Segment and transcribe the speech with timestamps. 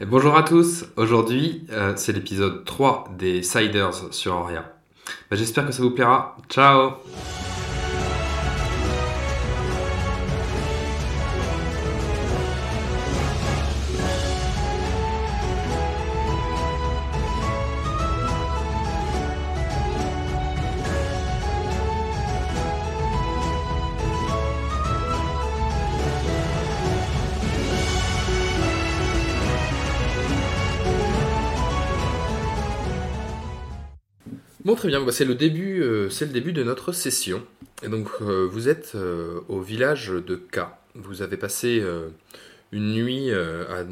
[0.00, 4.64] Et bonjour à tous, aujourd'hui euh, c'est l'épisode 3 des Siders sur Auria.
[5.28, 6.36] Bah, J'espère que ça vous plaira.
[6.48, 6.92] Ciao
[34.78, 37.44] très bien, bah, c'est le début, euh, c'est le début de notre session.
[37.82, 40.60] Et donc euh, vous êtes euh, au village de K.
[40.94, 41.84] Vous avez passé
[42.72, 43.84] une nuit à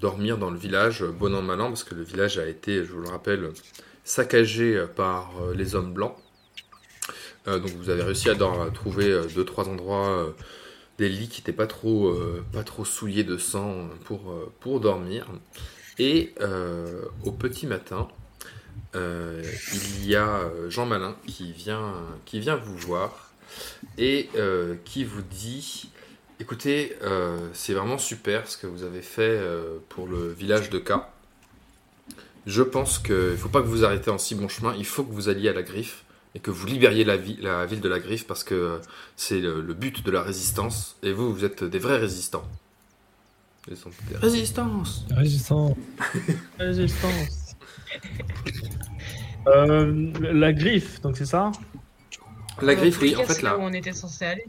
[0.00, 2.92] dormir dans le village, bon an mal an, parce que le village a été, je
[2.92, 3.50] vous le rappelle,
[4.04, 6.14] saccagé par les hommes blancs.
[7.46, 8.36] Donc vous avez réussi à,
[8.72, 10.32] trouver deux trois endroits,
[10.98, 12.16] des lits qui n'étaient pas trop,
[12.52, 15.26] pas trop souillés de sang pour, pour dormir.
[15.98, 16.32] Et
[17.24, 18.06] au petit matin,
[18.94, 19.42] euh,
[19.74, 23.30] il y a euh, Jean Malin qui vient, qui vient vous voir
[23.98, 25.88] et euh, qui vous dit
[26.40, 30.78] écoutez, euh, c'est vraiment super ce que vous avez fait euh, pour le village de
[30.78, 30.92] K.
[32.46, 35.04] Je pense qu'il ne faut pas que vous arrêtez en si bon chemin, il faut
[35.04, 36.02] que vous alliez à la griffe
[36.34, 38.80] et que vous libériez la, vi- la ville de la griffe parce que
[39.16, 42.44] c'est le, le but de la résistance et vous, vous êtes des vrais résistants.
[43.70, 45.78] Ils sont des résistances Résistance.
[46.58, 47.41] Résistance.
[49.48, 51.50] Euh, la griffe, donc c'est ça
[52.60, 53.50] La griffe, oui, en fait, là.
[53.50, 54.44] là où on était censé aller.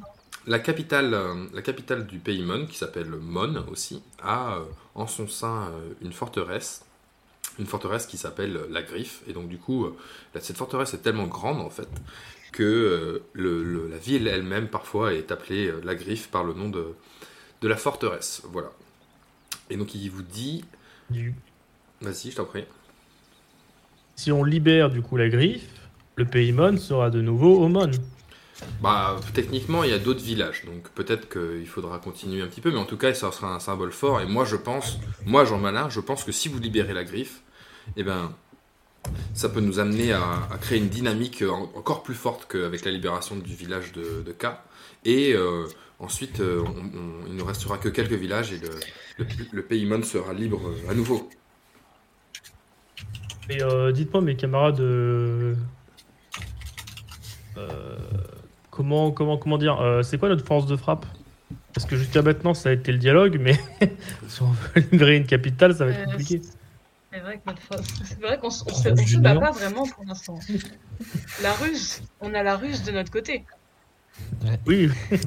[0.45, 5.07] La capitale, euh, la capitale du pays Mon, qui s'appelle Mon aussi, a euh, en
[5.07, 6.83] son sein euh, une forteresse,
[7.59, 9.21] une forteresse qui s'appelle la Griffe.
[9.27, 9.95] Et donc du coup, euh,
[10.35, 11.87] là, cette forteresse est tellement grande en fait
[12.51, 16.53] que euh, le- le- la ville elle-même parfois est appelée euh, la Griffe par le
[16.53, 16.95] nom de,
[17.61, 18.41] de la forteresse.
[18.51, 18.71] Voilà.
[19.69, 20.65] Et donc il vous dit,
[22.01, 22.65] vas-y, je t'en prie.
[24.15, 25.67] Si on libère du coup la griffe,
[26.15, 27.89] le Paymon sera de nouveau au Mon.
[28.81, 32.71] Bah, techniquement, il y a d'autres villages, donc peut-être qu'il faudra continuer un petit peu,
[32.71, 34.21] mais en tout cas, ça sera un symbole fort.
[34.21, 37.41] Et moi, je pense, moi, Jean Malin, je pense que si vous libérez la griffe,
[37.97, 38.31] eh ben,
[39.33, 43.35] ça peut nous amener à, créer une dynamique en- encore plus forte qu'avec la libération
[43.35, 44.45] du village de, K.
[45.05, 45.65] Et euh,
[45.99, 46.63] ensuite, euh,
[47.27, 48.69] il ne restera que quelques villages et le,
[49.17, 51.29] le, le pays sera libre euh, à nouveau.
[53.49, 55.55] Et euh, dites-moi, mes camarades, euh,
[57.57, 57.97] euh,
[58.71, 61.05] comment, comment, comment dire, euh, c'est quoi notre force de frappe?
[61.73, 63.59] Parce que jusqu'à maintenant, ça a été le dialogue, mais
[64.27, 66.41] si on veut libérer une capitale, ça va être Euh, compliqué.
[67.11, 70.39] C'est vrai que notre force- C'est vrai qu'on se, se bat pas vraiment pour l'instant.
[71.43, 73.43] La ruse, on a la ruse de notre côté.
[74.65, 74.89] Oui,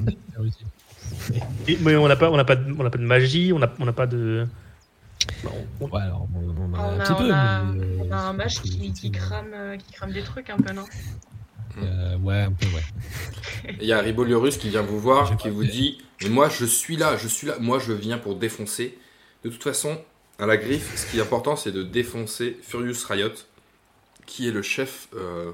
[1.67, 3.59] Et- mais on n'a pas, on n'a pas, de- on n'a pas de magie, on
[3.59, 4.45] n'a on n'a pas de.
[5.43, 7.31] Bah, on- on- Ouais, alors, on, on a On un a, petit on peu.
[7.33, 10.57] a- mais, euh, on a un mage qui, crame, euh, qui crame des trucs un
[10.57, 10.85] peu, non?
[11.79, 13.75] Euh, ouais, un peu, ouais.
[13.81, 15.67] Il y a Riboliorus qui vient vous voir, qui vous fait.
[15.67, 18.97] dit Mais moi, je suis là, je suis là, moi, je viens pour défoncer.
[19.43, 19.99] De toute façon,
[20.39, 23.29] à la griffe, ce qui est important, c'est de défoncer Furious Riot,
[24.25, 25.51] qui est le chef euh,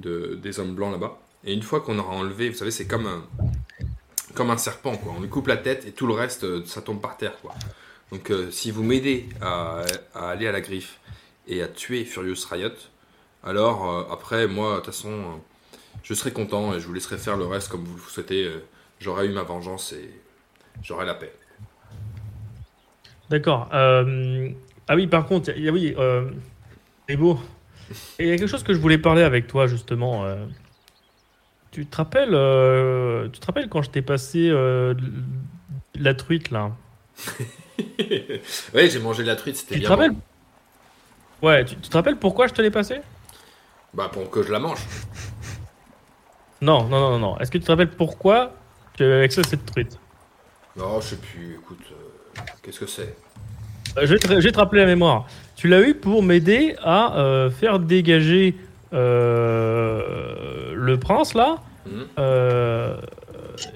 [0.00, 1.18] de, des hommes blancs là-bas.
[1.44, 3.24] Et une fois qu'on aura enlevé, vous savez, c'est comme un,
[4.34, 5.14] comme un serpent, quoi.
[5.16, 7.54] On lui coupe la tête et tout le reste, ça tombe par terre, quoi.
[8.12, 9.82] Donc, euh, si vous m'aidez à,
[10.14, 11.00] à aller à la griffe
[11.48, 12.70] et à tuer Furious Riot,
[13.42, 15.10] alors euh, après, moi, de toute façon.
[15.10, 15.38] euh,
[16.02, 18.48] je serai content et je vous laisserai faire le reste comme vous le souhaitez.
[19.00, 20.08] J'aurai eu ma vengeance et
[20.80, 21.32] j'aurai la paix.
[23.28, 23.68] D'accord.
[23.72, 25.96] Ah oui, par contre, il y a, oui,
[27.08, 27.16] il
[28.20, 30.24] y a quelque chose que je voulais parler avec toi justement.
[31.72, 32.36] Tu te rappelles,
[33.32, 34.52] tu te rappelles quand je t'ai passé
[35.96, 36.70] la truite là?
[38.74, 39.96] oui, j'ai mangé de la truite, c'était Tu te bien.
[39.96, 40.20] rappelles bon.
[41.48, 42.96] Ouais, tu, tu te rappelles pourquoi je te l'ai passé?
[43.94, 44.78] Bah, pour que je la mange.
[46.62, 47.38] Non, non, non, non, non.
[47.38, 48.52] Est-ce que tu te rappelles pourquoi
[48.96, 49.98] tu avais accès à cette truite?
[50.76, 53.14] Non, je sais plus, écoute, euh, qu'est-ce que c'est?
[53.98, 55.26] Euh, je, vais te, je vais te rappeler la mémoire.
[55.56, 58.54] Tu l'as eu pour m'aider à euh, faire dégager
[58.92, 62.06] euh, le prince là Mhm.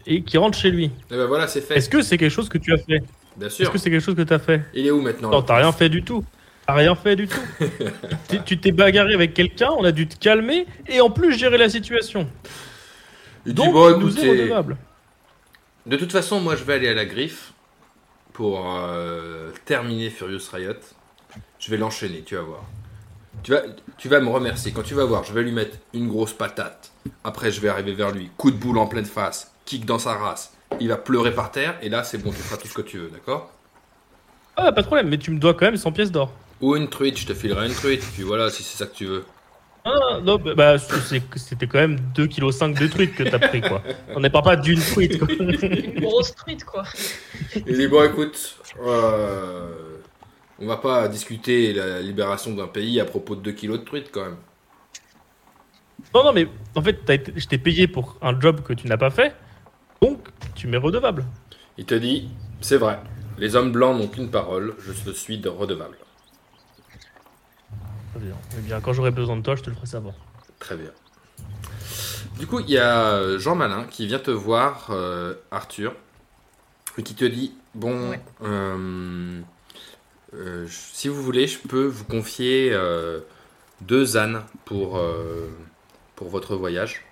[0.06, 0.90] et qui rentre chez lui.
[1.10, 1.76] Eh ben voilà, c'est fait.
[1.76, 3.02] Est-ce que c'est quelque chose que tu as fait?
[3.36, 5.42] Bien Est-ce que c'est quelque chose que tu as fait Il est où maintenant Non,
[5.42, 6.24] t'as rien fait du tout.
[6.66, 7.40] T'as rien fait du tout.
[8.44, 11.68] Tu- t'es bagarré avec quelqu'un, on a dû te calmer et en plus gérer la
[11.68, 12.28] situation.
[13.46, 14.76] Il dit Donc, bon, nous redevable.
[15.86, 17.52] de toute façon, moi je vais aller à la griffe
[18.32, 20.74] pour euh, terminer Furious Riot.
[21.58, 22.64] Je vais l'enchaîner, tu vas voir.
[23.42, 23.62] Tu vas,
[23.96, 24.72] tu vas me remercier.
[24.72, 26.92] Quand tu vas voir, je vais lui mettre une grosse patate.
[27.24, 30.14] Après, je vais arriver vers lui, coup de boule en pleine face, kick dans sa
[30.14, 30.52] race.
[30.80, 32.98] Il va pleurer par terre, et là, c'est bon, tu feras tout ce que tu
[32.98, 33.50] veux, d'accord
[34.56, 36.32] Ah, pas de problème, mais tu me dois quand même 100 pièces d'or.
[36.60, 39.06] Ou une truite, je te filerai une truite, puis voilà, si c'est ça que tu
[39.06, 39.24] veux.
[39.84, 43.82] Ah, non, bah, bah, c'était quand même 2,5 kg de truite que t'as pris, quoi.
[44.14, 45.28] On ne parle pas d'une truite, quoi.
[45.30, 46.82] Une grosse truite, quoi.
[47.54, 49.70] Il dit bon écoute, euh,
[50.58, 54.10] on va pas discuter la libération d'un pays à propos de 2 kilos de truite
[54.12, 54.36] quand même.
[56.14, 58.96] Non, non, mais en fait, été- je t'ai payé pour un job que tu n'as
[58.98, 59.34] pas fait,
[60.00, 60.19] donc
[60.55, 61.25] tu m'es redevable.
[61.79, 62.29] Il te dit,
[62.61, 63.00] c'est vrai,
[63.38, 65.97] les hommes blancs n'ont qu'une parole, je te suis de redevable.
[68.12, 68.35] Très bien.
[68.58, 70.14] Eh bien, quand j'aurai besoin de toi, je te le ferai savoir.
[70.58, 70.91] Très bien.
[72.38, 75.94] Du coup, il y a Jean Malin qui vient te voir, euh, Arthur,
[76.99, 78.20] et qui te dit Bon, Ouais.
[78.43, 79.41] euh,
[80.35, 83.20] euh, si vous voulez, je peux vous confier euh,
[83.81, 85.49] deux ânes pour, euh,
[86.17, 87.05] pour votre voyage.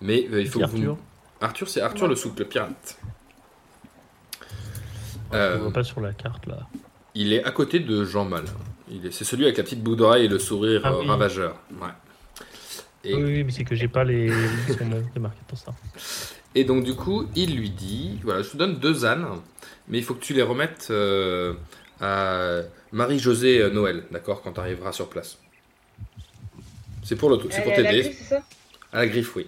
[0.00, 0.98] Mais euh, il faut que vous.
[1.40, 2.10] Arthur c'est Arthur Ouais.
[2.10, 2.98] le souple pirate.
[5.32, 6.60] Je Euh, le vois pas sur la carte, là.
[7.14, 8.44] il est à côté de Jean Malin.
[8.88, 11.08] Il est, c'est celui avec la petite boue d'oreille et le sourire Ah euh, oui.
[11.08, 11.56] ravageur.
[11.72, 11.88] Ouais.
[13.04, 14.30] Et, Oui, oui, mais c'est que j'ai pas les,
[14.78, 15.72] son nom marqué pour ça.
[16.54, 19.26] Et donc du coup, il lui dit, voilà, je te donne deux ânes,
[19.88, 21.54] mais il faut que tu les remettes euh,
[22.00, 22.60] à
[22.92, 25.38] Marie-Josée euh, Noël, d'accord, quand tu arriveras sur place.
[27.02, 28.02] C'est pour, le, c'est pour t'aider.
[28.02, 28.42] griffe, c'est ça?
[28.92, 29.46] À la griffe, oui.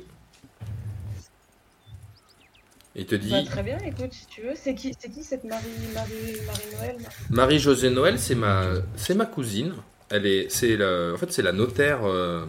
[2.98, 4.54] Il te dit, Bah, Très bien, écoute, si tu veux.
[4.56, 5.62] C'est qui, c'est qui cette Marie,
[5.94, 6.10] Marie,
[6.46, 7.08] Marie-Noël là?
[7.30, 8.64] Marie-Josée Noël, c'est ma,
[8.96, 9.72] c'est ma cousine.
[10.10, 12.44] Elle est, c'est la- en fait, c'est la notaire euh,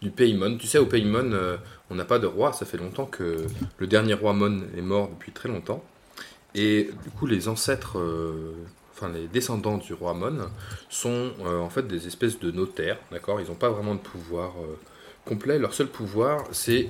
[0.00, 0.56] du Paymon.
[0.58, 1.56] Tu sais, au Paymon, euh,
[1.90, 2.52] on n'a pas de roi.
[2.52, 3.46] Ça fait longtemps que
[3.78, 5.82] le dernier roi Mon est mort depuis très longtemps.
[6.54, 8.52] Et du coup, les ancêtres, euh,
[8.94, 10.38] enfin les descendants du roi Mon,
[10.90, 12.98] sont en fait des espèces de notaires.
[13.10, 13.40] D'accord?
[13.40, 14.52] Ils n'ont pas vraiment de pouvoir
[15.24, 15.58] complet.
[15.58, 16.88] Leur seul pouvoir, c'est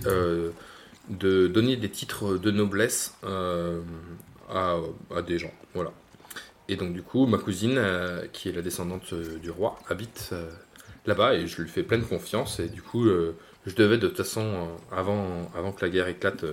[1.09, 3.81] de donner des titres de noblesse euh,
[4.49, 4.79] à,
[5.27, 5.53] des gens.
[5.75, 5.93] Voilà.
[6.69, 10.35] Et donc du coup, ma cousine, euh, qui est la descendante euh, du roi, habite
[11.07, 12.61] là-bas et je lui fais pleine confiance.
[12.61, 16.45] Et du coup, je devais de toute façon, avant, avant que la guerre éclate,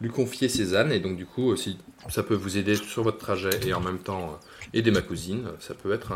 [0.00, 0.92] lui confier ses ânes.
[0.92, 1.78] Et donc du coup, si
[2.08, 4.40] ça peut vous aider sur votre trajet et en même temps
[4.72, 6.12] aider ma cousine, ça peut être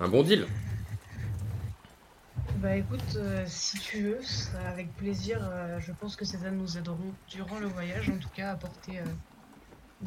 [0.00, 0.46] un bon deal.
[2.56, 4.18] Bah écoute, euh, si tu veux,
[4.66, 5.38] avec plaisir.
[5.42, 8.56] euh, je pense que ces ânes nous aideront durant le voyage, en tout cas à
[8.56, 9.04] porter euh,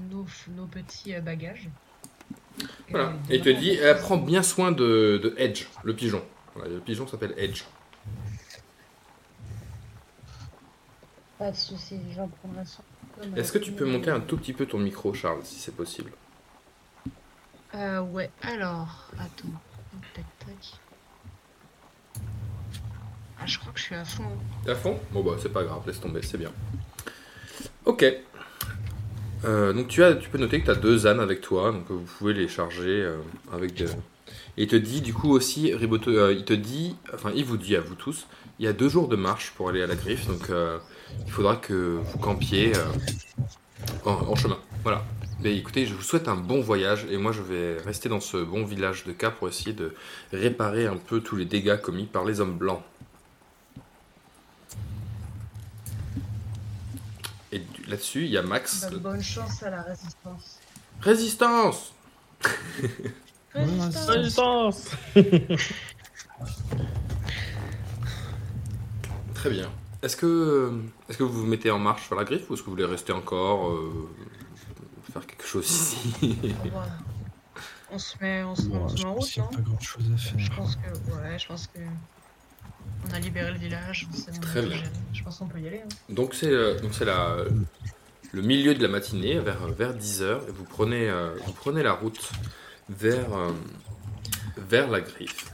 [0.10, 1.70] nos, nos petits euh, bagages.
[2.90, 3.14] Voilà.
[3.30, 6.22] Et il te dit, elle prend bien soin de, de Edge, le pigeon.
[6.56, 7.64] Voilà, le pigeon s'appelle Edge.
[11.40, 12.84] Pas de soucis, j'en prendrai soin.
[13.38, 16.12] Est-ce que tu peux monter un tout petit peu ton micro, Charles, si c'est possible?
[17.76, 19.48] Euh, ouais, alors, attends.
[20.14, 20.80] Tac, tac.
[23.42, 24.24] Ah, je crois que je suis à fond.
[24.64, 26.52] T'es à fond Bon bah c'est pas grave, laisse tomber, c'est bien.
[27.86, 28.06] Ok.
[29.44, 31.90] Euh, donc tu, as, tu peux noter que tu as deux ânes avec toi, donc
[31.90, 33.18] euh, vous pouvez les charger euh,
[33.52, 33.86] avec des...
[34.58, 37.76] Et il te dit du coup aussi, Riboto, il te dit, enfin il vous dit
[37.76, 38.28] à vous tous,
[38.60, 40.52] il y a deux jours de marche pour aller à la griffe, donc
[41.26, 41.74] il faudra que
[42.04, 42.74] vous campiez
[44.06, 44.60] en, en chemin.
[44.84, 45.04] Voilà.
[45.42, 48.38] Mais écoutez, je vous souhaite un bon voyage et moi je vais rester dans ce
[48.38, 49.96] bon village de K pour essayer de
[50.32, 52.84] réparer un peu tous les dégâts commis par les hommes blancs.
[57.52, 58.82] Et là-dessus, il y a Max.
[58.90, 60.60] Bah, bonne chance à la résistance.
[61.02, 61.94] Résistance
[63.54, 64.92] Résistance Résistance
[69.36, 69.70] Très bien.
[70.02, 72.66] Est-ce que, est-ce que vous vous mettez en marche vers la griffe ou est-ce que
[72.68, 74.10] vous voulez rester encore euh,
[75.12, 76.16] faire quelque chose ici.
[77.94, 79.62] On se met, on se, Bon, on se je met en route, non a pas
[79.62, 81.80] grand chose à Je pense que, ouais, je pense que
[83.06, 84.08] on a libéré le village.
[84.42, 84.82] Très bien.
[85.32, 85.82] Pense qu'on peut y aller.
[85.86, 85.88] hein.
[86.10, 87.38] Donc c'est euh, donc c'est la
[88.34, 91.94] le milieu de la matinée vers vers 10h et vous prenez euh, vous prenez la
[91.94, 92.20] route
[92.90, 93.52] vers euh,
[94.58, 95.50] vers la griffe.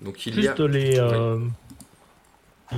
[0.00, 1.38] Donc il y a Juste les, euh,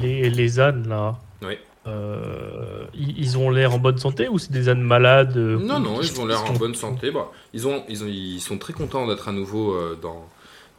[0.03, 1.17] les, les ânes, là.
[1.43, 1.59] Oui.
[1.87, 5.79] Euh, ils, ils ont l'air en bonne santé ou c'est des ânes malades euh, Non,
[5.79, 7.13] non, ils ont l'air en bonne santé.
[7.13, 10.29] Bah, ils, ont, ils, ont, ils sont très contents d'être à nouveau euh, dans,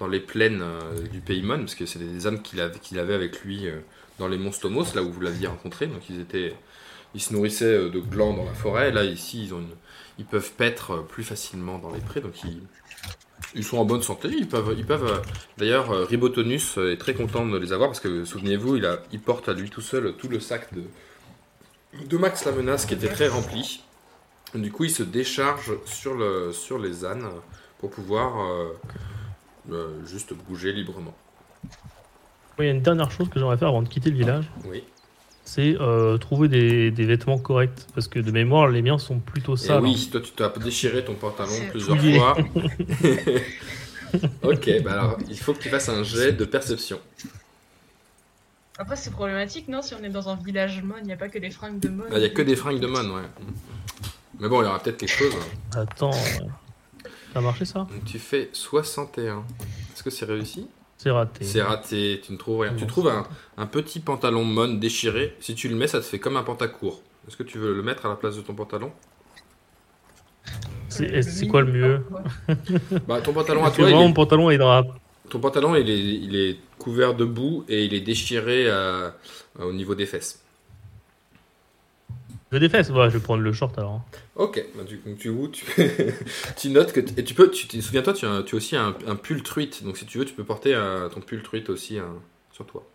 [0.02, 3.14] dans les plaines euh, du Paymon, parce que c'est des âmes qu'il avait, qu'il avait
[3.14, 3.80] avec lui euh,
[4.20, 5.88] dans les Monstomos, là où vous l'aviez rencontré.
[5.88, 6.56] Donc ils, étaient,
[7.14, 8.92] ils se nourrissaient euh, de glands dans la forêt.
[8.92, 9.64] Là, ici, ils, ont
[10.18, 12.22] ils peuvent paître euh, plus facilement dans les prés.
[12.22, 12.34] Donc
[13.56, 14.30] ils, sont en bonne santé.
[14.30, 15.22] Ils peuvent, ils peuvent, euh,
[15.58, 18.78] D'ailleurs, Ribotonus est très content de les avoir, parce que souvenez-vous,
[19.12, 20.84] il, porte à lui tout seul tout le sac de,
[22.06, 23.84] de Max la menace qui était très rempli.
[24.56, 27.30] Du coup, il se décharge sur, le, sur les ânes
[27.80, 28.72] pour pouvoir
[30.06, 31.14] juste bouger librement.
[32.60, 34.46] Oui, Il y a une dernière chose que j'aimerais faire avant de quitter le village.
[34.66, 34.84] Oui.
[35.46, 37.86] c'est euh, trouver des, des vêtements corrects.
[37.94, 39.82] Parce que de mémoire, les miens sont plutôt Eh sales.
[39.84, 42.38] oui, toi tu t'as déchiré ton pantalon plusieurs fois.
[44.44, 47.00] ok, bah alors il faut que tu fasses un jet de perception.
[48.80, 51.30] Après, c'est problématique, non Si on est dans un village mon, il n'y a pas
[51.30, 52.04] que des fringues de mon.
[52.12, 53.24] Ah, Il y a que des fringues de mon, ouais.
[54.40, 55.34] Mais bon, il y aura peut-être quelque chose.
[55.36, 55.80] hein.
[55.82, 56.40] Attends, ça
[57.36, 57.80] a marché ça?
[57.80, 59.44] Donc tu fais 61.
[59.94, 60.68] Est-ce que c'est réussi?
[60.98, 61.44] C'est raté.
[61.46, 62.74] C'est raté, tu ne trouves rien.
[62.76, 63.28] Tu trouves un,
[63.58, 65.36] un petit pantalon mon déchiré.
[65.40, 67.02] Si tu le mets, ça te fait comme un pantacourt.
[67.28, 68.92] Est-ce que tu veux le mettre à la place de ton pantalon?
[70.90, 72.02] C'est quoi le mieux?
[73.08, 74.84] Bah ton pantalon à toi, est- mon pantalon est dans la...
[75.30, 79.10] ton pantalon il est, il est couvert de boue et il est déchiré euh,
[79.60, 80.44] au niveau des fesses.
[82.52, 84.02] Je défesse, ouais, je vais prendre le short alors.
[84.36, 85.66] Ok, bah, du coup, tu, où, tu,
[86.58, 89.84] tu notes que et tu peux, tu souviens-toi, tu as, aussi un, un pull truite,
[89.84, 92.08] donc si tu veux, tu peux porter un- ton pull truite aussi hein,
[92.54, 92.86] sur toi.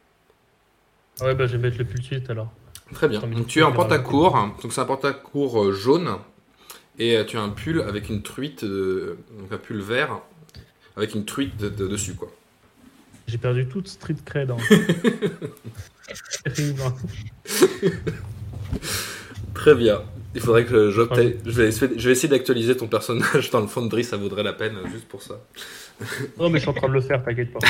[1.21, 2.51] Ouais, bah je vais mettre le pull de suite alors.
[2.95, 3.21] Très bien.
[3.21, 4.55] Donc tu es en alors, pantacourt, hein.
[4.63, 6.17] donc c'est un pantacourt euh, jaune
[6.99, 10.21] et euh, tu as un pull avec une truite, euh, donc un pull vert
[10.97, 12.31] avec une truite de- de- dessus quoi.
[13.29, 14.51] J'ai perdu toute street cred.
[14.51, 14.57] hein.
[19.55, 20.03] Très bien.
[20.35, 20.91] Il faudrait que.
[20.91, 24.53] Je vais essayer, je vais essayer d'actualiser ton personnage dans le Foundry, ça vaudrait la
[24.53, 25.41] peine juste pour ça.
[26.39, 27.61] Non, mais je suis en train de le faire, t'inquiète pas.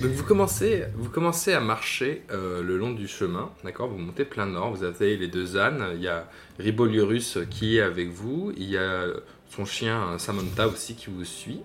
[0.00, 3.88] Donc vous commencez, vous commencez à marcher euh, le long du chemin, d'accord?
[3.88, 6.28] Vous montez plein nord, vous avez les deux ânes, il y a
[6.60, 9.06] Riboliurus qui est avec vous, il y a
[9.48, 11.62] son chien euh, Samantha aussi qui vous suit,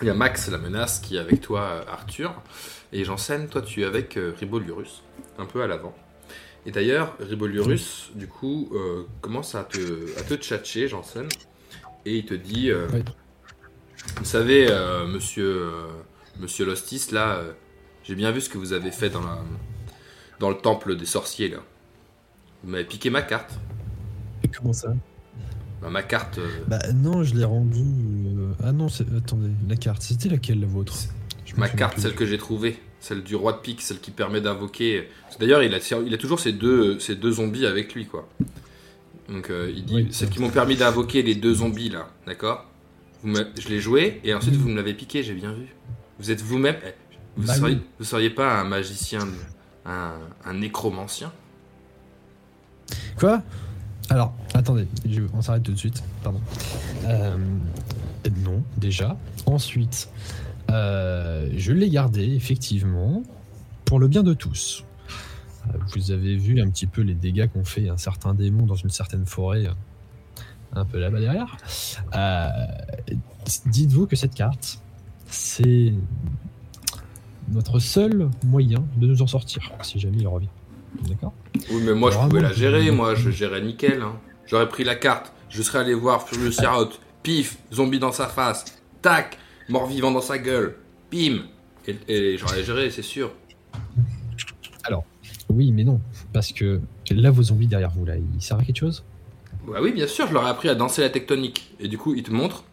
[0.00, 2.34] il y a Max la menace qui est avec toi euh, Arthur,
[2.92, 5.04] et Janssen, toi tu es avec Riboliurus,
[5.38, 5.94] un peu à l'avant.
[6.64, 9.78] Et d'ailleurs, Riboliurus, du coup, euh, commence à te,
[10.18, 11.26] à te tchatcher, Janssen,
[12.04, 13.02] et il te dit, euh, Oui.
[14.18, 15.44] vous savez, euh, monsieur...
[15.44, 15.86] euh,
[16.40, 17.42] Monsieur Lostis, là,
[18.04, 19.38] j'ai bien vu ce que vous avez fait dans, la,
[20.40, 21.58] dans le temple des sorciers, là.
[22.64, 23.52] Vous m'avez piqué ma carte.
[24.42, 24.94] Et comment ça?
[25.82, 27.84] Bah, ma carte, Bah non, je l'ai rendue.
[28.62, 30.94] Ah non, c'est- attendez, la carte, c'était laquelle la vôtre?
[31.52, 32.02] Je me ma souviens carte, plus.
[32.02, 35.08] celle que j'ai trouvée, celle du roi de pique, celle qui permet d'invoquer.
[35.38, 38.28] D'ailleurs, il a, il a toujours ces deux, ces deux zombies avec lui, quoi.
[39.28, 42.66] Donc, euh, il dit, Oui, celles qui m'ont permis d'invoquer les deux zombies, là, d'accord?
[43.24, 45.66] Je l'ai joué, et ensuite vous me l'avez piqué, j'ai bien vu.
[46.18, 46.76] Vous êtes vous-même.
[46.84, 46.92] eh,
[47.36, 47.80] Vous, Bah seriez, oui.
[47.98, 49.28] vous seriez pas un magicien,
[49.86, 50.12] un,
[50.44, 51.32] un nécromancien?
[53.18, 53.42] Quoi?
[54.10, 56.40] Alors, attendez, je- on s'arrête tout de suite, pardon.
[57.06, 57.36] Euh,
[58.44, 59.16] non, déjà.
[59.46, 60.08] Ensuite,
[60.72, 63.22] euh, je l'ai gardé, effectivement,
[63.84, 64.84] pour le bien de tous.
[65.68, 68.74] Euh, Vous avez vu un petit peu les dégâts qu'ont fait un certain démon dans
[68.76, 69.72] une certaine forêt, euh,
[70.74, 71.56] un peu là-bas derrière.
[72.14, 72.48] Euh,
[73.66, 74.80] Dites-vous que cette carte,
[75.26, 75.92] c'est
[77.50, 80.48] notre seul moyen de nous en sortir, si jamais il revient.
[81.08, 81.32] D'accord?
[81.70, 84.00] Oui, mais moi je pouvais la gérer, moi je gérais nickel.
[84.02, 84.14] hein.
[84.46, 86.90] J'aurais pris la carte, je serais allé voir Furious Sirot,
[87.22, 88.64] pif, zombie dans sa face,
[89.02, 89.38] tac,
[89.72, 90.76] mort-vivant dans sa gueule,
[91.10, 91.40] bim
[91.88, 93.32] Et, et j'aurais géré, c'est sûr.
[95.52, 96.00] Oui, mais non.
[96.32, 99.04] Parce que là, vos zombies derrière vous, là, ils servent à quelque chose?
[99.66, 101.74] Bah oui, bien sûr, je leur ai appris à danser la tectonique.
[101.78, 102.64] Et du coup, ils te montrent.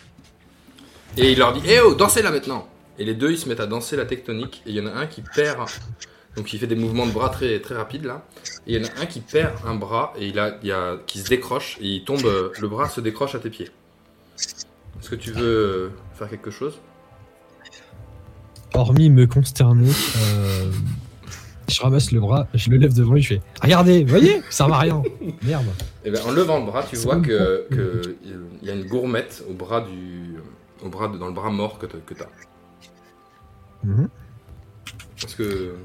[1.18, 3.60] Et il leur dit Eh oh, dansez là maintenant Et les deux, ils se mettent
[3.60, 4.64] à danser la tectonique.
[4.66, 5.60] Et il y en a un qui perd.
[6.36, 8.26] Donc il fait des mouvements de bras très, très rapides là.
[8.66, 10.98] Et il y en a un qui perd un bras et il a, il a,
[11.06, 11.78] qui se décroche.
[11.82, 13.70] Et il tombe, euh, le bras se décroche à tes pieds.
[14.38, 16.80] Est-ce que tu veux euh, faire quelque chose?
[18.74, 20.72] Hormis me consterner, euh,
[21.68, 24.78] je ramasse le bras, je le lève devant lui, je fais Regardez, voyez, ça va
[24.80, 25.02] rien.
[25.42, 25.66] Merde.
[26.06, 29.44] Et ben, en levant le bras, tu vois que, que il y a une gourmette
[29.50, 30.36] au bras du,
[30.84, 32.30] au bras de- dans le bras mort que tu as.
[33.84, 34.08] Mhm.
[35.22, 35.76] Parce que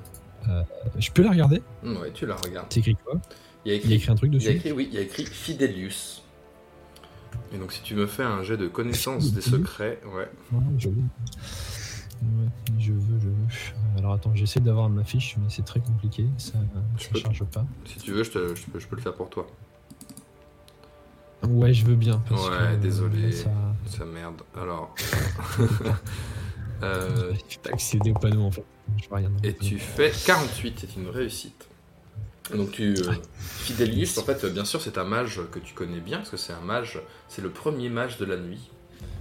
[0.99, 1.62] Je peux la regarder?
[1.83, 2.67] Ouais, tu la regardes.
[2.71, 3.21] C'est écrit quoi?
[3.64, 4.59] Il y a Il y a écrit un truc Il y a dessus?
[4.59, 6.23] écrit, oui, il y a écrit Fidelius.
[7.55, 10.29] Et donc, si tu me fais un jet de connaissance des secrets, ouais.
[10.53, 10.88] Ouais.
[12.23, 13.99] Ouais, je veux, je veux.
[13.99, 16.54] Alors attends, j'essaie d'avoir ma fiche, mais c'est très compliqué, ça
[16.99, 17.64] Je ne peux- charge pas.
[17.87, 19.47] Si tu veux, je, te- je peux, je peux le faire pour toi.
[21.47, 22.23] Ouais, je veux bien.
[22.28, 23.33] parce Ouais, que, euh, désolé.
[23.33, 23.50] Ça...
[23.87, 24.40] Ça merde.
[24.56, 24.94] Alors.
[26.83, 27.33] euh,
[27.73, 28.64] accéder au panneau en fait.
[29.02, 29.30] Je vois rien.
[29.42, 31.68] Et tu fais 48, c'est une réussite.
[32.54, 32.94] Donc tu...
[32.99, 36.30] euh, Fidelius, en fait, euh, bien sûr, c'est un mage que tu connais bien, parce
[36.30, 38.71] que c'est un mage, c'est le premier mage de la nuit.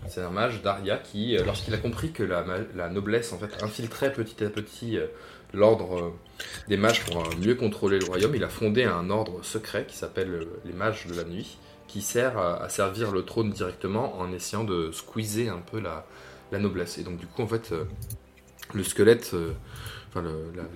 [0.07, 4.11] C'est un mage d'Aria qui, euh, lorsqu'il a compris que la, noblesse, en fait, infiltrait
[4.11, 5.07] petit à petit euh,
[5.53, 6.09] l'ordre euh,
[6.67, 10.47] des mages pour mieux contrôler le royaume, il a fondé un ordre secret qui s'appelle
[10.65, 14.91] les mages de la nuit, qui sert à, servir le trône directement en essayant de
[14.91, 16.05] squeezer un peu la,
[16.59, 16.99] noblesse.
[16.99, 17.73] Et donc du coup, en fait,
[18.73, 19.35] le squelette
[20.09, 20.23] enfin,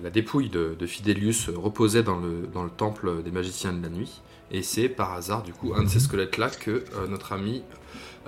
[0.02, 4.20] la, dépouille de, de Fidelius reposait dans le, temple des magiciens de la nuit.
[4.50, 7.62] Et c'est par hasard, du coup, un de ces squelettes-là que notre ami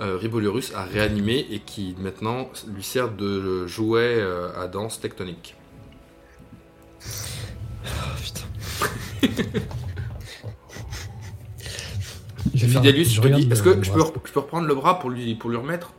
[0.01, 5.55] euh, Ribolurus a réanimé et qui maintenant lui sert de jouet euh, à danse tectonique.
[7.85, 7.89] Oh,
[8.21, 8.45] putain.
[12.53, 14.99] Je Fidelius, faire- je te dis, est-ce que je peux, je peux reprendre le bras
[14.99, 15.93] pour lui, pour lui remettre?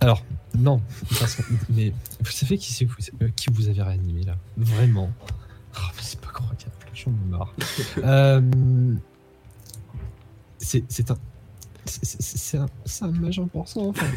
[0.00, 0.22] Alors,
[0.56, 0.80] non.
[1.18, 4.36] parce que- mais vous savez qui, c'est vous, euh, qui vous avez réanimé là?
[4.56, 5.10] Vraiment?
[5.76, 6.60] Oh, c'est pas croyable,
[6.94, 7.52] j'en ai marre.
[7.98, 8.40] Euh,
[10.66, 11.16] c'est c'est un.
[11.86, 13.88] c'est- un, c'est un mage important.
[13.88, 14.06] Enfin.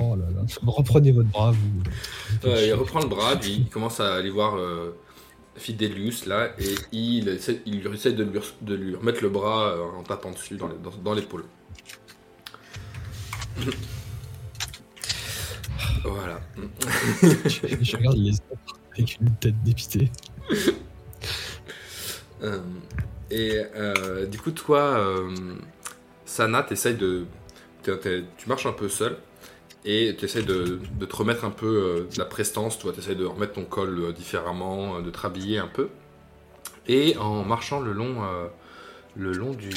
[0.00, 0.40] Oh là là.
[0.66, 1.82] Reprenez votre bras, vous.
[2.48, 4.96] Euh, il reprend le bras, puis il commence à aller voir euh,
[5.56, 9.82] Fidelius là, et il essaie, il essaie de, lui, de lui remettre le bras euh,
[9.98, 11.44] en tapant dessus dans dans- dans l'épaule.
[16.04, 16.40] voilà.
[17.44, 20.10] je, je regarde les autres avec une tête dépitée.
[22.42, 22.58] Euh,
[23.30, 25.34] et euh, du coup, toi, euh,
[26.26, 27.24] Sana, t'essayes de.
[27.82, 29.16] tu marches un peu seul
[29.86, 32.92] et tu essaies de, de te remettre un peu euh, de la prestance, tu vois,
[32.92, 35.88] tu essaies de remettre ton col euh, différemment, euh, de te rhabiller un peu.
[36.88, 38.18] Et en marchant le long,
[39.16, 39.70] le long du,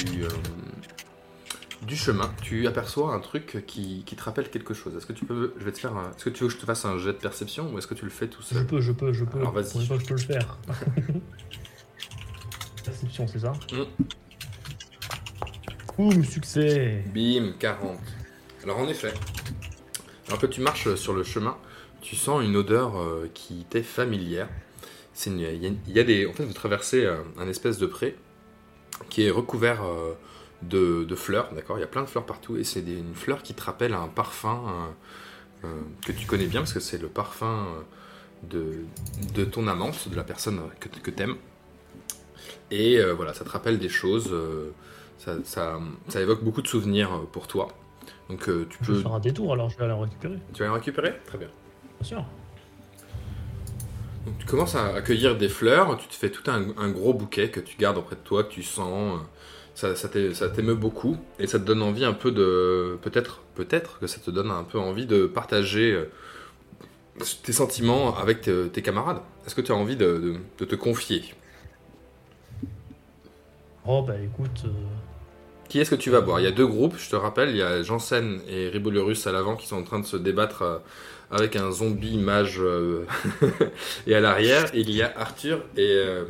[1.82, 4.94] du chemin, tu aperçois un truc qui, qui te rappelle quelque chose.
[4.96, 5.52] Est-ce que tu peux.
[5.58, 5.90] Je vais te faire.
[6.16, 7.94] Est-ce que tu veux que je te fasse un jet de perception ou est-ce que
[7.94, 9.40] tu le fais tout Je seul peux, je peux, je peux.
[9.40, 9.84] Alors, vas-y.
[9.84, 10.56] Je peux le faire.
[12.84, 13.54] Perception, c'est ça?
[13.72, 14.04] Mm.
[15.98, 17.98] Ouh, succès Bim, 40.
[18.64, 19.12] Alors en effet,
[20.28, 21.56] alors que tu marches sur le chemin,
[22.00, 24.48] tu sens une odeur euh, qui t'est familière.
[25.26, 25.40] Il
[25.88, 28.16] y, a- des, en fait, vous traversez euh, un espèce de pré
[29.10, 30.14] qui est recouvert euh,
[30.62, 31.78] de, fleurs, d'accord?
[31.78, 34.08] Il y a plein de fleurs partout et c'est une fleur qui te rappelle un
[34.08, 34.94] parfum
[36.06, 37.66] que tu connais bien parce que c'est le parfum
[38.44, 38.76] de,
[39.34, 41.36] de ton amante, de la personne que, que t'aimes.
[42.70, 44.34] Et voilà, ça te rappelle des choses.
[45.20, 47.68] Ça, ça- ça évoque beaucoup de souvenirs euh, pour toi.
[48.28, 49.02] Donc euh, tu Je vais peux.
[49.02, 50.38] faire un détour alors, je vais aller en récupérer.
[50.52, 51.14] Tu vas les récupérer?
[51.26, 51.48] Très bien.
[52.00, 52.24] Bien sûr.
[54.26, 57.50] Donc tu commences à accueillir des fleurs, tu te fais tout un, un gros bouquet
[57.50, 59.20] que tu gardes auprès de toi, que tu sens.
[59.74, 62.98] Ça, ça t'é- ça t'émeut beaucoup et ça te donne envie un peu de.
[63.02, 66.10] Peut-être peut-être que ça te donne un peu envie de partager euh,
[67.42, 69.20] tes sentiments avec tes, tes camarades.
[69.46, 71.22] Est-ce que tu as envie de, de- de te confier?
[73.86, 74.70] Oh bah écoute, euh,
[75.70, 76.40] Qui est-ce que tu vas boire?
[76.40, 79.32] Il y a deux groupes, je te rappelle, il y a Janssen et Ribolurus à
[79.32, 80.78] l'avant qui sont en train de se débattre euh,
[81.30, 83.06] avec un zombie mage euh,
[84.08, 86.24] et à l'arrière, il y a Arthur et, euh,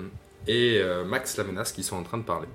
[0.46, 2.48] et euh, Max la menace qui sont en train de parler.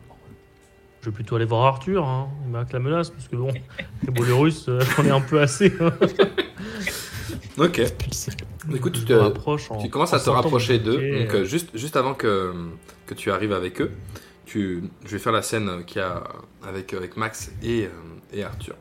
[1.02, 2.30] je vais plutôt aller voir Arthur, hein.
[2.52, 5.74] marque la menace, parce que bon, euh, j'en ai un peu assez.
[5.82, 5.92] hein.
[7.58, 7.82] Ok.
[8.76, 12.14] Écoute, tu, te- tu commences en à te rapprocher d'eux, donc euh, juste, juste avant
[12.14, 12.54] que,
[13.08, 13.92] que tu arrives avec eux,
[14.48, 16.24] je vais faire la scène qu'il a
[16.64, 17.90] avec, avec Max et, euh,
[18.32, 18.76] et Arthur.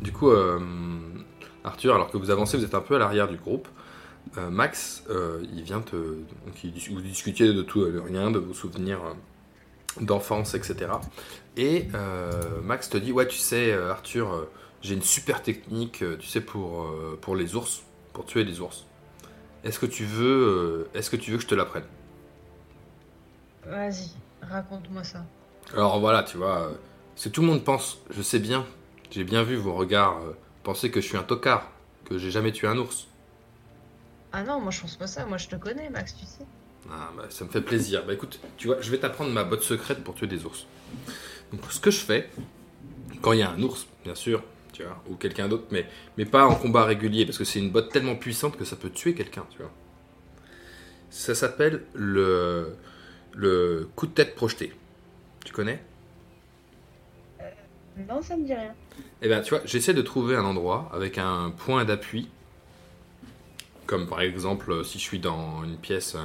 [0.00, 0.58] Du coup, euh,
[1.64, 3.68] Arthur, alors que vous avancez, vous êtes un peu à l'arrière du groupe.
[4.38, 5.04] Euh, Max,
[5.52, 5.96] il vient te.
[5.96, 9.00] vous discutiez de tout de rien, de vos souvenirs
[10.00, 10.92] d'enfance, etc.
[11.56, 11.88] Et
[12.62, 14.46] Max te dit Ouais, tu sais, Arthur,
[14.82, 16.86] j'ai une super technique, tu sais, pour,
[17.20, 18.86] pour les ours, pour tuer les ours.
[19.64, 21.84] Est-ce que tu veux, est-ce que tu veux que je te l'apprenne?
[23.66, 24.10] Vas-y,
[24.42, 25.24] raconte-moi ça.
[25.74, 26.72] Alors voilà, tu vois, euh,
[27.16, 28.66] ce que tout le monde pense, je sais bien,
[29.10, 31.70] j'ai bien vu vos regards euh, penser que je suis un tocard,
[32.04, 33.06] que j'ai jamais tué un ours.
[34.32, 36.44] Ah non, moi je pense pas ça, moi je te connais, Max, tu sais.
[36.90, 38.04] Ah, bah, ça me fait plaisir.
[38.06, 40.66] Bah écoute, tu vois, je vais t'apprendre ma botte secrète pour tuer des ours.
[41.52, 42.30] Donc ce que je fais,
[43.20, 46.24] quand il y a un ours, bien sûr, tu vois, ou quelqu'un d'autre, mais, mais
[46.24, 49.14] pas en combat régulier, parce que c'est une botte tellement puissante que ça peut tuer
[49.14, 49.70] quelqu'un, tu vois.
[51.10, 52.76] Ça s'appelle le,
[53.34, 54.72] le coup de tête projeté.
[55.44, 55.82] Tu connais?
[58.08, 58.74] Non, ça me dit rien.
[59.22, 62.28] Eh bien, tu vois, j'essaie de trouver un endroit avec un point d'appui.
[63.86, 66.14] Comme par exemple, euh, si je suis dans une pièce.
[66.14, 66.20] euh,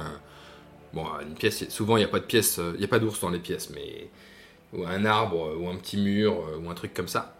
[0.94, 2.98] bon, une pièce, souvent il n'y a pas de pièce, euh, il n'y a pas
[2.98, 4.08] d'ours dans les pièces, mais.
[4.72, 7.36] Ou un arbre, euh, ou un petit mur, euh, ou un truc comme ça.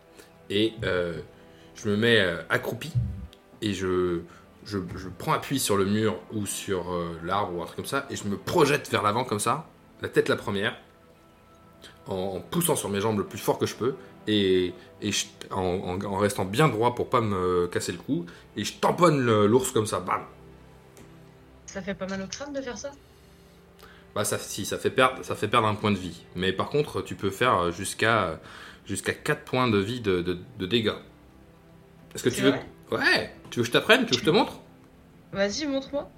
[0.50, 1.20] Et euh,
[1.74, 2.92] je me mets euh, accroupi
[3.62, 4.20] et je,
[4.66, 7.86] je, je prends appui sur le mur ou sur euh, l'arbre ou un truc comme
[7.86, 9.66] ça et je me projette vers l'avant comme ça,
[10.02, 10.76] la tête la première,
[12.06, 13.94] en, en poussant sur mes jambes le plus fort que je peux
[14.26, 18.26] et, et je- en, en- en restant bien droit pour pas me casser le cou
[18.56, 20.22] et je tamponne l'ours comme ça, bam.
[21.66, 22.90] Ça fait pas mal au crâne de faire ça?
[24.14, 26.22] Bah ça, si, ça fait perdre, ça fait perdre un point de vie.
[26.34, 28.40] Mais par contre, tu peux faire jusqu'à
[28.86, 30.94] jusqu'à 4 points de vie de, de- de dégâts.
[32.14, 32.54] Est-ce que tu veux
[32.92, 33.34] Ouais.
[33.50, 34.60] Tu veux que je t'apprenne Tu veux que je te montre
[35.32, 36.08] Vas-y, montre-moi.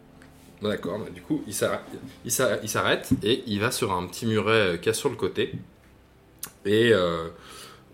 [0.63, 4.87] D'accord, bah, du coup, il s'arrête, et il va sur un petit muret euh, qu'il
[4.87, 5.53] y a sur le côté.
[6.65, 7.29] Et euh,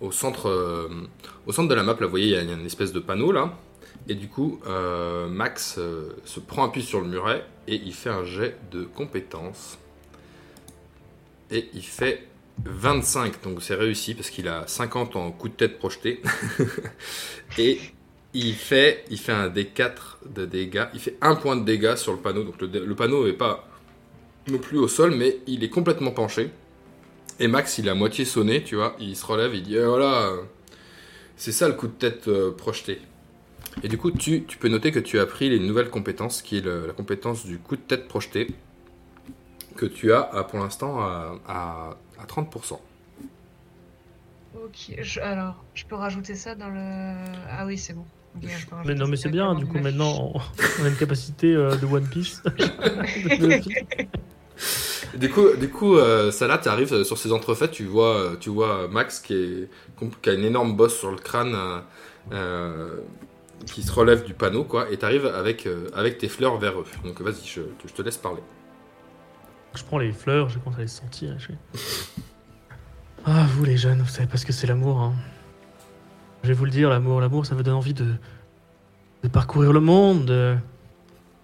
[0.01, 0.89] au, centre, euh,
[1.47, 3.33] au centre de la map, là, vous voyez, il y a une espèce de panneau
[3.33, 3.55] là.
[4.09, 5.79] Et du coup, euh, Max
[6.25, 9.79] se prend appui sur le muret et il fait un jet de compétences.
[11.51, 12.27] Et il fait
[12.65, 16.21] 25, donc c'est réussi parce qu'il a 50 en coup de tête projeté.
[17.59, 17.81] et
[18.35, 19.93] il fait, un D4
[20.27, 20.87] de dégâts.
[20.93, 22.43] Il fait un point de dégâts sur le panneau.
[22.43, 23.69] Donc le, panneau n'est pas
[24.49, 26.51] non plus au sol, mais il est complètement penché.
[27.39, 28.97] Et Max, il à moitié sonné, tu vois.
[28.99, 30.43] Il se relève, il dit Eh, voilà, euh,
[31.37, 33.01] c'est ça le coup de tête euh, projeté.
[33.83, 36.65] Et du coup, tu, peux noter que tu as pris les nouvelles compétences, qui est
[36.65, 38.49] la compétence du coup de tête projeté,
[39.77, 42.79] que tu as à, pour l'instant à, à, à 30%.
[44.63, 47.15] Ok, alors, je peux rajouter ça dans le.
[47.51, 48.07] Ah oui, c'est bon.
[48.85, 50.33] Mais non, mais c'est bien, du coup, ma maintenant,
[50.81, 52.43] on a une capacité euh, de One Piece.
[55.17, 58.51] Du coup, du coup euh, Salah, tu arrives sur ces entrefaites, tu vois, euh, tu
[58.51, 59.69] vois Max qui, est,
[60.23, 61.81] qui a une énorme bosse sur le crâne, euh,
[62.33, 62.97] euh,
[63.67, 66.81] qui se relève du panneau, quoi, et tu arrives avec, euh, avec tes fleurs vers
[66.81, 66.87] eux.
[67.05, 68.43] Donc vas-y, je, je te laisse parler.
[69.75, 71.37] Je prends les fleurs, je commence à les sentir.
[71.39, 71.53] Je.
[73.25, 75.01] Ah, vous les jeunes, vous savez pas ce que c'est l'amour.
[75.01, 75.15] Hein.
[76.45, 78.15] Je vais vous le dire, l'amour, l'amour, ça vous donne envie de,
[79.23, 80.57] de parcourir le monde, de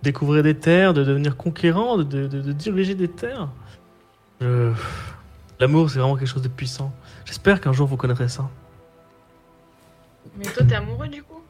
[0.02, 3.48] découvrir des terres, de devenir conquérant, de, de- de- de diriger des terres.
[4.40, 4.72] Je-
[5.58, 6.90] L'amour, c'est vraiment quelque chose de puissant.
[7.26, 8.48] J'espère qu'un jour vous connaîtrez ça.
[10.36, 11.42] Mais toi, t'es amoureux du coup?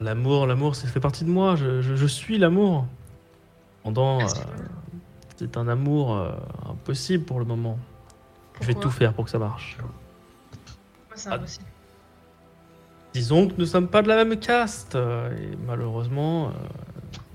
[0.00, 1.54] L'amour, l'amour, ça fait partie de moi.
[1.56, 2.86] Je, je- je suis l'amour.
[3.84, 4.44] Pendant, Ah, c'est euh,
[5.36, 6.32] c'est un amour euh,
[6.70, 7.78] impossible pour le moment.
[8.60, 9.76] Je vais tout faire pour que ça marche.
[11.14, 11.64] C'est impossible?
[13.16, 14.94] Disons que nous ne sommes pas de la même caste.
[14.94, 16.50] euh, Et malheureusement, euh,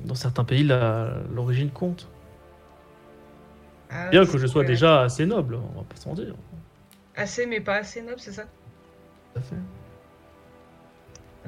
[0.05, 2.07] dans certains pays, la- l'origine compte.
[3.89, 6.35] Ah, Bien que je sois déjà assez noble, on va pas s'en dire.
[7.15, 8.43] Assez, mais pas assez noble, c'est ça?
[8.43, 9.55] Tout à fait.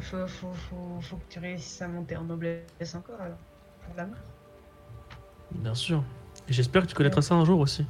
[0.01, 3.37] faut, faut, faut, faut que tu réussisses à monter en noblesse encore alors.
[3.85, 4.17] Pour l'amour.
[5.51, 6.03] Bien sûr.
[6.49, 7.85] Et j'espère que tu connaîtras ça un jour aussi.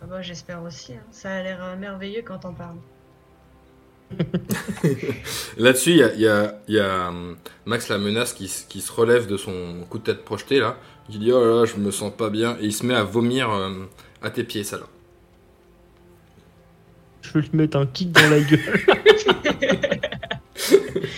[0.00, 0.94] Ah bah, j'espère aussi.
[0.94, 1.02] hein.
[1.10, 2.78] Ça a l'air euh, merveilleux quand t'en parles.
[5.58, 8.48] Là-dessus, il y a, il y a- il y a, hum, Max la menace qui,
[8.48, 10.76] se relève de son coup de tête projeté, là,
[11.10, 13.04] qui dit Oh là là, je me sens pas bien, et il se met à
[13.04, 13.70] vomir euh,
[14.22, 14.86] à tes pieds, Salah.
[17.22, 18.80] Je vais lui mettre un kick dans la gueule.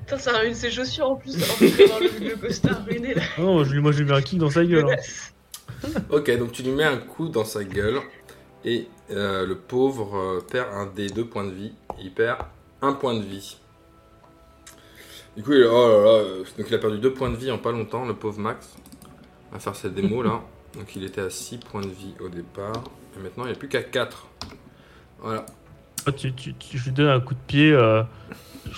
[0.00, 1.34] Putain, ça ruine ses chaussures en plus.
[1.34, 3.22] En le, le costard ruiné là.
[3.38, 4.86] non, je lui, moi je lui mets un kick dans sa gueule.
[4.90, 4.96] hein.
[6.10, 8.00] Ok, donc tu lui mets un coup dans sa gueule
[8.64, 11.72] et euh, le pauvre euh, perd un des deux points de vie.
[12.00, 12.38] Il perd
[12.82, 13.56] un point de vie.
[15.36, 17.50] Du coup, il, oh là là, euh, donc il a perdu deux points de vie
[17.50, 18.74] en pas longtemps, le pauvre Max.
[19.50, 20.42] On va faire cette démo là.
[20.74, 22.84] Donc il était à 6 points de vie au départ.
[23.16, 24.26] Et maintenant il n'y a plus qu'à 4.
[25.20, 25.46] Voilà.
[26.06, 27.72] Oh, tu, tu- tu- je lui donne un coup de pied.
[27.72, 28.02] euh,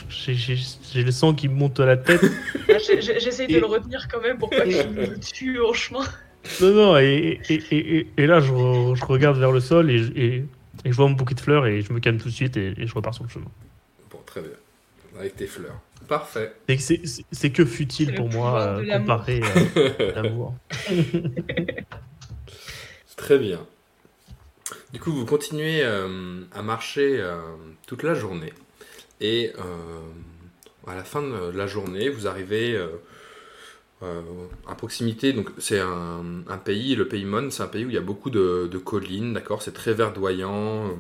[0.09, 2.23] j'ai- le sang qui me monte à la tête.
[2.69, 6.05] Ah, J'essaye de Et- le retenir quand même pour pas qu'il me tue en chemin.
[6.61, 9.91] Non, non, et, et, et, et- et là je, re- je regarde vers le sol
[9.91, 10.45] et, je- et,
[10.85, 12.75] et je vois mon bouquet de fleurs et je me calme tout de suite et,
[12.79, 13.47] et je repars sur le chemin.
[14.11, 14.51] Bon, très bien.
[15.19, 15.79] Avec tes fleurs.
[16.09, 16.53] Parfait.
[16.69, 19.43] C'est que C'est c'est- c'est que C'est futile le pour moi euh, comparé
[19.77, 20.55] euh, à l'amour.
[23.17, 23.67] Très bien.
[24.93, 27.37] Du coup, vous continuez euh, à marcher euh,
[27.87, 28.53] toute la journée.
[29.21, 30.01] Et euh,
[30.87, 32.75] à la fin de la journée, vous arrivez
[34.03, 34.23] euh,
[34.67, 35.35] à proximité.
[35.59, 38.67] C'est un, pays, le pays Mon, c'est un pays où il y a beaucoup de,
[38.83, 40.87] collines, d'accord C'est très verdoyant.
[40.89, 40.95] euh,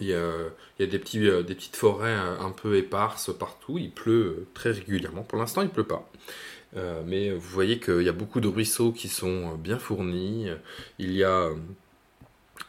[0.00, 3.78] Il y a, des, euh, petites forêts un peu éparses partout.
[3.78, 5.22] Il pleut très régulièrement.
[5.22, 6.08] Pour l'instant, il pleut pas.
[7.06, 10.48] Mais vous voyez qu'il y a beaucoup de ruisseaux qui sont bien fournis.
[10.98, 11.50] Il y a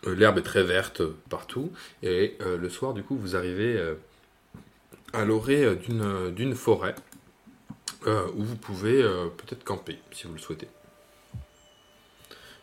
[0.06, 1.72] l'herbe est très verte partout.
[2.04, 3.96] Et le soir, du coup, vous arrivez
[5.12, 6.96] à l'orée d'une forêt
[8.06, 10.68] euh, où vous pouvez euh, peut-être camper si vous le souhaitez.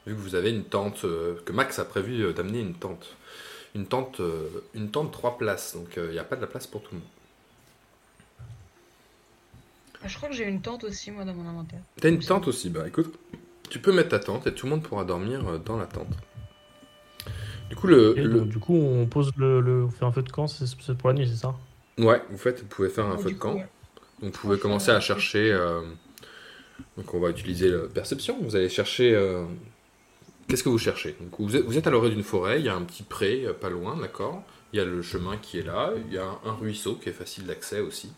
[0.07, 3.17] Vu que vous avez une tente, euh, que Max a prévu euh, d'amener une tente.
[3.75, 6.47] Une tente, euh, une tente trois places, donc euh, il n'y a pas de la
[6.47, 7.09] place pour tout le monde.
[10.03, 11.81] Ah, je crois que j'ai une tente aussi, moi, dans mon inventaire.
[12.01, 13.19] T'as une tente aussi, bah écoute,
[13.71, 16.13] tu peux mettre ta tente et tout le monde pourra dormir euh, dans la tente.
[17.71, 20.13] Du coup, le, Et le- donc, du coup, on pose le, le- on fait un
[20.13, 21.57] feu de camp, c'est pour la nuit, c'est ça?
[21.99, 23.55] Ouais, vous faites, vous pouvez faire un feu de coup, camp.
[23.55, 23.69] ouais.
[24.23, 25.53] Donc vous pouvez commencer à chercher.
[25.53, 25.83] euh,
[26.97, 28.39] donc on va utiliser la perception.
[28.43, 29.15] Vous allez chercher.
[29.15, 29.45] euh,
[30.49, 31.17] Qu'est-ce que vous cherchez?
[31.21, 32.61] Donc vous êtes, vous êtes à l'orée d'une forêt.
[32.61, 34.43] Il y a un petit pré euh, pas loin, d'accord?
[34.73, 35.91] Il y a le chemin qui est là.
[36.09, 38.13] Il y a un ruisseau qui est facile d'accès aussi.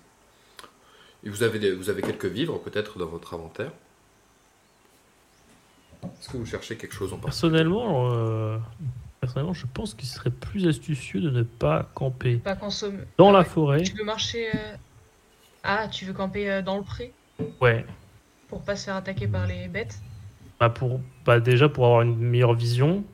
[1.25, 3.71] Et vous avez, des- vous avez quelques vivres peut-être dans votre inventaire
[6.03, 7.51] Est-ce que vous cherchez quelque chose en particulier?
[7.53, 8.59] Personnellement, euh,
[9.21, 13.01] personnellement, je pense qu'il serait plus astucieux de ne pas camper Pas consommer.
[13.19, 13.45] dans Ah la ouais.
[13.45, 13.83] forêt.
[13.83, 14.49] Tu veux marcher.
[14.55, 14.77] euh,
[15.67, 17.13] Ah, tu veux camper euh, dans le pré?
[17.61, 17.85] Ouais.
[18.49, 19.99] pour pas se faire attaquer par les bêtes?
[20.61, 23.05] Bah pour, bah déjà pour avoir une meilleure vision,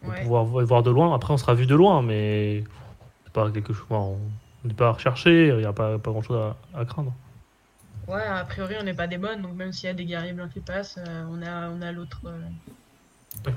[0.00, 0.20] pour Ouais.
[0.22, 1.14] pouvoir vo- voir de loin.
[1.14, 2.64] Après, on sera vu de loin, mais
[3.24, 3.86] c'est pas quelque chose.
[3.90, 4.18] on
[4.64, 5.48] n'est pas à rechercher.
[5.48, 6.36] Il n'y a pas, pas grand chose
[6.74, 7.12] à, à craindre.
[8.08, 10.32] Ouais, a priori, on n'est pas des bonnes, donc même s'il y a des guerriers
[10.32, 12.20] blancs qui passent, euh, on a, on a l'autre.
[12.26, 13.50] euh,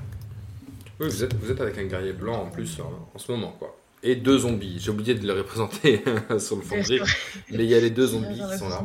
[1.00, 3.52] Oui, vous êtes, vous êtes avec un guerrier blanc en plus en, en ce moment,
[3.58, 3.74] quoi.
[4.02, 4.78] Et deux zombies.
[4.80, 6.02] J'ai oublié de les représenter
[6.38, 7.00] sur le fond gris,
[7.50, 8.82] mais il y a les deux zombies qui sont là.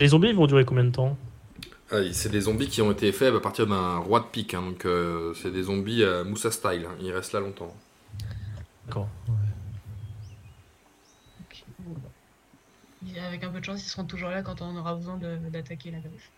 [0.00, 1.16] Les zombies, ils vont durer combien de temps
[1.90, 4.62] Ah, c'est des zombies qui ont été faits à partir d'un roi de pique, hein,
[4.62, 6.86] donc euh, c'est des zombies à Moussa style.
[6.88, 6.94] hein.
[7.00, 7.72] Ils restent là longtemps.
[8.86, 9.08] D'accord.
[11.78, 13.20] Bon, bah.
[13.26, 15.90] Avec un peu de chance, ils seront toujours là quand on aura besoin de- d'attaquer
[15.90, 16.30] la griffe.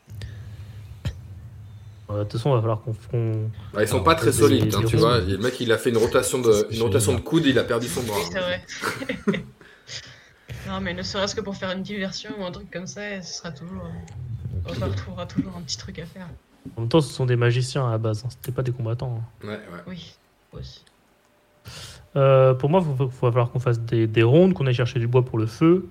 [2.11, 2.93] Euh, De toute façon, il va falloir qu'on.
[3.73, 5.21] Bah, ils sont Alors, pas très des- solides, hein, des tu vois.
[5.21, 7.89] Le mec, il a fait une rotation de, une rotation de coude, il a perdu
[7.89, 8.17] son bras.
[8.19, 8.63] Oui, c'est vrai.
[10.69, 13.35] non, mais ne serait-ce que pour faire une diversion ou un truc comme ça, ce
[13.39, 13.85] sera toujours.
[13.85, 16.29] euh, On retrouvera toujours un petit truc à faire.
[16.77, 18.23] En même temps, ce sont des magiciens à la base.
[18.25, 18.29] hein.
[18.31, 19.23] C'était pas des combattants.
[19.43, 19.47] hein.
[19.47, 19.81] Ouais, ouais.
[19.87, 20.15] Oui,
[20.53, 20.85] aussi.
[22.17, 25.07] Euh, pour moi, il va falloir qu'on fasse des, des rondes, qu'on aille chercher du
[25.07, 25.89] bois pour le feu.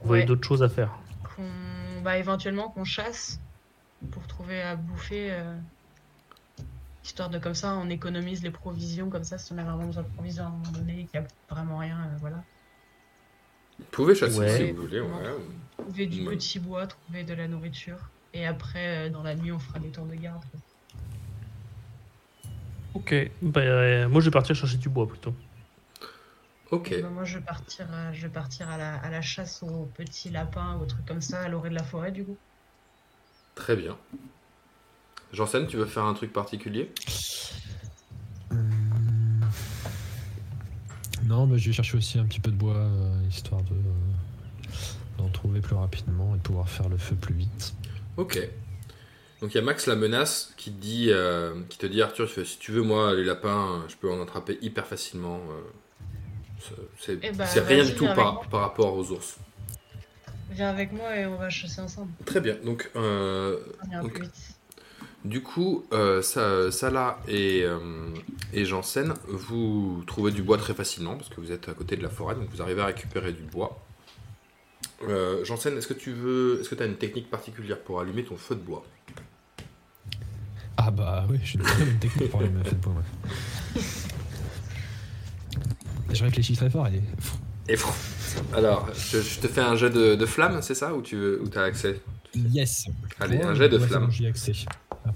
[0.00, 0.26] Vous voyez Ouais.
[0.26, 0.90] d'autres choses à faire.
[1.36, 3.40] Qu'on, bah, éventuellement qu'on chasse
[4.10, 5.30] pour trouver à bouffer.
[5.32, 5.56] euh,
[7.02, 10.02] Histoire de comme ça, on économise les provisions, comme ça, si on a vraiment besoin
[10.02, 12.36] de provisions à un moment donné, qu'il n'y a vraiment rien, euh, voilà.
[13.78, 14.56] Vous pouvez chasser Ouais.
[14.58, 15.08] si vous voulez, ouais.
[15.78, 16.36] Trouver du Ouais.
[16.36, 18.10] petit bois, trouver de la nourriture.
[18.34, 20.42] Et après, euh, dans la nuit, on fera des tours de garde.
[20.50, 20.60] quoi.
[22.94, 23.14] Ok.
[23.40, 25.34] Bah, euh, moi, je vais partir chercher du bois plutôt.
[26.70, 26.92] Ok.
[26.92, 29.62] Et bah, moi, je vais partir, euh, je vais partir à, la, à la chasse
[29.62, 32.36] aux petits lapins ou aux trucs comme ça, à l'orée de la forêt, du coup.
[33.60, 33.94] Très bien.
[35.34, 36.90] Janssen, tu veux faire un truc particulier?
[38.50, 39.40] Hum.
[41.26, 44.70] Non, mais je vais chercher aussi un petit peu de bois, euh, histoire de euh,
[45.18, 47.74] d'en trouver plus rapidement et de pouvoir faire le feu plus vite.
[48.16, 48.38] Ok.
[49.42, 52.28] Donc il y a Max la menace qui te dit, euh, qui te dit Arthur,
[52.30, 55.38] si tu veux moi les lapins, je peux en attraper hyper facilement.
[55.50, 59.36] euh, c'est- Eh bah, c'est rien du tout par, par rapport aux ours.
[60.50, 62.10] Viens avec moi et on va chasser ensemble.
[62.26, 62.56] Très bien.
[62.64, 63.58] Donc euh,
[65.24, 67.78] du coup, euh, Sa- Salah et, euh,
[68.52, 72.02] et Janssen, vous trouvez du bois très facilement parce que vous êtes à côté de
[72.02, 73.80] la forêt, donc vous arrivez à récupérer du bois.
[75.08, 78.24] Euh, Janssen, est-ce que tu veux, est-ce que tu as une technique particulière pour allumer
[78.24, 78.84] ton feu de bois?
[80.76, 82.94] Ah bah oui, j'ai une technique pour aller me faire de bois.
[82.94, 83.82] ouais.
[86.12, 87.00] Je réfléchis très fort et
[87.70, 87.76] Et
[88.52, 91.40] alors, je, je te fais un jet de, de flamme, c'est ça Ou tu veux,
[91.42, 92.00] ou as accès?
[92.34, 92.86] Yes.
[93.20, 94.04] Allez, Ouais, un jet de ouais, flamme.
[94.06, 94.52] bon, J'y ai accès.
[95.04, 95.10] Ah.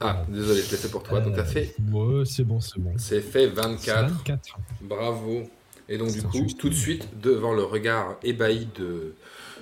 [0.00, 1.20] Ah, désolé, je l'ai fait pour toi.
[1.20, 2.92] Donc, Euh, t'as fait, Ouais, c'est bon, c'est bon.
[2.98, 4.10] c'est fait 24.
[4.10, 4.58] 24.
[4.82, 5.48] Bravo.
[5.88, 6.58] Et donc, du coup, juste.
[6.58, 9.14] tout de suite, devant le regard ébahi de,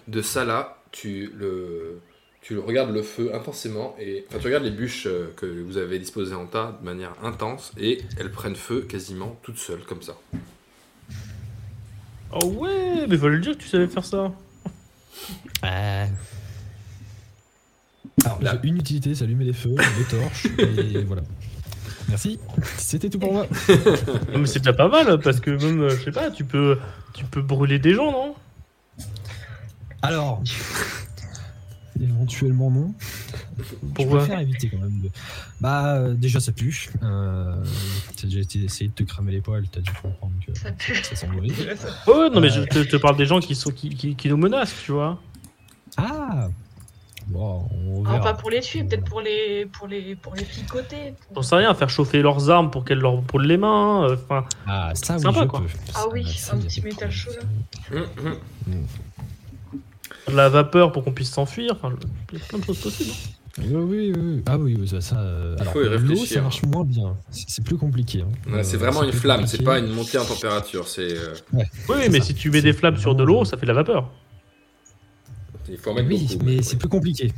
[0.08, 2.00] de Salah, tu le,
[2.40, 3.94] tu regardes le feu intensément.
[4.00, 7.14] Et, enfin, tu regardes les bûches euh, que vous avez disposées en tas de manière
[7.22, 7.72] intense.
[7.78, 10.16] Et elles prennent feu quasiment toutes seules, comme ça.
[12.40, 14.32] Oh ouais, mais fallait le dire que tu savais faire ça.
[15.64, 16.06] Euh.
[18.24, 18.58] Alors, Là.
[18.62, 21.22] j'ai une utilité, c'est allumer les feux, les torches, et voilà.
[22.08, 22.38] Merci,
[22.76, 23.46] c'était tout pour moi.
[24.32, 26.78] Non, mais c'est déjà pas mal parce que même, euh, je sais pas, tu peux,
[27.14, 28.34] tu peux brûler des gens, non?
[30.02, 30.42] Alors,
[32.00, 32.94] éventuellement non.
[33.94, 35.00] Pourquoi Je préfère éviter quand même.
[35.00, 35.10] De...
[35.60, 36.90] Bah, euh, déjà ça pue.
[37.02, 37.56] Euh,
[38.20, 40.94] T'as déjà essayé de te cramer les poils, t'as dû comprendre que Ça pue.
[41.02, 41.48] ça sent mauvais.
[41.48, 42.66] Ouais, non, mais je Euh.
[42.66, 45.20] te, te parle des gens qui, sont, qui, qui, qui nous menacent, tu vois.
[45.96, 46.48] Ah
[47.26, 48.20] Bon, on Non, verra.
[48.20, 51.14] pas pour les tuer, peut-être pour les, pour les, pour les picoter.
[51.32, 54.04] pour- J'en sais rien, faire chauffer leurs armes pour qu'elles leur brûlent les mains.
[54.10, 55.60] euh, Enfin, Ah, ça oui, Sympa, je quoi.
[55.60, 55.66] peux.
[55.94, 57.96] Ah Ça, oui, un petit métal chaud, là.
[57.96, 58.36] Hum, hum.
[58.66, 58.76] de
[60.32, 61.72] la vapeur pour qu'on puisse s'enfuir.
[61.72, 61.94] Enfin,
[62.32, 63.10] il y a plein de choses possibles.
[63.12, 63.30] hein.
[63.58, 64.42] Oui, oui, oui.
[64.46, 65.00] Ah oui, oui, ça.
[65.00, 67.16] ça euh, Il alors, faut y l'eau, ça marche moins bien.
[67.30, 68.22] C'est plus compliqué.
[68.22, 68.52] hein.
[68.52, 70.88] Ouais, c'est Euh, vraiment une flamme, c'est pas une montée en température.
[70.88, 71.34] C'est, euh,
[71.88, 72.26] Oui, mais ça.
[72.26, 74.10] si tu mets des flammes sur de l'eau, ça fait de la vapeur.
[75.68, 76.44] il faut en mettre Oui, beaucoup.
[76.44, 76.64] mais oui.
[76.64, 77.32] c'est plus compliqué.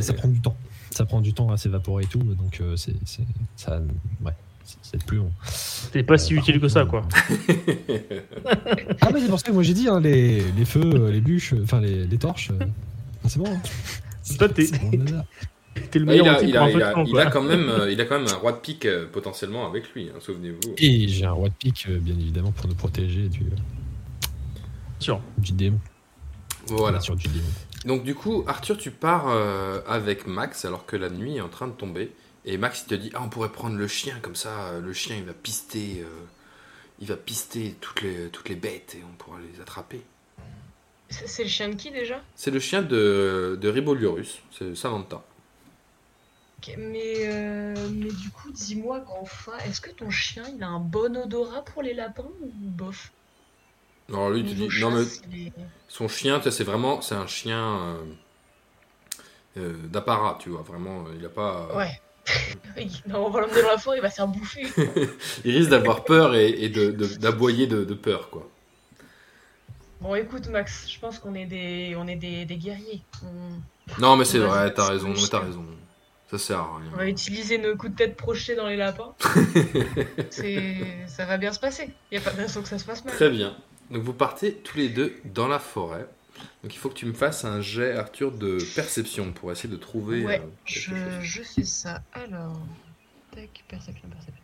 [0.00, 0.56] Ça prend du temps.
[0.90, 3.22] Ça prend du temps à s'évaporer et tout, donc euh, c'est c'est-
[3.56, 3.80] ça.
[4.24, 4.32] Ouais,
[4.82, 5.30] c'est- plus long.
[5.44, 7.02] C'est pas si Euh, utile que ça, quoi.
[9.00, 11.20] Ah, mais c'est pour ça que moi j'ai dit hein, les, les feux, euh, les
[11.20, 12.50] bûches, euh, enfin les, les torches.
[12.50, 12.64] euh,
[13.26, 13.46] c'est bon.
[13.52, 13.60] hein.
[14.38, 15.22] Toi, t'es- le
[15.82, 16.76] Ah, il, meilleur il, a, il,
[17.08, 19.92] il quand même, euh, il a quand même un roi de pique euh, potentiellement avec
[19.94, 20.74] lui, hein, souvenez-vous.
[20.78, 23.44] Et j'ai un roi de pique, euh, bien évidemment, pour nous protéger du,
[24.98, 25.20] Sûr.
[25.38, 25.78] du démon.
[26.68, 27.00] Voilà.
[27.00, 27.44] Sur du démon.
[27.86, 31.48] Donc du coup, Arthur, tu pars euh, avec Max alors que la nuit est en
[31.48, 32.10] train de tomber.
[32.44, 34.92] Et Max, il te dit, ah, on pourrait prendre le chien, comme ça, euh, le
[34.92, 36.24] chien, il va pister, euh,
[36.98, 40.02] il va pister toutes les, toutes les bêtes et on pourra les attraper.
[41.10, 42.22] C'est le chien de qui déjà?
[42.36, 45.22] C'est le chien de, de Riboliurus, c'est Samantha.
[46.76, 50.78] Mais, euh, mais du coup, dis-moi, grand fin, est-ce que ton chien, il a un
[50.78, 53.12] bon odorat pour les lapins ou bof?
[54.08, 55.04] Alors lui, tu dis, non mais
[55.88, 58.04] son chien, tu sais, c'est vraiment, c'est un chien euh,
[59.56, 61.74] euh, d'apparat, tu vois, vraiment, il a pas...
[61.74, 62.00] Ouais.
[63.08, 64.66] Non, on va l'emmener dans la forêt, il va se faire bouffer.
[65.44, 68.48] Il risque d'avoir peur et, et de- d'aboyer de, de peur, quoi.
[70.00, 73.02] Bon, écoute, Max, je pense qu'on est des, on est des, des guerriers.
[73.24, 75.64] On, Non mais c'est vrai, t'as raison, t'as raison.
[76.30, 77.10] Ça sert à on va rien.
[77.10, 79.14] utiliser nos coups de tête projetés dans les lapins.
[80.30, 81.90] Ça va bien se passer.
[82.10, 83.14] Il y a pas de raison que ça se passe mal.
[83.14, 83.56] Très bien.
[83.90, 86.06] Donc vous partez tous les deux dans la forêt.
[86.62, 89.78] Donc il faut que tu me fasses un jet, Arthur, de perception pour essayer de
[89.78, 91.20] trouver Ouais, euh, quelque je, chose.
[91.22, 92.02] je fais ça.
[92.12, 92.60] Alors,
[93.34, 94.36] tac, perception, perception.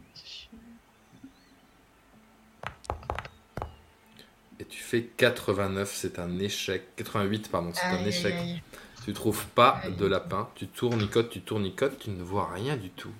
[4.58, 6.82] Et tu fais 89, c'est un échec.
[6.96, 8.34] 88, pardon, c'est un échec.
[8.34, 8.62] aïe.
[9.04, 9.94] Tu trouves pas Aïe.
[9.94, 10.48] de lapin.
[10.54, 13.12] Tu tournicotes, tu tournicotes, tu ne vois rien du tout.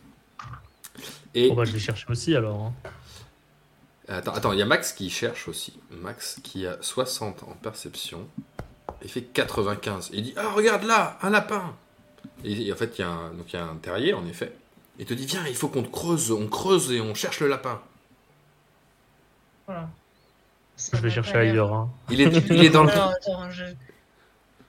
[1.34, 2.60] Et Bon, bah, je vais chercher aussi alors.
[2.64, 2.74] hein.
[4.08, 5.78] attends, attends, il y a Max qui cherche aussi.
[5.90, 8.26] Max qui a 60 en perception.
[9.02, 10.10] Il fait 95.
[10.12, 11.74] Il dit Ah, regarde là, un lapin
[12.44, 14.52] Et en fait, il y, a un, donc, il y a un terrier, en effet.
[14.98, 17.80] Il te dit Viens, il faut qu'on creuse, on creuse et on cherche le lapin.
[19.66, 19.88] Voilà.
[20.76, 21.72] Ça Je vais chercher ailleurs.
[21.72, 21.90] hein.
[22.10, 22.90] Il est, il est dans le.
[22.90, 23.64] Alors, attends, je...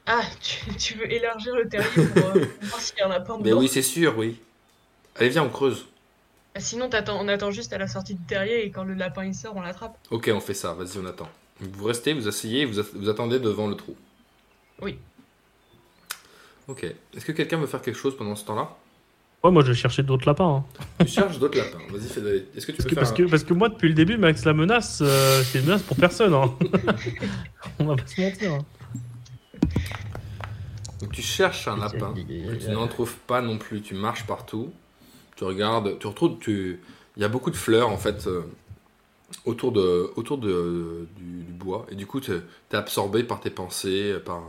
[0.05, 3.37] Ah, tu, tu veux élargir le terrier pour, euh, voir s'il y en a pas
[3.37, 4.39] Mais dedans oui, c'est sûr, oui.
[5.17, 5.85] Allez, viens, on creuse.
[6.55, 9.25] Ah, Sinon, t'attends- on attend juste à la sortie du terrier et quand le lapin
[9.25, 9.97] il sort, on l'attrape.
[10.09, 11.27] Ok, on fait ça, vas-y, on attend.
[11.59, 13.95] Vous restez, vous asseyez, vous, vous attendez devant le trou.
[14.81, 14.97] Oui.
[16.67, 16.83] Ok.
[17.15, 18.75] Est-ce que quelqu'un veut faire quelque chose pendant ce temps-là?
[19.43, 20.63] Ouais, moi je vais chercher d'autres lapins.
[20.65, 20.83] hein.
[21.05, 21.77] Tu cherches d'autres lapins.
[21.91, 22.21] Vas-y, fais
[22.55, 24.17] Est-ce que tu Parce peux que, faire parce, que, parce que moi depuis le début,
[24.17, 26.33] Max, la menace, euh, c'est une menace pour personne.
[26.33, 26.53] hein.
[27.79, 28.53] On va pas se mentir.
[28.53, 28.65] hein.
[29.63, 32.13] un- Donc tu cherches un lapin.
[32.59, 33.81] tu n'en trouves pas non plus.
[33.81, 34.71] Tu marches partout.
[35.35, 35.99] Tu regardes.
[35.99, 36.39] Tu retrouves.
[36.39, 36.79] Tu...
[37.15, 38.41] Il y a beaucoup de fleurs en fait euh,
[39.45, 41.85] autour, de, autour de, du, du bois.
[41.91, 44.41] Et du coup, tu es absorbé par tes pensées, par,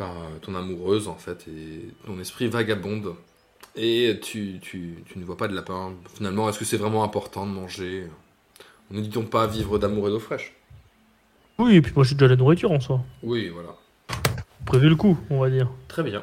[0.00, 1.46] par ton amoureuse en fait.
[1.46, 3.14] Et ton esprit vagabonde.
[3.76, 5.92] Et tu, tu, tu ne vois pas de lapin.
[6.14, 8.06] Finalement, est-ce que c'est vraiment important de manger?
[8.90, 10.52] Ne dit-on pas vivre d'amour et d'eau fraîche?
[11.58, 13.00] Oui, et puis moi j'ai déjà la nourriture en soi.
[13.22, 13.76] Oui, voilà.
[14.66, 15.68] Prévu le coup, on va dire.
[15.88, 16.22] Très bien.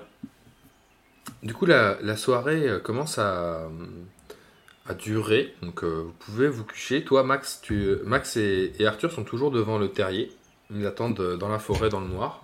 [1.44, 3.70] Du coup, la, la soirée euh, commence à,
[4.88, 5.54] à durer.
[5.62, 7.04] Donc, euh, vous pouvez vous coucher.
[7.04, 10.32] Toi, Max, tu, Max et, et Arthur sont toujours devant le terrier.
[10.74, 12.44] Ils attendent euh, dans la forêt, dans le noir.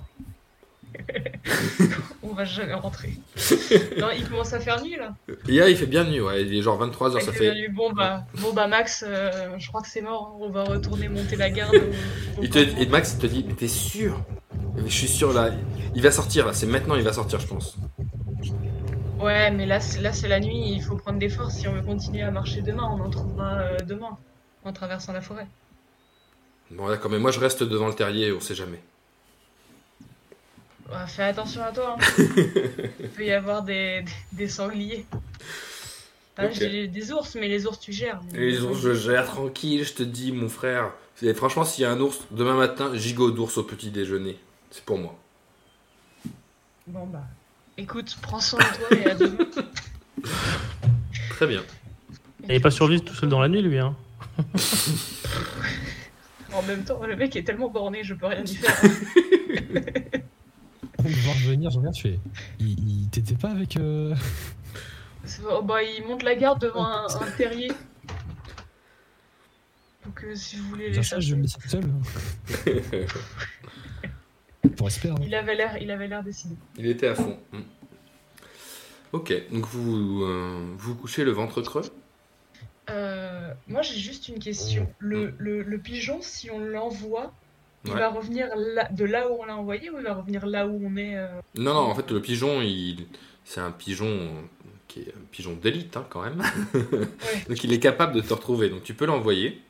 [2.23, 3.13] On va jamais rentrer.
[3.99, 5.13] non, il commence à faire nuit là.
[5.47, 6.43] Là, il fait bien nuit, ouais.
[6.43, 7.69] Il est genre 23h, Il ça fait.
[7.69, 10.35] Bon bah, bon bah Max, euh, je crois que c'est mort.
[10.39, 11.75] On va retourner monter la garde.
[11.75, 12.81] au- au Il te, campement.
[12.81, 14.19] et Max, il te dit, mais t'es sûr?
[14.77, 15.51] Je suis sûr, là.
[15.95, 16.53] Il va sortir, là.
[16.53, 17.77] C'est maintenant, il va sortir, je pense.
[19.19, 20.71] Ouais, mais là, c'est- là c'est la nuit.
[20.73, 22.83] Il faut prendre des forces si on veut continuer à marcher demain.
[22.83, 24.17] On en trouvera euh, demain
[24.65, 25.47] en traversant la forêt.
[26.71, 28.81] Bon, d'accord, mais moi, je reste devant le terrier, on sait jamais.
[30.93, 31.97] Ouais, fais attention à toi.
[31.99, 32.05] hein.
[32.99, 34.05] Il peut y avoir des,
[34.47, 35.05] sangliers.
[36.37, 36.49] Ah.
[36.51, 38.21] J'ai des ours, mais les ours tu gères.
[38.33, 40.91] Et les ours, je gère tranquille, je te dis, mon frère.
[41.15, 44.37] C'est- Franchement, s'il y a un ours, demain matin, gigot d'ours au petit déjeuner.
[44.71, 45.15] C'est pour moi.
[46.85, 47.23] Bon bah,
[47.77, 49.37] écoute, prends soin de toi et à demain.
[51.29, 51.63] Très bien.
[52.43, 53.79] Il est pas survivre tout seul dans la nuit, lui.
[53.79, 53.95] Hein.
[56.55, 58.79] En même temps, le mec est tellement borné, je peux rien y faire.
[61.03, 62.19] Va voir venir, je regarde, je fais.
[62.59, 63.77] Il, il t'était pas avec.
[63.77, 64.15] euh,
[65.49, 67.71] Oh, bah, il monte la garde devant un, un terrier.
[70.05, 71.31] Donc euh, si vous voulez les je chercher.
[71.31, 71.83] vais me laisser tout seul.
[74.77, 75.13] Pour espérer.
[75.13, 75.21] hein.
[75.25, 76.55] Il avait l'air, il avait l'air décidé.
[76.77, 77.37] Il était à fond.
[77.51, 77.61] Hmm.
[79.13, 81.83] Ok, donc vous euh, vous couchez le ventre creux?
[82.89, 84.91] Euh, moi j'ai juste une question.
[84.99, 87.33] Le, le, le pigeon, si on l'envoie,
[87.85, 87.99] il Ouais.
[87.99, 90.79] va revenir là- de là où on l'a envoyé ou il va revenir là où
[90.85, 93.07] on est euh Non, non, en fait, le pigeon, il...
[93.45, 94.29] c'est un pigeon
[94.87, 96.41] qui est un pigeon d'élite, hein, quand même.
[97.49, 98.69] donc il est capable de te retrouver.
[98.69, 99.61] Donc tu peux l'envoyer.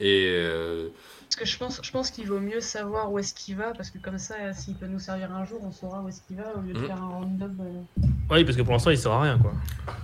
[0.00, 0.88] Et euh,
[1.22, 3.90] Parce que je pense, je pense qu'il vaut mieux savoir où est-ce qu'il va, parce
[3.90, 6.52] que comme ça, s'il peut nous servir un jour, on saura où est-ce qu'il va,
[6.56, 6.86] au lieu de Mhm.
[6.86, 7.56] faire un random.
[7.60, 8.02] euh.
[8.30, 9.52] Oui, parce que pour l'instant, il sert à rien, quoi.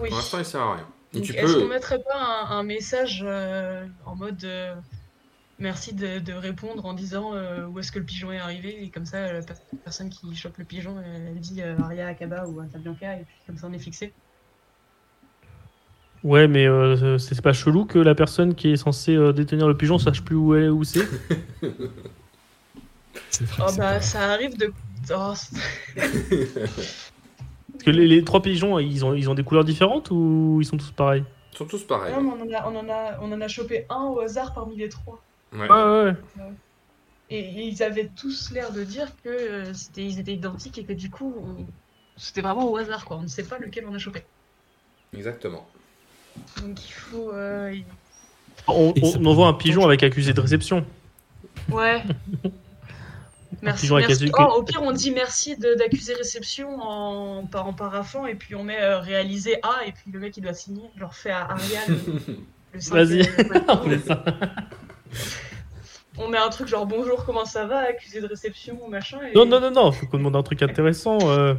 [0.01, 0.09] Oui.
[0.09, 0.87] pour l'instant, il sert à rien.
[1.13, 1.69] Et Donc, tu Est-ce qu'on peux.
[1.69, 4.75] mettrait pas un, un message euh, en mode euh,
[5.59, 8.83] merci de, de répondre en disant euh, où est-ce que le pigeon est arrivé.
[8.85, 12.47] Et comme ça, la per- personne qui chope le pigeon, elle, dit euh, Aria, Akaba
[12.47, 13.17] ou Atabianca.
[13.21, 14.13] Et puis comme ça, on est fixé.
[16.25, 19.77] Ouais, mais euh, c'est pas chelou que la personne qui est censée euh, détenir le
[19.77, 21.07] pigeon sache plus où elle est, où c'est?
[23.61, 24.73] Oh bah, ça arrive de.
[25.11, 25.35] Oh,
[27.73, 30.65] Parce que les, les trois pigeons, ils ont, ils ont des couleurs différentes ou ils
[30.65, 31.25] sont tous pareils?
[31.53, 32.15] Ils sont tous pareils.
[32.15, 34.55] Non, mais on en, a, on, en a, on en a chopé un au hasard
[34.55, 35.21] parmi les trois.
[35.53, 35.69] Ouais.
[35.71, 36.15] Ouais, ouais.
[37.31, 40.85] Et, et ils avaient tous l'air de dire que euh, c'était, ils étaient identiques et
[40.85, 41.67] que du coup, on-
[42.17, 43.17] c'était vraiment au hasard, quoi.
[43.19, 44.23] On ne sait pas lequel on a chopé.
[45.15, 45.67] Exactement.
[46.61, 47.33] Donc il faut.
[47.33, 47.75] euh,
[48.69, 50.85] On, ça on envoie un pigeon avec accusé de réception.
[51.71, 52.03] Ouais.
[53.63, 53.89] Merci.
[53.91, 58.55] Oh, au pire, on dit merci de- d'accuser réception en, par- en paraphant et puis
[58.55, 60.91] on met euh, réalisé A et puis le mec il doit signer.
[60.99, 61.99] Genre fait à Ariane.
[62.73, 63.23] le cinq, Vas-y.
[66.25, 69.19] On met un truc genre bonjour, comment ça va, accusé de réception, machin.
[69.33, 69.35] Et...
[69.37, 71.19] Non, non, non, non, faut qu'on demande un truc intéressant.
[71.31, 71.55] euh,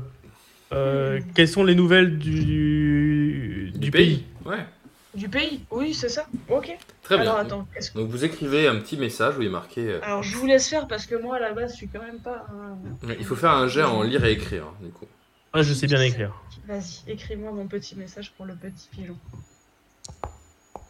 [0.71, 4.65] euh, quelles sont les nouvelles du, du, pays, Ouais.
[5.13, 6.25] Du pays Oui, c'est ça.
[6.49, 6.75] Ok.
[7.03, 7.25] Très bien.
[7.25, 7.67] Alors attends.
[7.75, 9.81] est-ce que- Donc vous écrivez un petit message où il est marqué.
[9.87, 12.01] euh, Alors je vous laisse faire parce que moi à la base je suis quand
[12.01, 12.45] même pas.
[12.51, 15.05] un- Il faut faire un jet en lire et écrire, du coup.
[15.51, 16.33] Ah, je sais bien écrire.
[16.67, 19.15] Vas-y, écris-moi mon petit message pour le petit pigeon.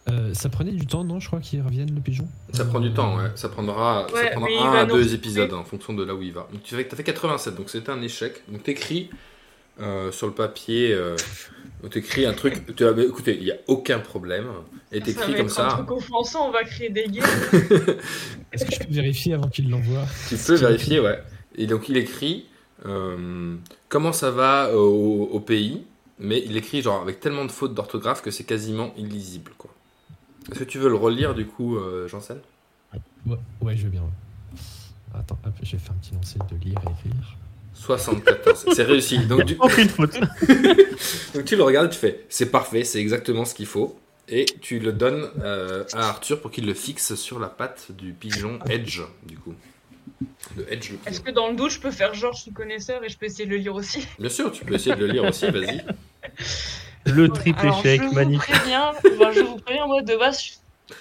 [0.10, 2.28] Euh, ça prenait du temps, non Je crois qu'ils reviennent, le pigeon?
[2.52, 3.30] Ça prend du temps, ouais.
[3.36, 6.34] Ça prendra, ça Ouais, prendra un à deux épisodes en fonction de là où il
[6.34, 6.48] va.
[6.52, 8.44] Donc tu as fait 87, donc c'était un échec.
[8.50, 9.10] Donc t'écris
[9.80, 11.16] euh, sur le papier, euh,
[11.90, 12.76] t'écris un truc.
[12.76, 14.48] Tu as, écoutez, il n'y a aucun problème.
[14.92, 15.76] Et Ça t'écris va comme être un ça.
[15.78, 17.26] truc offensant, on va créer des guerres.
[18.52, 20.04] Est-ce que je peux vérifier avant qu'il l'envoie?
[20.28, 21.20] Tu peux vérifier, ouais.
[21.56, 22.46] Et donc il écrit
[22.86, 23.56] euh,
[23.88, 25.86] comment ça va au, au pays,
[26.20, 29.73] mais il écrit genre avec tellement de fautes d'orthographe que c'est quasiment illisible, quoi.
[30.52, 32.40] Est-ce que tu veux le relire du coup, euh, Janssen?
[33.26, 34.04] Ouais, ouais, je veux bien.
[35.14, 37.38] Attends, hop, je vais faire un petit lancer de lire et écrire.
[37.76, 39.20] 74, c'est réussi.
[39.26, 40.20] Donc, du- Aucune faute.
[41.34, 44.00] donc tu le regardes, tu fais c'est parfait, c'est exactement ce qu'il faut.
[44.30, 48.14] Et tu le donnes euh, à Arthur pour qu'il le fixe sur la patte du
[48.14, 49.54] pigeon Edge, du coup.
[50.56, 51.24] De Edge le Est-ce pigeon.
[51.24, 53.46] que dans le doute je peux faire genre je suis connaisseur et je peux essayer
[53.46, 54.08] de le lire aussi?
[54.20, 55.84] Bien sûr, tu peux essayer de le lire aussi, vas-y.
[57.06, 58.50] Le triple Alors, échec, je vous magnifique.
[58.56, 60.42] préviens, enfin, je vous préviens, moi de base.
[60.44, 60.94] je-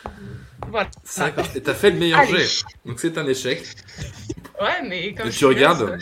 [0.69, 0.89] Voilà.
[1.05, 2.39] Cinq- Et t'as fait le meilleur Allez.
[2.45, 2.65] jet.
[2.87, 3.63] Donc c'est un échec.
[4.61, 5.99] Ouais, mais comme Et tu regardes,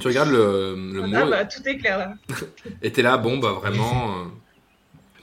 [0.00, 2.14] tu regardes le, le Ah mot bah tout est clair là.
[2.82, 4.24] et t'es là, bon bah vraiment, euh,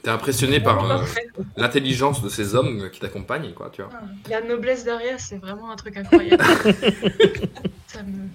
[0.02, 1.28] t'es impressionné par euh, Parfait.
[1.56, 3.90] l'intelligence de ces hommes qui t'accompagnent, quoi, tu vois.
[4.28, 6.42] La noblesse derrière, c'est vraiment un truc incroyable.
[7.86, 8.28] Ça me.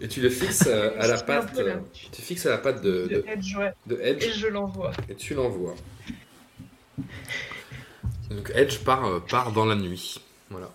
[0.00, 1.62] Et tu le fixes euh, à la patte, là.
[1.62, 1.76] euh,
[2.12, 3.72] tu fixes à la patte de, de de, Edge, ouais.
[3.86, 4.92] de Et je l'envoie.
[5.08, 5.74] et tu l'envoies.
[8.30, 10.20] Donc Edge part, euh, part dans la nuit.
[10.50, 10.70] Voilà.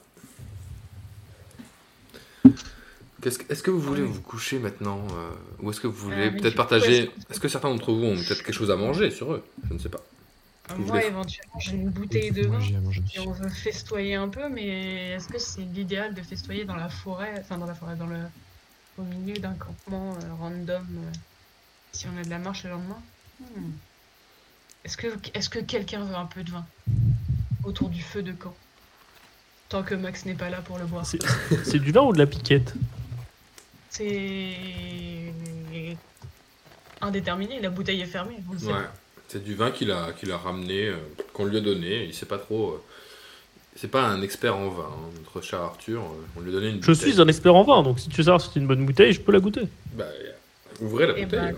[3.22, 5.30] Qu'est-ce que- Est-ce que vous voulez vous coucher maintenant euh,
[5.62, 8.44] Ou est-ce que vous voulez Euh, peut-être partager est-ce que- certains d'entre vous ont peut-être
[8.44, 9.44] quelque chose à manger sur eux?
[9.70, 10.02] Je ne sais pas.
[10.78, 12.60] Moi, voulez- éventuellement, j'ai une bouteille de vin.
[12.60, 16.90] Si on veut festoyer un peu, mais est-ce que c'est l'idéal de festoyer dans la
[16.90, 18.18] forêt, enfin dans la forêt, dans le,
[18.98, 21.12] au milieu d'un campement euh, random, euh,
[21.92, 23.02] si on a de la marche le lendemain
[23.40, 23.72] Hmm.
[24.86, 26.66] Est-ce que, est-ce que quelqu'un veut un peu de vin
[27.64, 28.56] autour du feu de camp
[29.70, 31.04] Tant que Max n'est pas là pour le boire.
[31.06, 32.74] C'est du vin ou de la piquette?
[33.90, 34.56] C'est
[37.02, 38.74] indéterminé, la bouteille est fermée, vous le savez.
[38.74, 38.80] Ouais.
[39.28, 40.98] C'est du vin qu'il a, qu'il a ramené, euh,
[41.34, 42.06] qu'on lui a donné.
[42.06, 42.72] Il sait pas trop.
[42.74, 42.84] euh,
[43.76, 46.02] c'est pas un expert en vin, hein, notre cher Arthur.
[46.02, 46.06] euh,
[46.38, 47.12] on lui a donné une Je bouteille.
[47.12, 49.14] suis un expert en vin, donc si tu veux savoir si c'est une bonne bouteille,
[49.14, 49.64] je peux la goûter.
[49.94, 50.06] Bah,
[50.82, 51.54] ouvrez la Et bouteille.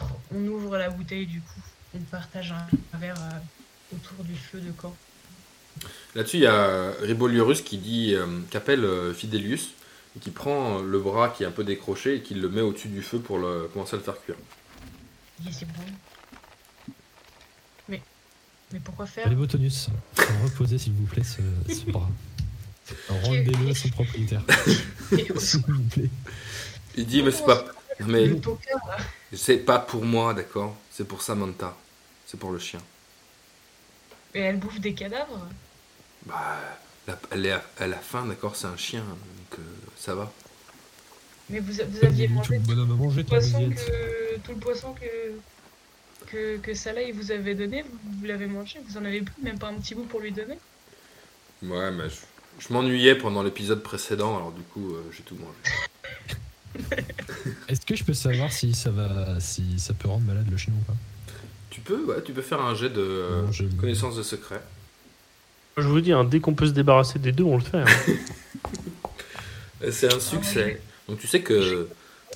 [0.00, 1.60] bah, on ouvre la bouteille du coup,
[1.94, 4.94] on partage un, verre euh, autour du feu de camp.
[6.14, 9.70] Là-dessus, il y a Riboliorus qui dit, euh, qu'appelle euh, Fidelius
[10.16, 12.88] et qui prend le bras qui est un peu décroché et qui le met au-dessus
[12.88, 14.36] du feu pour le, commencer à le faire cuire.
[15.50, 15.82] C'est bon.
[18.72, 19.88] Mais, mais pourquoi faire Allez, Botonus,
[20.44, 21.42] reposez s'il vous plaît ce,
[21.72, 22.08] ce bras.
[23.08, 24.42] Rendez-le à son propriétaire,
[25.38, 26.10] s'il vous plaît.
[26.96, 27.64] Il dit, mais c'est pas,
[28.06, 28.30] mais
[29.32, 30.76] c'est pas pour moi, d'accord?
[30.90, 31.76] C'est pour Samantha.
[32.26, 32.80] C'est pour le chien.
[34.34, 35.46] Et elle bouffe des cadavres
[36.26, 36.58] Bah,
[37.30, 38.56] elle, est à, elle a faim, d'accord?
[38.56, 39.62] C'est un chien, donc euh,
[39.96, 40.32] ça va.
[41.50, 45.34] Mais vous, vous aviez Tout mangé manger, le poisson que, tout le poisson que,
[46.32, 49.34] que, que Salah il vous avait donné, vous, vous l'avez mangé Vous en avez plus,
[49.42, 50.58] même pas un petit bout pour lui donner
[51.62, 52.16] Ouais, mais je,
[52.66, 56.96] je m'ennuyais pendant l'épisode précédent, alors du coup, euh, j'ai tout mangé.
[57.68, 60.72] Est-ce que je peux savoir si ça va, si ça peut rendre malade le chien
[60.72, 60.96] ou pas?
[61.70, 64.60] Tu peux, ouais, tu peux faire un jet de euh, Non, je- connaissance de secret.
[65.76, 67.78] Je vous dis, hein, dès qu'on peut se débarrasser des deux, on le fait.
[67.78, 67.84] hein.
[69.90, 70.80] C'est un succès.
[71.08, 71.88] Donc tu sais que,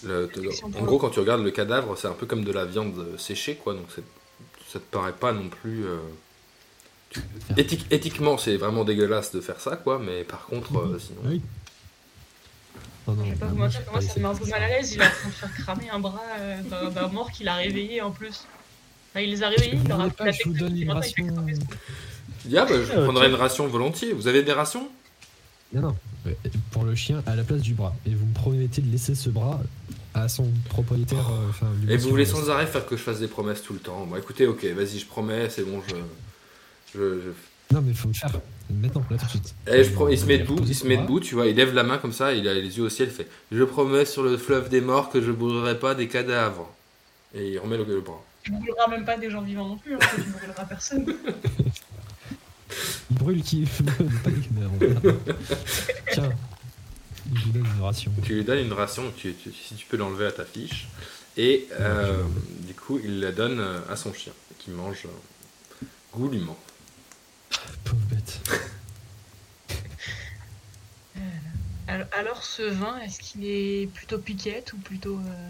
[0.06, 0.30] le-
[0.78, 3.56] en gros, quand tu regardes le cadavre, c'est un peu comme de la viande séchée,
[3.56, 3.74] quoi.
[3.74, 3.86] Donc
[4.68, 5.84] ça te paraît pas non plus.
[5.86, 5.98] euh,
[7.10, 7.20] tu-
[7.56, 9.98] éthique- éthiquement, c'est vraiment dégueulasse de faire ça, quoi.
[9.98, 11.20] Mais par contre, euh, sinon.
[11.24, 11.40] Oui.
[13.08, 13.78] Oh non, Je vais pas bah, vous moi, ça
[14.16, 14.92] me met un peu mal à l'aise.
[14.94, 17.54] Il est en train de faire cramer un bras euh, d'un d'un mort qu'il a
[17.54, 18.44] réveillé en plus.
[19.10, 21.26] Enfin, il les a réveillés, il leur a pas je vous donne une ration
[22.54, 23.32] ah bah je prendrais ok.
[23.32, 24.12] une ration volontiers.
[24.12, 24.88] Vous avez des rations?
[25.72, 25.96] Non, non.
[26.26, 27.94] Euh, Pour le chien, à la place du bras.
[28.06, 29.60] Et vous me promettez de laisser ce bras
[30.14, 31.28] à son propriétaire.
[31.30, 33.78] euh, Et vous voulez le sans arrêt faire que je fasse des promesses tout le
[33.80, 34.06] temps.
[34.06, 35.94] Bon, écoutez, ok, vas-y, je promets, c'est bon, je.
[36.94, 38.30] je, je- Non, mais faut le faire.
[38.68, 39.54] Maintenant, là tout de suite.
[39.68, 41.72] Eh, je promets, il se met debout, il se met debout, tu vois, il lève
[41.72, 44.22] la main comme ça, il a les yeux au ciel, il fait Je promets sur
[44.24, 46.68] le fleuve des morts que je brûlerai pas des cadavres.
[47.34, 48.20] Et il remet le, le bras.
[48.42, 51.04] Tu brûleras même pas des gens vivants non plus, hein, tu brûleras personne.
[53.10, 53.66] Il brûle qui.
[56.12, 56.30] Tiens,
[57.34, 58.12] je vous donne une ration.
[58.22, 60.88] Tu lui donnes une ration, tu- tu- si tu peux l'enlever à ta fiche.
[61.36, 62.22] Et euh,
[62.66, 66.56] du coup, il la donne euh, à son chien, qui mange euh, goulûment.
[67.84, 68.40] Pauvre bête.
[71.88, 75.16] Alors, alors, ce vin, est-ce qu'il est plutôt piquette ou plutôt.
[75.16, 75.48] euh,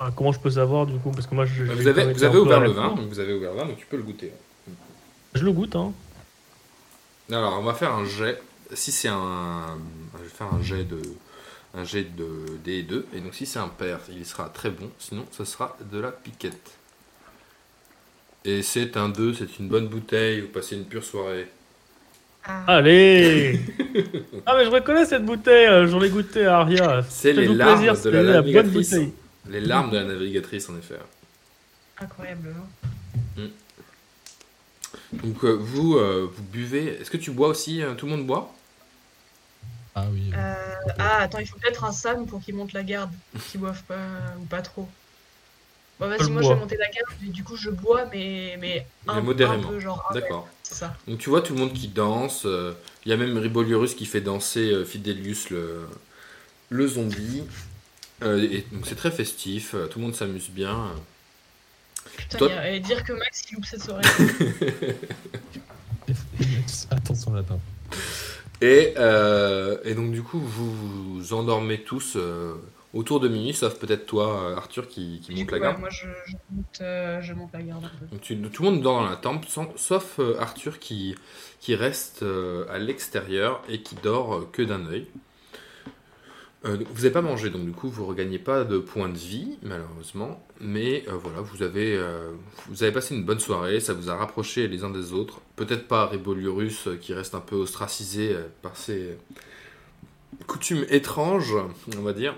[0.00, 1.10] Ah, comment je peux savoir du coup?
[1.12, 1.64] Parce que moi, je.
[1.64, 3.86] Vous avez, vous avez ouvert le vin, donc vous avez ouvert le vin, donc tu
[3.86, 4.32] peux le goûter.
[5.34, 5.92] Je le goûte, hein.
[7.30, 8.40] Alors, on va faire un jet.
[8.74, 9.78] Si c'est un.
[10.18, 11.00] Je vais faire un jet de.
[11.74, 12.26] Un jet de
[12.66, 13.04] D2.
[13.14, 14.90] Et donc, si c'est un père, il sera très bon.
[14.98, 16.72] Sinon, ce sera de la piquette.
[18.44, 20.40] Et c'est un 2, c'est une bonne bouteille.
[20.40, 21.46] Vous passez une pure soirée.
[22.44, 23.60] Ah, Allez
[24.46, 27.04] Ah, mais je reconnais cette bouteille, euh, j'en ai goûté à Aria.
[27.08, 28.90] C'est les larmes plaisir, de c'est la navigatrice.
[28.90, 29.12] bouteille.
[29.48, 30.96] Les larmes de la navigatrice, en effet.
[32.00, 32.54] incroyable.
[33.38, 33.42] hein.
[35.12, 37.00] Donc, euh, vous, euh, vous buvez.
[37.00, 38.54] Est-ce que tu bois aussi euh, Tout le monde boit?
[39.94, 40.30] Ah oui.
[40.34, 40.54] Euh,
[40.98, 43.10] ah, attends, il faut peut-être un Sam pour qu'il monte la garde,
[43.50, 44.88] qu'il boive pas ou pas trop.
[45.98, 48.86] Bon, vas-y, moi je vais monter la garde, et du coup je bois, mais, mais
[49.06, 49.68] un, Mais modérément.
[49.68, 50.06] un peu, genre.
[50.10, 50.48] un D'accord.
[50.62, 50.96] Ça.
[51.06, 52.44] Donc tu vois tout le monde qui danse.
[52.46, 52.72] euh,
[53.04, 55.86] Il y a même Riboliurus qui fait danser euh, Fidelius le,
[56.70, 57.42] le zombie.
[58.22, 60.92] Euh, et donc c'est très festif, euh, tout le monde s'amuse bien.
[62.16, 64.02] Putain, Toi- a- et dire que Max il loupe cette soirée.
[66.90, 67.58] Attends son lapin.
[68.60, 72.54] Et, euh, et donc du coup vous vous endormez tous euh,
[72.92, 75.80] autour de minuit, sauf peut-être toi euh, Arthur qui, monte coup, la ouais, garde.
[75.80, 78.06] moi je, je, monte, euh, je monte la garde un peu.
[78.06, 79.16] Donc, tu- tout le monde dort dans la
[79.48, 81.14] sans- sauf euh, Arthur qui,
[81.60, 85.06] qui reste euh, à l'extérieur et qui dort euh, que d'un œil.
[86.66, 89.56] Euh, vous n'avez pas mangé, donc du coup vous regagnez pas de points de vie,
[89.62, 90.44] malheureusement.
[90.60, 92.32] Mais euh, voilà, vous avez, euh,
[92.68, 95.40] vous avez passé une bonne soirée, ça vous a rapproché les uns des autres.
[95.56, 99.16] Peut-être pas Réboliurus qui reste un peu ostracisé par ses
[100.46, 101.54] coutumes étranges,
[101.96, 102.36] on va dire.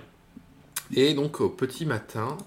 [0.94, 2.38] Et donc au petit matin,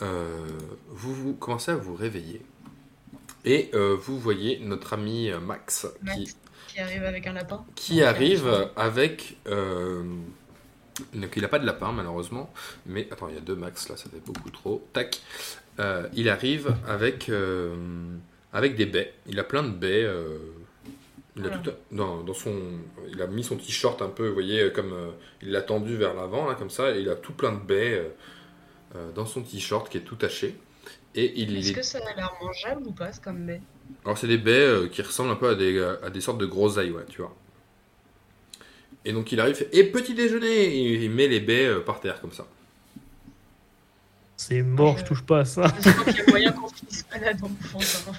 [0.00, 2.42] vous, vous commencez à vous réveiller.
[3.44, 6.36] Et vous voyez notre ami Max qui, Max
[6.66, 7.64] qui arrive avec un lapin.
[7.76, 9.36] qui arrive avec...
[11.14, 12.52] donc il n'a pas de lapin malheureusement,
[12.86, 14.86] mais attends, il y a deux Max là, ça fait beaucoup trop.
[14.92, 15.20] Tac.
[15.78, 17.74] Euh, il arrive avec, euh,
[18.52, 19.12] avec des baies.
[19.26, 20.04] Il a plein de baies.
[20.04, 20.38] euh,
[21.36, 22.54] il, a tout, dans, dans son,
[23.12, 24.94] il a mis son t-shirt un peu, vous voyez, comme
[25.42, 28.10] il l'a tendu vers l'avant, là, comme ça, et il a tout plein de baies
[29.14, 30.56] dans son t-shirt qui est tout taché.
[31.14, 33.60] Et il Est-ce est- que ça a l'air mangeable ou pas, c'est comme baie?
[34.04, 36.90] Alors c'est des baies qui ressemblent un peu à des, à des sortes de groseilles,
[36.90, 37.34] ouais, tu vois.
[39.08, 42.20] Et donc il arrive, et petit déjeuner, et il met les baies euh, par terre
[42.20, 42.44] comme ça.
[44.36, 45.72] C'est mort, Je- touche pas à ça.
[45.80, 48.12] Je crois qu'il y a moyen qu'on finisse pas là dans bouffant ça.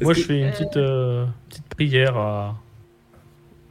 [0.00, 2.56] Moi, je fais une petite, euh, petite prière à,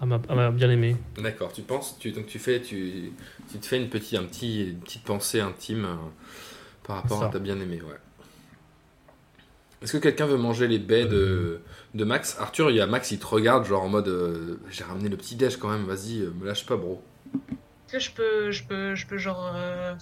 [0.02, 0.98] à ma, à ma bien-aimée.
[1.18, 3.12] D'accord, tu penses, tu, donc tu fais, tu,
[3.52, 5.95] tu te fais une petite, un petit, une petite pensée intime euh,
[6.84, 7.28] par rapport Ça.
[7.28, 7.95] à ta bien-aimée, ouais.
[9.82, 11.62] Est-ce que quelqu'un veut manger les baies de,
[11.98, 14.84] de Max Arthur, il y a Max, il te regarde genre en mode, euh, j'ai
[14.84, 17.02] ramené le petit déj quand même, vas-y, euh, me lâche pas, bro.
[17.91, 19.95] Est-ce que je peux, je peux, je peux genre euh,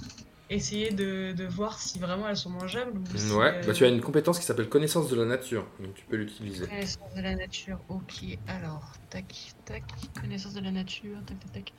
[0.49, 3.87] essayer de, de voir si vraiment elles sont mangeables ou si, Ouais, bah, tu as
[3.87, 6.67] une compétence qui s'appelle connaissance de la nature, donc tu peux l'utiliser.
[6.67, 8.37] Connaissance de la nature, ok.
[8.47, 9.25] Alors, tac,
[9.65, 9.83] tac,
[10.19, 11.73] connaissance de la nature, tac, tac, tac.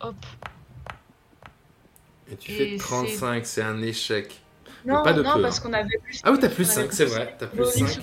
[0.00, 0.16] Hop.
[2.30, 4.40] Et tu Et fais c'est- 35, c'est un échec.
[4.86, 5.62] Non, pas de non, peu, parce hein.
[5.64, 6.20] qu'on avait plus.
[6.22, 7.88] Ah oui, t'as plus on avait 5, c'est vrai, t'as plus Oui, 5.
[7.88, 8.02] sur-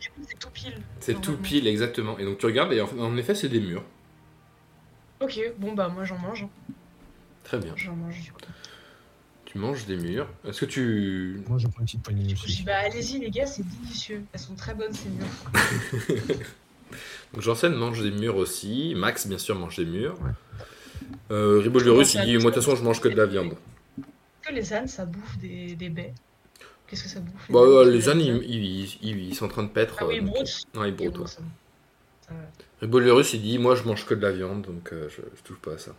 [0.00, 0.74] Du coup, c'est tout pile.
[1.00, 2.18] C'est tout pile, exactement.
[2.18, 3.82] Et donc tu regardes, et en, en effet, c'est des murs.
[5.20, 6.46] Ok, bon bah moi j'en mange.
[7.44, 7.72] Très bien.
[7.76, 8.40] J'en mange du coup.
[9.44, 10.28] Tu manges des mûres.
[10.46, 11.40] Est-ce que tu.
[11.48, 12.62] Moi, je prends une petite poignée aussi.
[12.64, 14.22] bah allez-y les gars, c'est délicieux.
[14.32, 15.26] Elles sont très bonnes ces murs.
[17.32, 18.94] Donc Janssen mange des mûres aussi.
[18.96, 20.14] Max, bien sûr, mange des mûres.
[20.22, 20.30] Ouais.
[21.30, 23.54] Euh, Ribolurus, il dit Moi, de toute façon, je mange que de la viande.
[24.42, 26.14] Que les ânes, ça bouffe des, des baies?
[26.86, 29.44] Qu'est-ce que ça bouffe Bah, euh, les doit ânes, être ils, ils- ils- ils sont
[29.46, 29.96] en train de paître.
[30.00, 30.38] Ah oui, euh, ils broutent.
[30.74, 30.90] Ouais, ils ça.
[30.96, 31.26] broutent, ouais.
[31.26, 31.42] ça-
[32.28, 32.40] ça va.
[32.80, 35.58] Ribolurus, il dit Moi, je mange que de la viande, donc euh, je, je touche
[35.58, 35.94] pas à ça.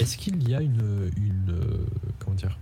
[0.00, 1.10] Est-ce qu'il y a une.
[1.16, 1.76] une euh,
[2.20, 2.56] comment dire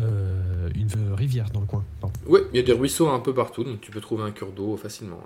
[0.00, 1.84] Euh, Une rivière dans le coin?
[2.00, 2.18] Pardon.
[2.26, 4.50] Ouais, il y a des ruisseaux un peu partout, donc tu peux trouver un cure
[4.52, 5.20] d'eau facilement.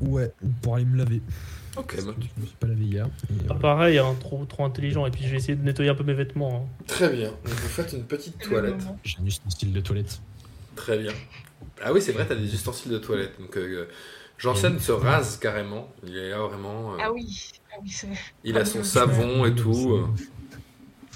[0.00, 1.20] Ouais, pour aller me laver.
[1.76, 3.08] Ok, bah, que Je me suis pas lavé hier.
[3.50, 5.06] euh, pareil, hein, trop, trop intelligent.
[5.06, 6.68] Et puis je vais essayer de nettoyer un peu mes vêtements.
[6.80, 6.84] hein.
[6.86, 7.28] très bien.
[7.30, 8.74] Donc, vous faites une petite toilette.
[9.04, 10.20] J'ai un ustensile de toilette.
[10.76, 11.12] Très bien.
[11.82, 13.38] Ah oui, c'est vrai, t'as des ustensiles de toilette.
[13.40, 13.88] Donc, euh,
[14.38, 15.92] Janssen se rase carrément.
[16.06, 16.94] Il est là vraiment.
[16.94, 18.16] euh, Ah oui, ah oui c'est vrai.
[18.44, 19.92] il a ah son oui, savon et tout.
[19.94, 20.08] euh.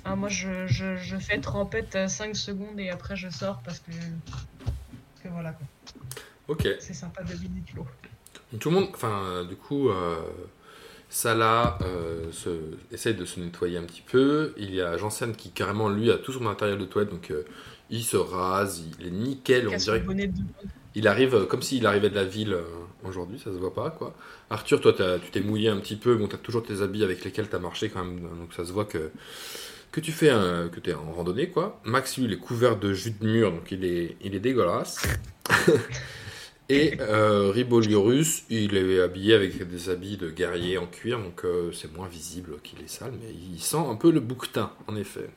[0.04, 3.90] Ah, moi, je, je, je fais trempette 5 secondes et après je sors parce que.
[5.22, 5.66] que voilà quoi.
[6.48, 6.68] Ok.
[6.80, 7.86] C'est sympa de vider de l'eau.
[8.58, 10.16] Tout le monde, enfin, euh, du coup, euh,
[11.08, 12.50] Salah euh, se,
[12.92, 14.52] essaye de se nettoyer un petit peu.
[14.56, 17.10] Il y a Janssen qui, carrément, lui, a tout son matériel de toilette.
[17.10, 17.44] Donc, euh,
[17.90, 19.68] il se rase, il est nickel.
[19.68, 20.02] On dirait
[20.94, 22.62] Il arrive euh, comme s'il arrivait de la ville euh,
[23.04, 24.14] aujourd'hui, ça se voit pas quoi.
[24.50, 27.48] Arthur, toi tu t'es mouillé un petit peu, bon t'as toujours tes habits avec lesquels
[27.48, 29.10] t'as marché quand même, donc ça se voit que
[29.92, 31.80] que tu fais un, que t'es en randonnée quoi.
[31.84, 35.06] Max lui il est couvert de jus de mûr, donc il est il est dégueulasse.
[36.70, 41.70] Et euh, Ribolurus, il est habillé avec des habits de guerrier en cuir, donc euh,
[41.72, 45.28] c'est moins visible qu'il est sale, mais il sent un peu le bouquetin en effet.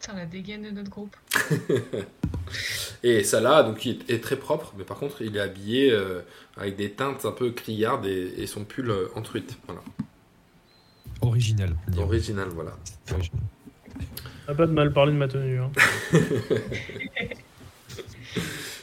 [0.00, 1.14] Putain, la dégaine de notre groupe.
[3.04, 6.22] Et Salah, donc, il est très propre, mais par contre, il est habillé euh,
[6.56, 9.58] avec des teintes un peu criardes et, et son pull euh, en truite.
[9.66, 9.82] Voilà.
[11.20, 11.76] Original.
[11.98, 12.72] Original, voilà.
[12.84, 13.42] C'est original.
[14.46, 15.60] T'as pas de mal parler de ma tenue.
[15.60, 15.70] Hein.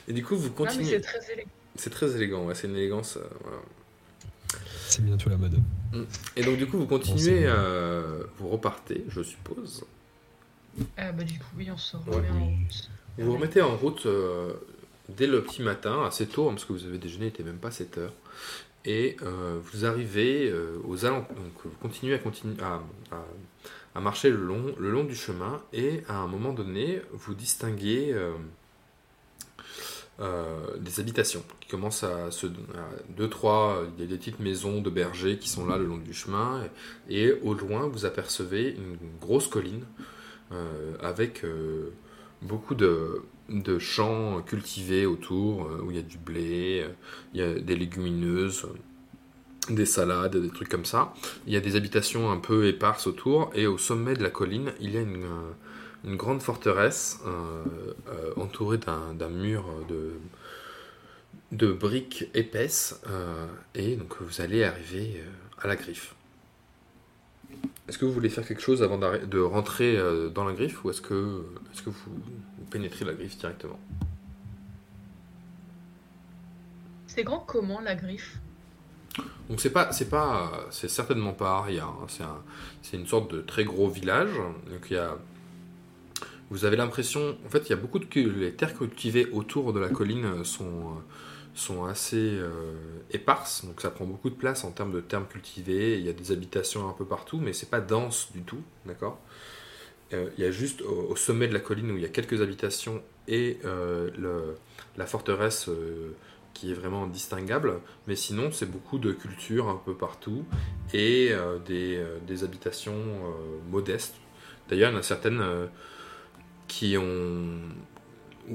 [0.10, 0.86] Et du coup, vous continuez.
[0.86, 1.50] c'est très élégant.
[1.76, 3.18] c'est très élégant, ouais, c'est une élégance.
[3.18, 3.58] euh, voilà.
[4.88, 5.60] C'est bientôt la mode.
[6.36, 7.48] Et donc, du coup, vous continuez, bon.
[7.48, 9.86] euh, vous repartez, je suppose.
[10.98, 12.90] Ah, bah, du coup, oui, on se Ouais, remet en route.
[13.20, 14.54] Vous vous remettez en route euh,
[15.10, 17.58] dès le petit matin, assez tôt, hein, parce que vous avez déjeuné, il n'était même
[17.60, 18.14] pas 7 heures.
[18.86, 21.36] Et euh, vous arrivez euh, aux alentours.
[21.36, 22.82] Donc, vous continuez à, continuer à,
[23.12, 23.26] à-
[23.96, 28.12] à marcher le long, le long du chemin, et à un moment donné, vous distinguez
[28.14, 28.34] euh, euh,
[30.80, 32.48] des habitations qui commencent à se.
[32.48, 33.84] À deux, trois.
[33.98, 36.64] Il y a des petites maisons de bergers qui sont là le long du chemin,
[37.10, 39.86] et, au loin, vous apercevez une grosse colline
[40.52, 41.44] euh, avec.
[41.44, 41.92] euh,
[42.42, 46.94] beaucoup de, de champs cultivés autour, euh, où il y a du blé, euh,
[47.34, 51.14] il y a des légumineuses, euh, des salades, des trucs comme ça.
[51.48, 54.72] Il y a des habitations un peu éparses autour, et au sommet de la colline,
[54.80, 55.52] il y a une, euh,
[56.06, 57.64] une grande forteresse euh,
[58.10, 60.14] euh, entourée d'un mur de,
[61.52, 65.24] de briques épaisses, euh, et donc vous allez arriver
[65.62, 66.16] à la griffe.
[67.88, 69.98] Est-ce que vous voulez faire quelque chose avant de rentrer
[70.34, 71.44] dans la griffe ou est-ce que,
[71.74, 73.80] est que vous, vous pénétrez la griffe directement?
[77.08, 78.38] C'est grand comment la griffe?
[79.50, 81.86] Donc c'est pas, c'est pas, c'est certainement pas Aria.
[81.86, 82.06] hein.
[82.08, 82.44] C'est un-
[82.84, 84.30] c'est une sorte de très gros village.
[84.70, 85.18] Donc il y a,
[86.50, 89.80] vous avez l'impression, en fait, il y a beaucoup de les terres cultivées autour de
[89.80, 91.00] la colline euh, sont euh,
[91.54, 92.74] sont assez euh,
[93.12, 93.66] éparses.
[93.66, 95.98] Donc ça prend beaucoup de place en termes de terres cultivées.
[95.98, 99.20] Il y a des habitations un peu partout, mais c'est pas dense du tout, d'accord?
[100.12, 103.04] Il y a juste au, sommet de la colline où il y a quelques habitations
[103.28, 103.60] et
[104.98, 105.70] la forteresse
[106.56, 107.80] qui est vraiment distinguable.
[108.08, 110.46] Mais sinon, c'est beaucoup de cultures un peu partout
[110.96, 111.32] et
[111.68, 112.98] des, des habitations
[113.70, 114.16] modestes.
[114.68, 115.44] D'ailleurs, il y en a certaines
[116.70, 117.60] qui ont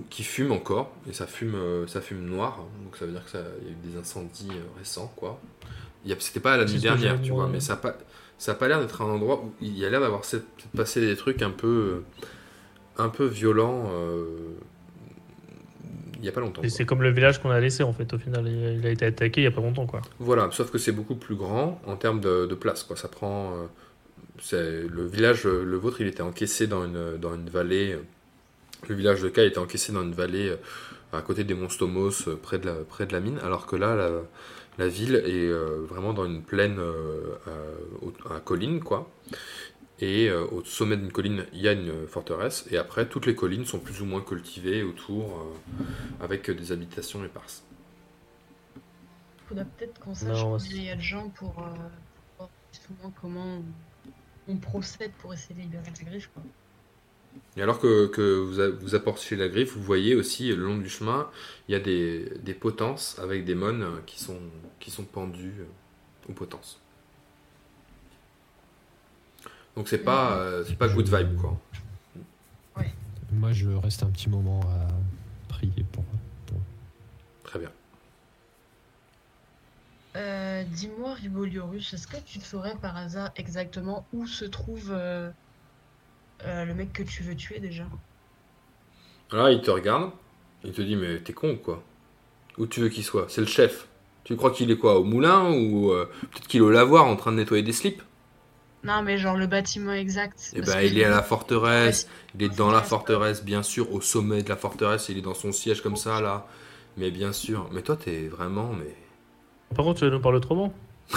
[0.08, 3.30] qui fument encore et ça fume euh, ça fume noir donc ça veut dire que
[3.30, 5.38] ça il y a eu des incendies euh, récents quoi
[6.18, 7.96] c'était pas la C'est nuit ce que je dernière tu vois mais ça a pas
[8.38, 10.22] ça a pas l'air d'être un endroit où il y a l'air d'avoir
[10.74, 12.02] passé des trucs un peu
[12.96, 14.56] un peu violents euh,
[16.24, 18.10] il y a pas longtemps Et c'est comme le village qu'on a laissé en fait
[18.14, 18.48] au final.
[18.48, 20.00] Il a été attaqué il y a pas longtemps quoi.
[20.18, 22.82] Voilà, sauf que c'est beaucoup plus grand en termes de, de place.
[22.82, 22.96] Quoi.
[22.96, 23.66] Ça prend, euh,
[24.52, 27.98] le village, le vôtre, il était encaissé dans une, dans une vallée.
[28.88, 30.56] Le village de Kai était encaissé dans une vallée euh,
[31.12, 33.94] à côté des Monstomos, euh, près de la, près de la mine, alors que là,
[33.94, 34.10] la,
[34.78, 36.80] la ville est euh, vraiment dans une plaine
[38.30, 39.10] à, colline, quoi.
[40.00, 43.64] Et au sommet d'une colline, il y a une forteresse, et après, toutes les collines
[43.64, 45.46] sont plus ou moins cultivées autour,
[46.20, 47.62] avec des habitations éparses.
[49.48, 53.02] Faudrait peut-être qu'on sache Non, combien il y a de gens pour voir plus ou
[53.02, 53.62] moins comment
[54.48, 56.30] on procède pour essayer de libérer la griffe.
[56.34, 56.42] Quoi.
[57.56, 60.76] Et alors que, que vous, a- vous approchez la griffe, vous voyez aussi le long
[60.78, 61.28] du chemin,
[61.68, 64.38] il y a des, des potences avec des mônes euh, qui sont,
[64.80, 66.78] qui sont pendus euh, aux potences.
[69.76, 71.58] Donc c'est pas, euh, c'est pas good vibe quoi.
[73.32, 74.86] Moi, je reste un petit moment à
[75.48, 76.04] prier pour.
[77.42, 77.70] Très bien.
[80.16, 85.30] Euh, Dis-moi, Riboliorus, est-ce que tu saurais par hasard exactement où se trouve euh,
[86.44, 87.88] euh, le mec que tu veux tuer déjà?
[89.30, 90.12] Alors il te regarde,
[90.64, 91.82] il te dit mais t'es con ou quoi
[92.58, 93.26] Où tu veux qu'il soit?
[93.30, 93.88] C'est le chef.
[94.24, 95.92] Tu crois qu'il est quoi Au moulin ou
[96.32, 98.02] peut-être qu'il est au lavoir en train de nettoyer des slips?
[98.84, 100.54] Non, mais genre le bâtiment exact.
[100.54, 102.88] Eh ben que il est à la forteresse, il est dans la Forteresse.
[102.88, 106.20] forteresse bien sûr, au sommet de la forteresse, il est dans son siège comme ça
[106.20, 106.46] là.
[106.96, 108.94] Mais bien sûr, mais toi t'es vraiment mais
[109.74, 110.72] Par contre, tu vas nous parler autrement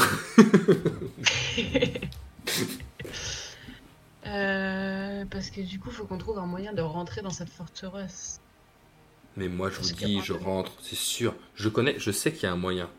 [4.27, 8.41] Euh, parce que du coup, faut qu'on trouve un moyen de rentrer dans cette forteresse.
[9.37, 11.35] mais moi je Parce vous dis, je rentre, c'est sûr.
[11.55, 12.89] Je connais, je sais qu'il y a un moyen.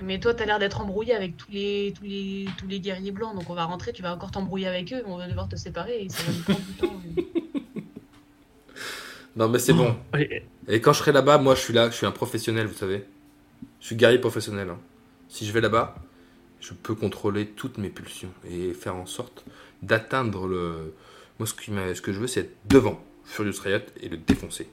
[0.00, 3.34] Mais toi, t'as l'air d'être embrouillé avec tous les, tous, les, tous les guerriers blancs,
[3.34, 6.04] donc on va rentrer, tu vas encore t'embrouiller avec eux, on va devoir te séparer
[6.04, 7.00] et ça va nous prendre du temps.
[9.36, 9.96] Non mais c'est bon.
[10.12, 12.74] Allez, Et quand je serai là-bas, moi je suis là, je suis un professionnel, vous
[12.74, 13.04] savez.
[13.80, 14.70] Je suis guerrier professionnel.
[14.70, 14.78] hein.
[15.28, 15.94] Si je vais là-bas,
[16.60, 19.44] je peux contrôler toutes mes pulsions et faire en sorte
[19.82, 20.94] d'atteindre le.
[21.38, 24.16] Moi, ce, qui m'a- ce que je veux, c'est être devant Furious Riot et le
[24.16, 24.68] défoncer.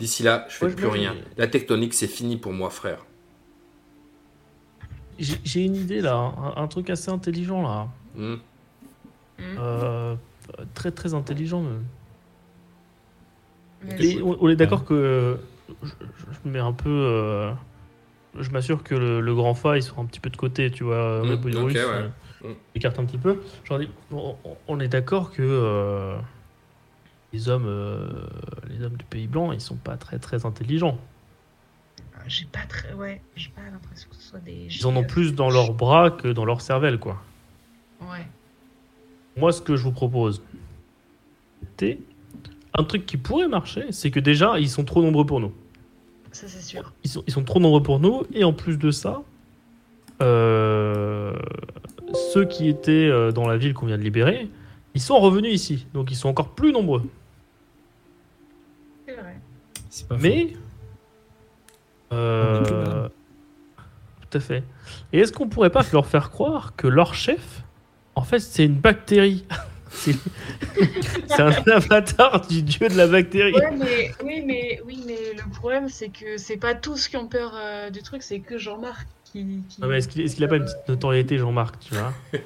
[0.00, 1.14] D'ici là, je fais plus me- rien.
[1.36, 3.04] La tectonique, c'est fini pour moi, frère.
[5.18, 7.88] J'ai une idée là, un, un truc assez intelligent là.
[8.14, 8.34] Hmm.
[9.38, 9.56] Hmm.
[9.58, 10.14] Euh,
[10.74, 11.84] très très intelligent même.
[13.82, 15.36] Mais Et- Et on, on est d'accord que euh,
[15.82, 15.94] je, je-
[16.44, 16.90] je mets un peu.
[16.90, 17.52] euh,
[18.40, 20.84] je m'assure que le, le grand fa il soit un petit peu de côté, tu
[20.84, 21.22] vois.
[21.24, 21.82] Mm, Red Bull ok, Russe, ouais.
[21.82, 22.08] euh,
[22.42, 22.52] Mm.
[22.74, 23.40] écarte un petit peu.
[23.64, 23.80] Genre,
[24.12, 24.36] on,
[24.68, 26.16] on est d'accord que euh,
[27.32, 28.26] les hommes, euh,
[28.68, 30.98] les hommes du Pays Blanc, ils sont pas très très intelligents.
[32.28, 32.92] J'ai pas très.
[32.92, 34.66] Ouais, j'ai pas l'impression que ce soit des.
[34.70, 37.22] Ils en ont plus dans leurs bras que dans leur cervelle, quoi.
[38.02, 38.26] Ouais.
[39.36, 40.42] Moi, ce que je vous propose,
[41.78, 41.98] c'est
[42.74, 45.52] un truc qui pourrait marcher, c'est que déjà, ils sont trop nombreux pour nous.
[46.36, 46.92] Ça, c'est sûr.
[47.02, 49.22] Ils sont, ils sont trop nombreux pour nous, et en plus de ça,
[50.20, 51.32] euh,
[52.34, 54.50] ceux qui étaient euh, dans la ville qu'on vient de libérer,
[54.94, 57.04] ils sont revenus ici, donc ils sont encore plus nombreux.
[59.06, 59.40] C'est vrai.
[60.10, 60.52] Pas Mais.
[62.12, 63.08] euh,
[64.20, 64.62] tout à fait.
[65.14, 67.62] Et est-ce qu'on pourrait pas leur faire croire que leur chef,
[68.14, 69.46] en fait, c'est une bactérie?
[71.28, 73.52] C'est un avatar du dieu de la bactérie.
[73.52, 77.26] Ouais, mais oui, mais oui, mais le problème c'est que c'est pas tous qui ont
[77.28, 79.44] peur euh, du truc, c'est que Jean-Marc qui.
[79.68, 82.12] qui- Ah, est-ce qu'il a pas une petite notoriété, Jean-Marc, tu vois?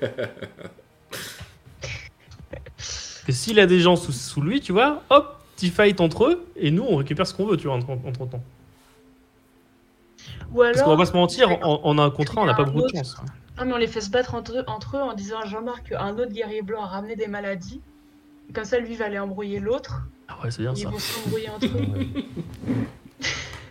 [3.29, 6.71] S'il a des gens sous, sous lui, tu vois, hop, petit fight entre eux, et
[6.71, 8.43] nous, on récupère ce qu'on veut, tu vois, entre, entre temps.
[10.53, 10.73] Ou alors.
[10.75, 12.67] Parce qu'on va pas se mentir, on, on a un contrat, on n'a pas un
[12.67, 13.17] beaucoup de chance.
[13.57, 15.91] Ah, mais on les fait se battre entre eux, entre eux en disant à Jean-Marc
[15.91, 17.83] qu'un autre guerrier blanc a ramené des maladies.
[18.55, 20.03] Comme ça, lui va aller embrouiller l'autre.
[20.29, 20.89] Ah ouais, c'est bien Ils ça.
[20.89, 22.25] vont s'embrouiller entre eux.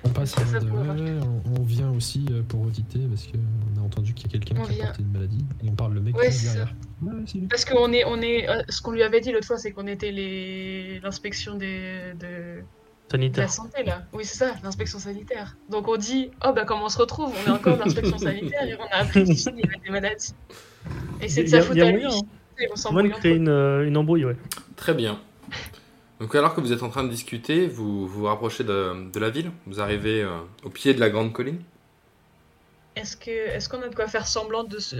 [0.04, 4.14] On passe Ça, ça de on, vient aussi euh, pour auditer parce qu'on a entendu
[4.14, 6.24] qu'il y a quelqu'un qui a porté une maladie et on parle le mec Ouais,
[6.24, 6.76] qui est c'est derrière.
[7.02, 7.48] Ouais.
[7.50, 9.88] Parce qu'on est, on est, euh, ce qu'on lui avait dit l'autre fois, c'est qu'on
[9.88, 12.64] était les l'inspection des de,
[13.18, 13.52] de la Sanitaire.
[13.52, 14.04] santé là.
[14.14, 15.56] Oui, c'est ça, l'inspection sanitaire.
[15.70, 17.34] Donc on dit, oh bah comment on se retrouve?
[17.46, 20.34] On est encore l'inspection sanitaire et on a appris qu'il y avait des maladies.
[21.22, 22.04] Et c'est de Il y a- sa faute à lui.
[22.04, 22.22] moyen, hein.
[22.62, 24.36] Et on s'embrouille créer une, euh, une embrouille, ouais.
[24.76, 25.20] Très bien.
[26.20, 29.30] Donc alors que vous êtes en train de discuter, vous vous rapprochez de, de la
[29.30, 31.60] ville, vous arrivez euh, au pied de la grande colline?
[33.00, 34.96] Est-ce que, est-ce qu'on a de quoi faire semblant de se,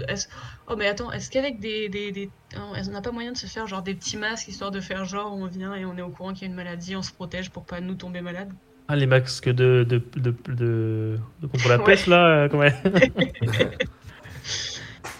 [0.68, 2.30] oh mais attends, est-ce qu'avec des, des, des,
[2.76, 5.04] est-ce qu'on n'a pas moyen de se faire genre des petits masques histoire de faire
[5.04, 7.12] genre on vient et on est au courant qu'il y a une maladie, on se
[7.12, 8.50] protège pour pas nous tomber malade.
[8.88, 11.84] Ah, les masques de, de, de, de, de contre la Ouais.
[11.84, 12.64] peste, là, euh, comment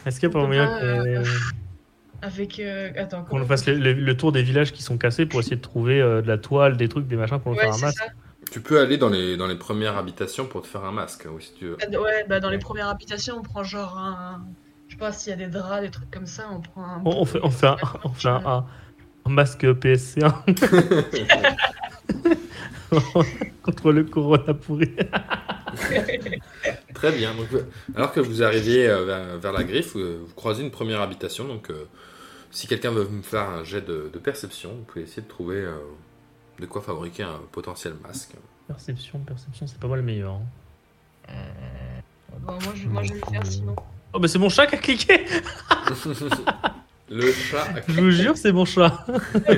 [0.07, 1.25] Est-ce qu'il n'y a pas On moyen euh,
[2.23, 5.41] Avec, euh, attends, qu'on fasse le, le- le tour des villages qui sont cassés pour
[5.41, 7.79] essayer de trouver euh, de la toile, des trucs, des machins pour nous faire un
[7.79, 8.07] masque ça.
[8.51, 11.43] Tu peux aller dans les, dans les premières habitations pour te faire un masque, oui,
[11.43, 11.77] si tu veux.
[11.81, 14.45] Ah, Ouais, bah dans les premières habitations, on prend genre un,
[14.89, 17.03] je sais pas s'il y a des draps, des trucs comme ça, on prend un.
[17.05, 18.67] on, on fait, on fait, un, on fait un, un-
[19.27, 20.33] un masque PSC1
[23.63, 24.91] contre le corona pourri.
[26.95, 27.35] Très bien.
[27.35, 27.49] Donc,
[27.95, 31.47] alors que vous arrivez euh, vers, vers la griffe, vous, vous croisez une première habitation.
[31.47, 31.85] Donc, euh,
[32.51, 35.57] si quelqu'un veut me faire un jet de, de perception, vous pouvez essayer de trouver
[35.59, 35.77] euh,
[36.61, 38.33] de quoi fabriquer un potentiel masque.
[38.69, 40.35] Perception, perception, c'est pas mal le meilleur.
[40.35, 41.33] hein.
[42.41, 43.75] Bon, moi, je, moi je vais le faire sinon.
[44.13, 45.25] Oh, bah c'est mon chat qui a cliqué
[47.09, 49.05] Le chat, Je vous jure, c'est mon chat.
[49.09, 49.11] Ah,
[49.49, 49.55] ah,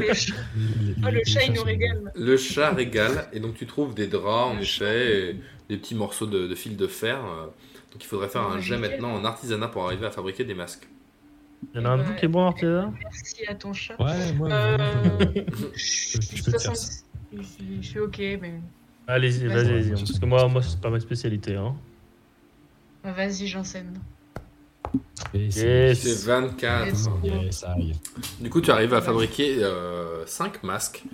[1.11, 2.11] le chat, il nous régale.
[2.14, 5.36] le chat régale et donc tu trouves des draps en effet, et
[5.68, 7.18] des petits morceaux de, de fil de fer.
[7.22, 7.44] euh,
[7.92, 10.88] Donc il faudrait faire un jet maintenant en artisanat pour arriver à fabriquer des masques.
[11.74, 12.04] Il y en a un Ouais.
[12.04, 13.94] bout qui est bon, artisan Merci à ton chat.
[14.00, 14.76] Ouais, moi, Euh,
[15.74, 17.04] je suis je peux te faire 60
[17.34, 18.60] je suis- je suis ok, mais
[19.06, 19.90] Allez-y, vas-y, vas-y.
[19.90, 21.56] Parce que moi, moi c'est pas ma spécialité.
[21.56, 21.74] Hein.
[23.02, 23.94] bah, vas-y, j'enseigne.
[25.50, 26.00] C'est- Yes.
[26.00, 27.08] C'est 24.
[27.24, 27.64] Yes.
[27.64, 27.92] Aïe.
[28.40, 29.62] Du coup, tu arrives à fabriquer
[30.26, 31.04] 5 masques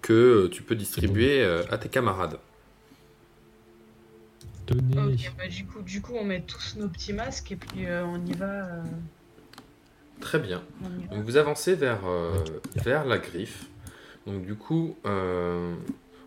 [0.00, 2.38] que tu peux distribuer euh, à tes camarades.
[4.66, 4.98] Tenez.
[4.98, 8.04] Ok, bah, du, coup, du coup, on met tous nos petits masques et puis euh,
[8.04, 8.68] on y va.
[10.22, 10.62] Très bien.
[11.10, 12.32] Donc vous avancez vers, euh,
[12.76, 13.66] vers la griffe.
[14.26, 15.74] Donc du coup, euh,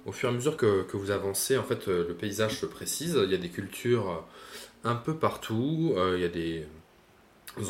[0.05, 2.65] au fur et à mesure que, que vous avancez, en fait, euh, le paysage se
[2.65, 3.17] précise.
[3.23, 4.23] Il y a des cultures
[4.83, 5.93] un peu partout.
[5.95, 6.67] Euh, il y a des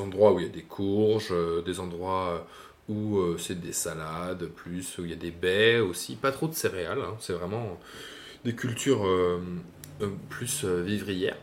[0.01, 2.45] endroits où il y a des courges, des endroits
[2.89, 6.15] où euh, c'est des salades, plus où il y a des baies aussi.
[6.15, 7.01] Pas trop de céréales.
[7.01, 7.15] hein.
[7.19, 7.79] C'est vraiment
[8.43, 9.07] des cultures
[10.29, 11.37] plus vivrières.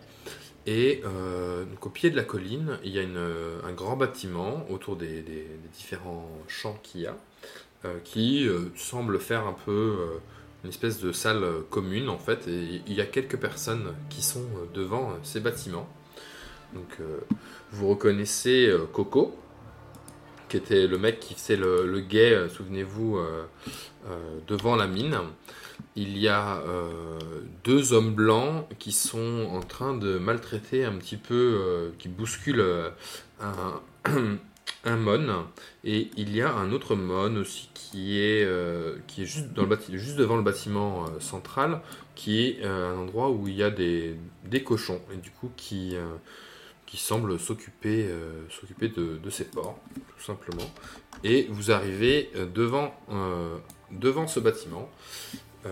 [0.66, 4.96] Et euh, au pied de la colline, il y a euh, un grand bâtiment autour
[4.96, 5.24] des,
[5.74, 7.16] différents champs qu'il y a,
[7.84, 9.96] euh, qui semble faire un peu
[10.62, 12.46] une espèce de salle commune en fait.
[12.46, 15.88] Et il y a quelques personnes qui sont devant ces bâtiments.
[16.74, 16.98] Donc
[17.72, 19.36] vous reconnaissez Coco,
[20.48, 23.18] qui était le mec qui faisait le, le guet, souvenez-vous,
[24.46, 25.18] devant la mine.
[25.94, 27.18] Il y a euh,
[27.64, 32.60] deux hommes blancs qui sont en train de maltraiter un petit peu, euh, qui bousculent
[32.60, 32.90] euh,
[33.42, 33.82] un,
[34.84, 35.44] un mon.
[35.84, 38.48] Et il y a un autre mon aussi qui est,
[39.06, 41.82] qui est juste, devant le bâtiment central,
[42.14, 44.16] qui est un endroit où il y a des,
[44.46, 45.94] des cochons, et du coup qui,
[46.86, 50.70] qui semble s'occuper de, de ces porcs, tout simplement.
[51.22, 52.94] Et vous arrivez devant,
[53.90, 54.88] devant ce bâtiment.
[55.66, 55.70] Euh,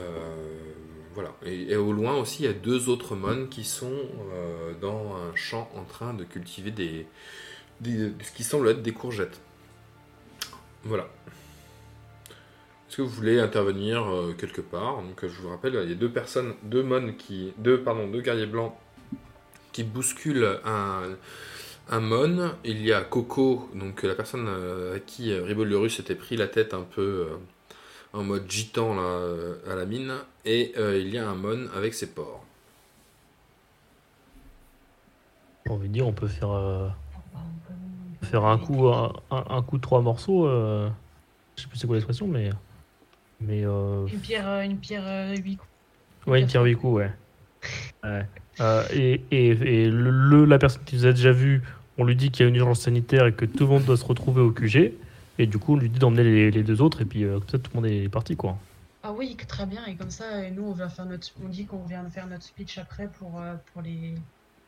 [1.15, 1.35] voilà.
[1.45, 3.93] Et, au loin aussi, il y a deux autres mônes qui sont
[4.33, 7.07] euh, dans un champ en train de cultiver des,
[7.85, 9.41] ce qui semble être des courgettes.
[10.85, 11.09] Voilà.
[12.89, 15.03] Est-ce que vous voulez intervenir euh, quelque part?
[15.03, 16.85] Donc, je vous rappelle, il y a deux personnes, deux
[17.19, 18.75] qui, deux pardon, deux guerriers blancs
[19.73, 21.03] qui bousculent un,
[21.89, 22.53] un mon.
[22.65, 24.49] Il y a Coco, donc la personne
[24.95, 27.29] à qui Ribolurus s'était pris la tête un peu
[28.13, 30.13] en mode gitan là, euh, à la mine,
[30.45, 32.45] et euh, il y a un mon avec ses porcs.
[35.67, 36.89] J'ai envie de dire, on peut faire, euh,
[38.23, 40.47] faire un coup, un, coup trois morceaux.
[40.47, 40.89] euh,
[41.57, 42.51] je sais plus c'est quoi l'expression, mais.
[43.41, 43.65] Mais.
[43.65, 45.69] Euh, Une pierre, une pierre euh, huit coups.
[46.27, 47.11] ouais, une pierre huit coups, ouais.
[48.03, 48.27] Ouais.
[48.61, 51.63] Euh, et et, et le, le- la personne qui nous a déjà vu,
[51.99, 53.97] on lui dit qu'il y a une urgence sanitaire et que tout le monde doit
[53.99, 54.93] se retrouver au QG.
[55.41, 57.49] Et du coup, on lui dit d'emmener les, les deux autres, et puis euh, comme
[57.49, 58.59] ça, tout le monde est parti, quoi.
[59.03, 59.87] Ah oui, très bien.
[59.87, 62.77] Et comme ça, nous, on vient faire notre, on dit qu'on vient faire notre speech
[62.77, 64.17] après pour, euh, pour les,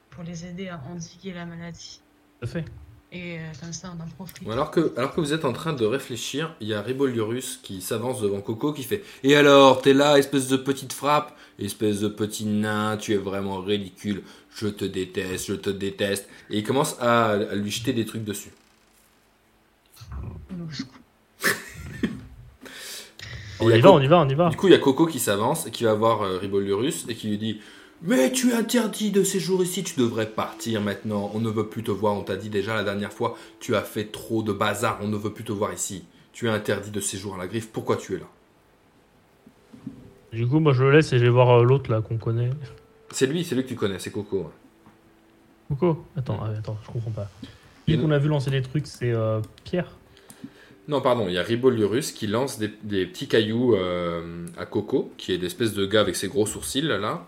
[0.09, 2.01] pour les aider à endiguer la maladie.
[2.41, 2.64] Tout à fait.
[3.12, 4.49] Et euh, comme ça, on en profite.
[4.49, 7.83] Alors que, alors que vous êtes en train de réfléchir, il y a Ribolurus qui
[7.83, 12.09] s'avance devant Coco qui fait Et alors, t'es là, espèce de petite frappe Espèce de
[12.09, 14.23] petit nain, tu es vraiment ridicule,
[14.57, 16.27] je te déteste, je te déteste.
[16.49, 18.53] Et il commence à, à lui jeter des trucs dessus.
[23.61, 24.49] On y va, on y va, on y va.
[24.49, 27.14] Du coup, il y a Coco qui s'avance et qui va voir euh, Ribolurus et
[27.14, 27.61] qui lui dit
[28.03, 31.31] Mais tu es interdit de séjour ici, tu devrais partir maintenant.
[31.33, 33.83] On ne veut plus te voir, on t'a dit déjà la dernière fois, tu as
[33.83, 36.05] fait trop de bazar, on ne veut plus te voir ici.
[36.33, 38.25] Tu es interdit de séjour à la griffe, pourquoi tu es là?
[40.33, 42.51] Du coup, moi, je le laisse et je vais voir euh, l'autre là qu'on connaît.
[43.11, 44.51] C'est lui, c'est lui que tu connais, c'est Coco.
[45.68, 46.05] Coco?
[46.16, 47.31] Attends, ah, attends, je comprends pas.
[47.87, 49.87] Et Lui nous- qu'on a vu lancer des trucs, c'est euh, Pierre?
[50.89, 55.12] Non, pardon, il y a Ribolurus qui lance des, des petits cailloux euh, à Coco,
[55.16, 57.24] qui est l'espèce de gars avec ses gros sourcils là,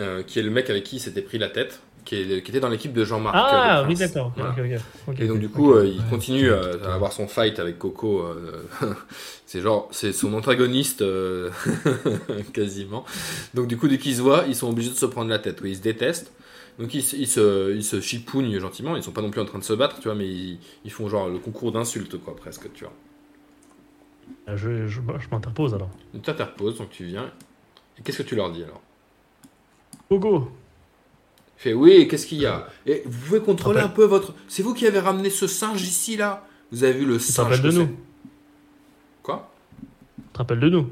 [0.00, 2.50] euh, qui est le mec avec qui il s'était pris la tête, qui, est- qui
[2.50, 3.34] était dans l'équipe de Jean-Marc.
[3.38, 4.32] Ah, euh, le oui, d'accord.
[4.36, 4.54] Voilà.
[5.18, 8.22] Et donc du coup, euh, il Ouais, continue à avoir son fight avec Coco.
[9.46, 11.02] c'est genre, c'est son antagoniste
[12.52, 13.04] quasiment.
[13.54, 15.60] Donc du coup, dès qu'ils se voient, ils sont obligés de se prendre la tête.
[15.62, 16.30] Oui, ils se détestent.
[16.78, 18.96] Donc ils, se- ils se, ils se chipougnent gentiment.
[18.96, 20.90] Ils sont pas non plus en train de se battre, tu vois, mais ils, ils
[20.90, 22.92] font genre le concours d'insultes, quoi, presque, tu vois.
[24.48, 25.90] Euh, Je, je, je m'interpose alors.
[26.12, 27.30] Tu t'interposes, donc tu viens.
[27.98, 28.82] Et qu'est-ce que tu leur dis alors?
[30.08, 30.50] Coco
[31.58, 32.68] Il fait oui, qu'est-ce qu'il y a?
[32.86, 34.34] Et vous pouvez contrôler un peu votre.
[34.48, 36.46] C'est vous qui avez ramené ce singe ici là?
[36.72, 37.88] Vous avez vu le Tu te singe rappelles de nous
[39.22, 39.50] Quoi?
[40.16, 40.90] Tu te rappelles de nous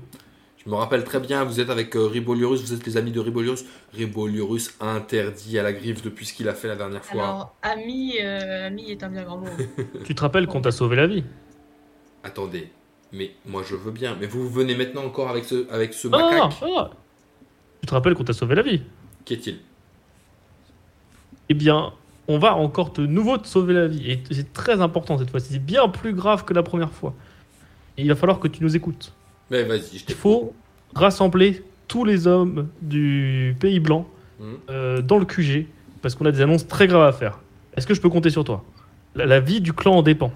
[0.64, 3.18] Je me rappelle très bien, vous êtes avec euh, Riboliurus, vous êtes les amis de
[3.18, 3.64] Riboliurus.
[3.94, 7.22] Riboliurus interdit à la griffe depuis ce qu'il a fait la dernière fois.
[7.24, 9.46] Alors, ami, euh, ami est un bien grand mot.
[10.04, 11.24] Tu te rappelles qu'on t'a sauvé la vie
[12.22, 12.70] Attendez,
[13.12, 14.16] mais moi je veux bien.
[14.20, 16.90] Mais vous venez maintenant encore avec ce, avec ce Ah, macaque ah.
[17.80, 18.82] Tu te rappelles qu'on t'a sauvé la vie
[19.24, 19.58] Qui est-il?
[21.48, 21.92] Eh bien,
[22.28, 24.12] on va encore de nouveau te sauver la vie.
[24.12, 25.54] Et c'est très important cette fois-ci.
[25.54, 27.14] C'est bien plus grave que la première fois.
[27.98, 29.12] Et il va falloir que tu nous écoutes.
[29.52, 30.54] Mais vas-y, je Il faut
[30.94, 34.08] rassembler tous les hommes du Pays Blanc
[34.40, 34.56] Mhm.
[34.70, 35.66] euh, dans le QG
[36.00, 37.38] parce qu'on a des annonces très graves à faire.
[37.76, 38.64] Est-ce que je peux compter sur toi?
[39.14, 40.32] La, la vie du clan en dépend.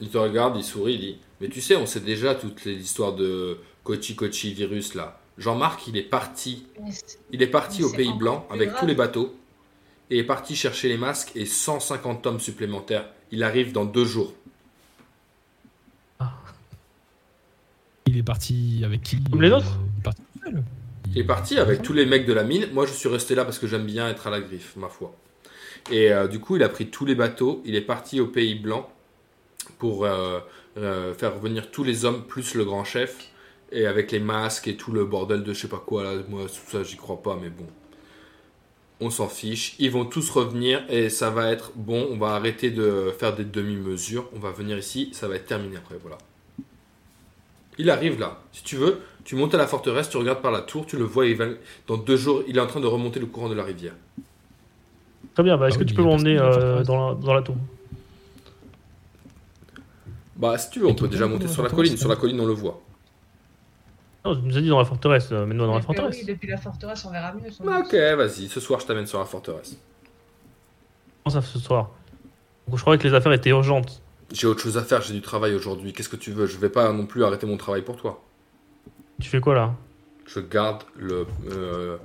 [0.00, 3.12] Il te regarde, il sourit, il dit Mais tu sais, on sait déjà toute l'histoire
[3.14, 5.20] de Kochi Kochi virus là.
[5.38, 6.66] Jean-Marc, il est parti.
[7.30, 8.80] Il est parti au Pays Blanc avec grave.
[8.80, 9.34] tous les bateaux.
[10.10, 13.06] Et est parti chercher les masques et 150 hommes supplémentaires.
[13.30, 14.32] Il arrive dans deux jours.
[18.12, 20.62] Il est parti avec qui Comme les autres Il est parti tout seul.
[21.14, 22.66] Il est parti avec tous les mecs de la mine.
[22.74, 25.16] Moi, je suis resté là parce que j'aime bien être à la griffe, ma foi.
[25.90, 27.62] Et euh, du coup, il a pris tous les bateaux.
[27.64, 28.90] Il est parti au Pays Blanc
[29.78, 30.40] pour euh,
[30.76, 33.16] euh, faire revenir tous les hommes, plus le grand chef.
[33.70, 36.42] Et avec les masques et tout le bordel de je sais pas quoi, là, moi,
[36.42, 37.66] tout ça, j'y crois pas, mais bon.
[39.00, 39.74] On s'en fiche.
[39.78, 42.08] Ils vont tous revenir et ça va être bon.
[42.10, 44.28] On va arrêter de faire des demi-mesures.
[44.36, 45.08] On va venir ici.
[45.14, 45.96] Ça va être terminé après.
[45.98, 46.18] Voilà.
[47.78, 48.38] Il arrive là.
[48.52, 51.04] Si tu veux, tu montes à la forteresse, tu regardes par la tour, tu le
[51.04, 51.46] vois, il va,
[51.86, 53.94] dans deux jours, il est en train de remonter le courant de la rivière.
[55.34, 57.08] Très bien, bah, est-ce Ah que oui, tu peux m'emmener personne dans la euh, dans,
[57.08, 57.56] la, dans la tour?
[60.36, 61.96] Bah, si tu veux, on Et peut déjà monter sur la colline.
[61.96, 62.80] Sur la colline, on le voit.
[64.24, 66.16] Non, tu nous as dit dans la forteresse, euh, mets-nous dans la forteresse.
[66.18, 67.42] Oui, depuis la forteresse, on verra mieux.
[67.66, 67.86] Ah, doute.
[67.86, 69.76] Ok, vas-y, ce soir, je t'amène sur la forteresse.
[71.24, 71.90] Comment ça ce soir?
[72.68, 74.01] Donc, Je croyais que les affaires étaient urgentes.
[74.32, 75.92] J'ai autre chose à faire, j'ai du travail aujourd'hui.
[75.92, 76.46] Qu'est-ce que tu veux?
[76.46, 78.22] Je vais pas non plus arrêter mon travail pour toi.
[79.20, 79.74] Tu fais quoi là?
[80.26, 81.98] Je garde le, euh,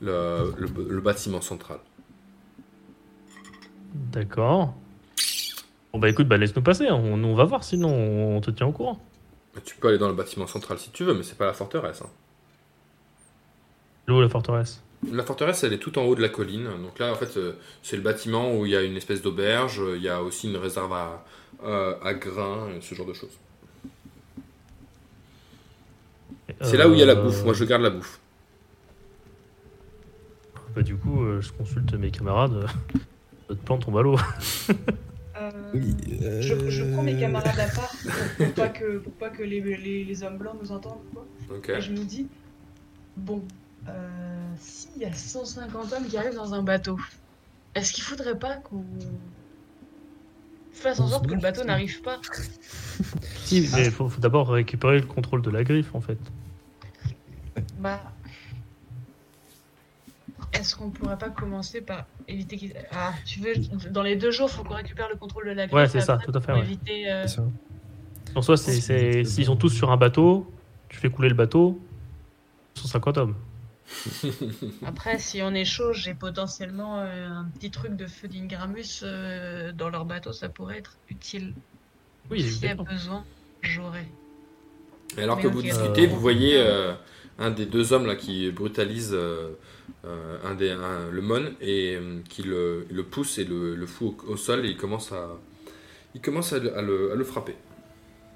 [0.00, 1.78] le, le- le bâtiment central.
[3.94, 4.74] D'accord.
[5.92, 7.90] Bon bah écoute, bah laisse-nous passer, on, on va voir sinon
[8.36, 8.98] on te tient au courant.
[9.54, 11.52] Mais Tu peux aller dans le bâtiment central si tu veux, mais c'est pas la
[11.52, 12.02] forteresse.
[12.02, 12.10] hein.
[14.12, 14.82] Où la forteresse?
[15.12, 16.64] La forteresse, elle est tout en haut de la colline.
[16.82, 19.80] Donc là, en fait, euh, c'est le bâtiment où il y a une espèce d'auberge.
[19.96, 21.16] Il y a aussi une réserve à, euh,
[21.64, 23.38] à grains, ce genre de choses.
[26.60, 27.42] C'est là où il y a la Euh, bouffe.
[27.44, 28.20] Moi, je garde la bouffe.
[30.74, 32.66] Bah du coup, euh, je consulte mes camarades.
[33.48, 34.16] Notre plan tombe à l'eau.
[35.36, 35.94] Euh, Oui,
[36.40, 39.42] je, je prends mes euh, camarades à part pour, pour pas que, pour pas que
[39.42, 41.02] les, les, les hommes blancs nous entendent.
[41.12, 41.26] Quoi.
[41.76, 42.28] Et je me dis,
[43.16, 43.42] bon,
[43.88, 46.98] euh, s'il y a 150 hommes qui arrivent dans un bateau,
[47.74, 48.84] est-ce qu'il faudrait pas qu'on
[50.74, 52.20] fasse en sorte que le bateau n'arrive pas
[53.44, 56.18] Si, mais faut, faut d'abord récupérer le contrôle de la griffe en fait.
[57.78, 58.00] Bah.
[60.52, 62.74] Est-ce qu'on pourrait pas commencer par éviter qu'ils.
[62.92, 63.54] Ah, tu veux,
[63.90, 65.74] dans les deux jours, faut qu'on récupère le contrôle de la griffe.
[65.74, 66.66] Ouais, c'est ça, tout à fait, Pour ouais.
[66.66, 67.10] éviter.
[67.10, 67.44] euh, c'est ça.
[68.36, 70.50] En soi, s'ils sont tous sur un bateau,
[70.88, 71.80] tu fais couler le bateau,
[72.74, 73.34] 150 hommes.
[74.82, 79.72] Après, si on est chaud, j'ai potentiellement euh, un petit truc de feu d'Ingramus euh,
[79.72, 81.56] dans leur bateau, ça pourrait être utile.
[82.30, 83.26] Oui, S'il y a besoin,
[83.62, 84.06] j'aurai.
[85.18, 86.92] Alors Mais que vous discutez, Euh, vous voyez euh,
[87.38, 89.16] un des deux hommes là qui brutalise
[90.44, 94.16] un des, un- le mon et euh, qui le, le pousse et le, le fout
[94.26, 95.28] au, au sol et il commence à,
[96.14, 97.56] il commence à, le- à le, à le frapper.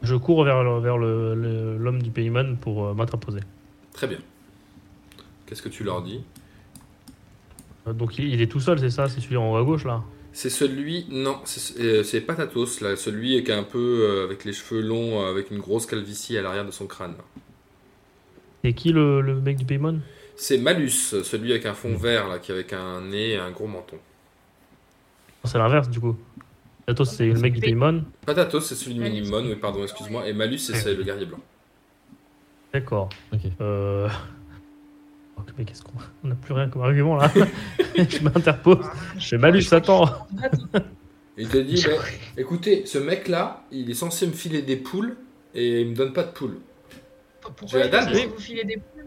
[0.02, 3.40] Je cours vers, vers le- le- l'homme du Payman pour euh, m'interposer.
[3.92, 4.18] Très bien.
[5.48, 6.20] Qu'est-ce que tu leur dis
[7.86, 9.84] Euh, Donc il, il est tout seul, c'est ça C'est celui en haut à gauche
[9.84, 14.24] là C'est celui, non, c'est euh, c'est Patatos, là, celui qui est un peu euh,
[14.24, 17.14] avec les cheveux longs, euh, avec une grosse calvitie à l'arrière de son crâne.
[18.64, 20.00] Et qui le, le mec du Paymon
[20.36, 20.90] C'est Malus,
[21.22, 23.96] celui avec un fond vert, là, qui est avec un nez et un gros menton.
[25.44, 26.16] C'est l'inverse du coup.
[26.86, 28.04] Athos c'est le mec du Paymon.
[28.26, 29.20] Patatos, c'est celui de Malus.
[29.22, 31.40] Minimon, oui, pardon, excuse-moi, et Malus, c'est c'est le guerrier blanc.
[32.72, 33.08] D'accord.
[33.32, 33.40] Ok.
[33.60, 34.08] Euh...
[35.38, 35.92] oh, mais qu'est-ce qu'on...
[36.24, 37.30] On n'a plus rien comme argument là.
[37.96, 38.84] je m'interpose.
[39.18, 40.06] Je fais malus, attends.
[41.36, 41.92] Et il te dit, bah,
[42.36, 45.16] écoutez, ce mec-là, il est censé me filer des poules,
[45.54, 46.58] et il me donne pas de poules.
[47.42, 48.26] J'ai Pourquoi la est-ce dalle, que oui.
[48.34, 49.06] vous filez des poules?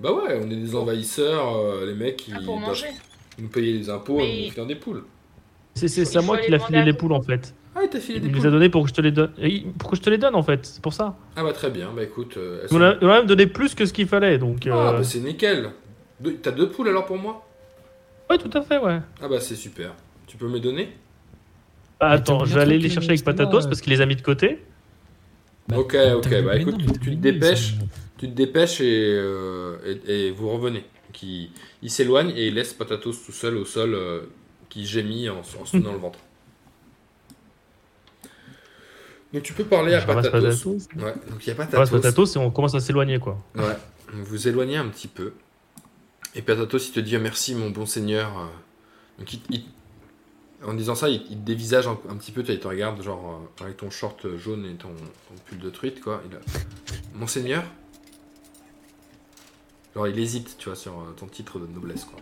[0.00, 2.86] Bah ouais, on est des envahisseurs, euh, les mecs, ils Ah, pour doivent manger
[3.38, 5.04] nous payer les impôts Mais- et nous filer des poules.
[5.74, 7.54] C'est, c'est, Il c'est à moi qui l'a demander filé les poules en fait.
[7.78, 9.12] Ah, il t'a filé des Il me les a données pour que je te les
[9.12, 9.30] donne.
[9.40, 11.16] Et Pour que je te les donne en fait, c'est pour ça.
[11.36, 13.18] Ah bah très bien, bah écoute, euh, elles Il sont- m'en a, il m'en a
[13.18, 14.66] même donné plus que ce qu'il fallait donc.
[14.66, 15.70] Ah euh, bah c'est nickel.
[16.18, 17.46] Deux- T'as deux poules alors pour moi?
[18.28, 18.98] Ouais, tout à fait, ouais.
[19.22, 19.94] Ah bah c'est super.
[20.26, 20.92] Tu peux me les donner?
[22.00, 24.00] Bah, Mais attends, t'as je vais aller les chercher avec Patatos euh, parce qu'il les
[24.00, 24.64] a mis de côté.
[25.68, 27.16] Bah, Ok, t'as ok, vu- bah mais écoute, non, mais tu- t'as tu te vu,
[27.16, 27.74] dépêches.
[28.18, 29.76] Tu te dépêches et, euh,
[30.06, 30.84] et, et vous revenez.
[31.12, 31.50] Qui,
[31.82, 34.22] il s'éloigne et il laisse Patatos tout seul au sol euh,
[34.68, 36.18] qui gémit en, en se tenant le ventre.
[39.32, 40.30] Donc tu peux parler à Patatos.
[40.30, 40.88] Patatos.
[40.96, 41.90] Ouais, donc il y a Patatos.
[41.90, 43.38] Patatos et on commence à s'éloigner, quoi.
[43.54, 43.76] Ouais,
[44.12, 45.32] vous vous éloignez un petit peu.
[46.34, 48.50] Et Patatos, il te dit merci, mon bon seigneur.
[49.18, 49.64] Donc, il- il-
[50.66, 52.42] en disant ça, il, il te dévisage un, un petit peu.
[52.42, 55.70] Tu il te regarde, genre, euh, avec ton short jaune et ton, ton pull de
[55.70, 56.22] truite, quoi.
[56.28, 56.40] Il a...
[57.14, 57.62] Monseigneur
[59.94, 62.18] Genre, il hésite, tu vois, sur euh, ton titre de noblesse, quoi.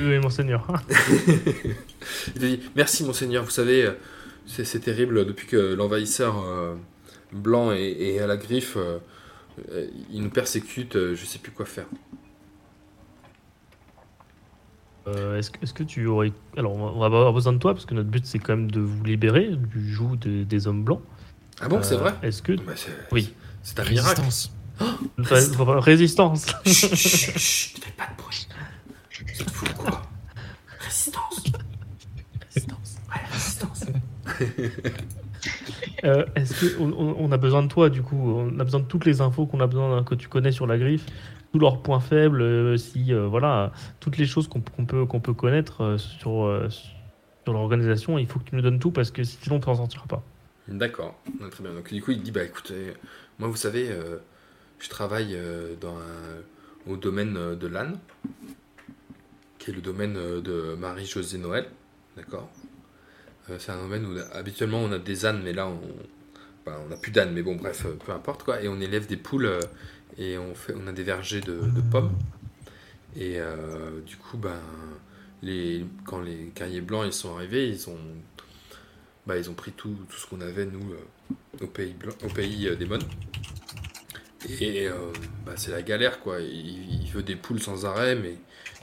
[0.00, 0.66] Oui, monseigneur.
[2.28, 3.44] Il te dit Merci, monseigneur.
[3.44, 3.92] Vous savez, euh,
[4.48, 6.74] c'est terrible depuis que l'envahisseur euh,
[7.32, 8.76] blanc est, est à la griffe.
[8.76, 8.98] euh,
[10.10, 10.96] il nous persécute.
[10.96, 11.86] euh, je sais plus quoi faire.
[15.06, 16.32] Euh, Est-ce que, est-ce que tu aurais.
[16.56, 18.80] Alors, on va- avoir besoin de toi parce que notre but c'est quand même de
[18.80, 21.00] vous libérer du joug de- des hommes blancs.
[21.60, 22.52] Ah bon, c'est Euh, vrai Est-ce que.
[22.52, 22.72] Bah,
[23.10, 23.34] Oui.
[23.62, 24.20] C'est un miracle.
[24.20, 24.52] Résistance.
[25.18, 26.46] Ré- Résistance.
[26.66, 28.46] Chut, chut, chut, fais pas de bruit.
[29.34, 30.02] C'est fou quoi
[30.78, 31.42] Résistance.
[32.54, 32.96] Résistance.
[33.08, 33.84] Ouais, résistance.
[36.04, 38.16] Euh, Est-ce que on, a besoin de toi du coup?
[38.16, 40.78] On a besoin de toutes les infos qu'on a besoin que tu connais sur la
[40.78, 41.06] griffe,
[41.52, 45.20] tous leurs points faibles, euh, si euh, voilà, toutes les choses qu'on qu'on peut qu'on
[45.20, 46.68] peut connaître sur
[47.44, 48.18] sur l'organisation.
[48.18, 50.22] Il faut que tu nous donnes tout parce que sinon on ne s'en sortira pas.
[50.68, 51.18] D'accord,
[51.50, 51.72] très bien.
[51.72, 52.94] Donc du coup, il dit bah écoutez,
[53.38, 53.88] moi vous savez,
[54.78, 55.36] je travaille
[55.80, 55.96] dans
[56.86, 57.98] au domaine de l'âne,
[59.58, 61.66] qui est le domaine de Marie-Josée Noël,
[62.16, 62.48] d'accord?
[63.50, 67.12] Euh, c'est un domaine où habituellement on a des ânes, mais là on, n'a plus
[67.12, 68.62] d'ânes, mais bon bref, euh, peu importe quoi.
[68.62, 69.60] Et on élève des poules euh,
[70.18, 72.12] et on fait, on a des vergers de, pommes.
[73.16, 73.38] Et
[74.06, 74.60] du coup, ben
[75.42, 77.98] les, quand les guerriers blancs ils sont arrivés, ils ont
[79.26, 80.94] bah, ils ont pris tout, tout ce qu'on avait, nous,
[81.60, 81.94] au pays,
[82.24, 83.02] au pays des mônes.
[84.60, 84.88] Et
[85.44, 86.40] bah, c'est la galère, quoi.
[86.40, 88.36] Il, veut des poules sans arrêt, mais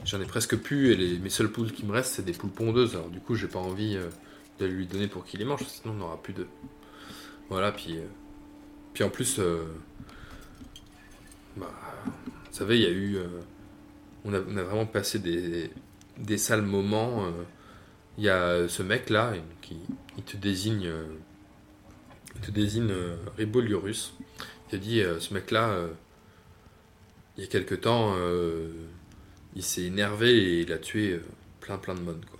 [0.04, 0.92] j'en ai presque plus.
[0.92, 2.94] Et mes seules poules qui me restent, c'est des poules pondeuses.
[2.94, 3.98] Alors, du coup, j'ai pas envie
[4.58, 6.46] de lui donner pour qu'il les mange, sinon on n'aura plus de.
[7.48, 7.98] Voilà, puis.
[7.98, 8.06] euh,
[8.94, 9.64] puis en plus, euh,
[11.56, 11.72] bah,
[12.24, 13.16] vous savez, il y a eu.
[13.16, 13.26] euh,
[14.24, 15.70] on, a, on a vraiment passé des,
[16.18, 17.26] des sales moments.
[18.18, 19.32] il y a ce mec là
[19.62, 19.78] qui
[20.18, 20.90] il te désigne
[22.34, 22.92] il te désigne
[23.38, 24.14] Riboliorus.
[24.66, 25.88] Il te dit ce mec là
[27.36, 28.16] il y a quelque temps
[29.54, 31.20] il s'est énervé et il a tué
[31.60, 32.35] plein plein de mônes quoi.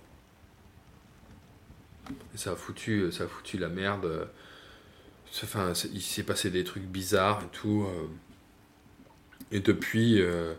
[2.35, 4.05] Ça a foutu ça a foutu la merde.
[4.05, 4.25] euh,
[5.43, 7.85] Enfin, il s'est passé des trucs bizarres et tout.
[7.87, 8.07] euh,
[9.51, 10.53] et depuis euh,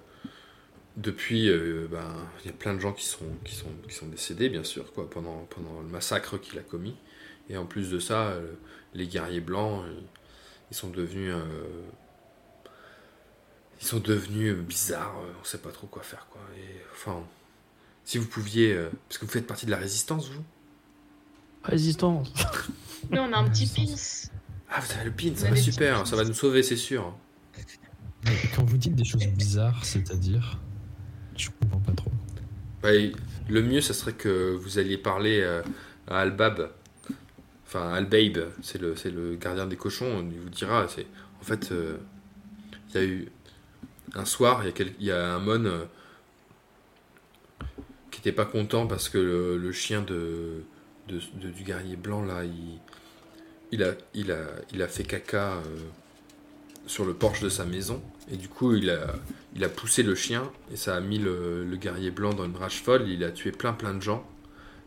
[0.96, 4.06] depuis, euh, ben, il y a plein de gens qui sont, qui sont, qui sont
[4.06, 6.96] décédés, bien sûr, quoi, pendant, pendant le massacre qu'il a commis.
[7.48, 8.52] Et en plus de ça, euh,
[8.94, 9.84] les guerriers blancs,
[10.70, 11.44] ils, sont devenus, euh,
[13.80, 15.18] ils sont devenus euh, bizarres.
[15.20, 16.40] euh, on sait pas trop quoi faire, quoi.
[16.92, 17.22] Enfin,
[18.04, 20.44] si vous pouviez, euh, parce que vous faites partie de la résistance, vous?
[21.68, 22.32] Résistance.
[23.10, 23.94] Nous, on a un petit pins.
[24.70, 27.14] Ah, vous avez le pin, ça va super, ça va nous sauver, c'est sûr.
[28.24, 30.58] Mais Quand vous dites des choses bizarres, c'est-à-dire
[31.36, 32.10] Je comprends pas trop.
[32.82, 32.90] Bah,
[33.48, 35.62] le mieux, ça serait que vous alliez parler euh,
[36.06, 36.70] à Albab.
[37.66, 40.26] Enfin, Albabe, c'est le, c'est le gardien des cochons.
[40.32, 41.06] Il vous dira, c'est
[41.40, 41.96] en fait, euh,
[42.90, 43.28] il y a eu
[44.14, 45.84] un soir, il y a, quel- il y a un mon euh,
[48.10, 50.62] qui n'était pas content parce que le, le chien de,
[51.08, 52.42] de- du guerrier blanc là,
[53.72, 55.62] il, a, fait caca euh,
[56.86, 60.76] sur le porche de sa maison et du coup, il a, poussé le chien et
[60.76, 63.08] ça a mis le, guerrier blanc dans une rage folle.
[63.08, 64.26] Il a tué plein plein de gens.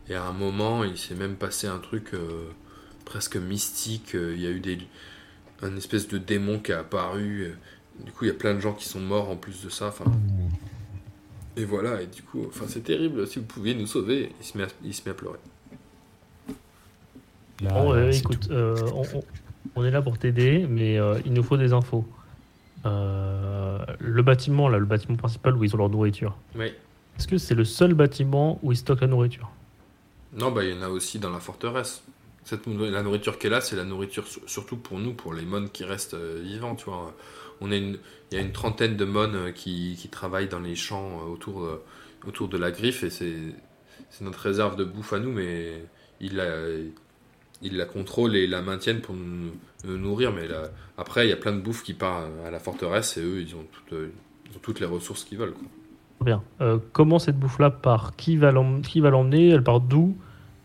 [0.08, 2.48] Et à un moment, il s'est même passé un truc euh,
[3.04, 4.14] presque mystique.
[4.14, 4.78] Euh, Il y a eu des,
[5.60, 7.52] un espèce de démon qui a apparu.
[8.04, 9.94] Du coup, il y a plein de gens qui sont morts en plus de ça.
[11.56, 12.02] Et voilà.
[12.02, 13.26] Et du coup, enfin, c'est terrible.
[13.26, 14.46] Si vous pouviez nous sauver, il
[14.94, 15.38] se met à pleurer.
[17.62, 18.74] Là, Bon, euh, écoute, euh,
[19.76, 22.04] on, est là pour t'aider, mais euh, il nous faut des infos.
[22.84, 26.36] Euh, le bâtiment, là, le bâtiment principal où ils ont leur nourriture.
[26.56, 26.72] Oui.
[27.18, 29.50] Est-ce que c'est le seul bâtiment où ils stockent la nourriture?
[30.32, 32.02] Non, bah, il y en a aussi dans la forteresse.
[32.44, 35.44] Cette, la nourriture qui est là, c'est la nourriture sur- surtout pour nous, pour les
[35.44, 37.14] mônes qui restent euh, vivants, tu vois.
[37.60, 37.98] On a une,
[38.30, 41.80] il y a une trentaine de mônes qui, qui travaillent dans les champs autour, de-
[42.26, 43.36] autour de la griffe et c'est,
[44.20, 45.84] notre réserve de bouffe à nous, mais
[46.20, 46.46] ils la,
[47.62, 49.52] ils la contrôlent et la maintiennent pour nous,
[49.84, 50.32] nous nourrir.
[50.32, 53.20] Mais là, après, il y a plein de bouffe qui part à la forteresse et
[53.22, 54.12] eux, ils ont toutes, euh,
[54.50, 55.52] ils ont toutes les ressources qu'ils veulent.
[55.52, 55.68] quoi.
[56.24, 56.42] Bien.
[56.60, 58.14] Euh, comment cette bouffe-là part?
[58.16, 59.48] Qui va l'emmener?
[59.50, 60.16] Elle part d'où?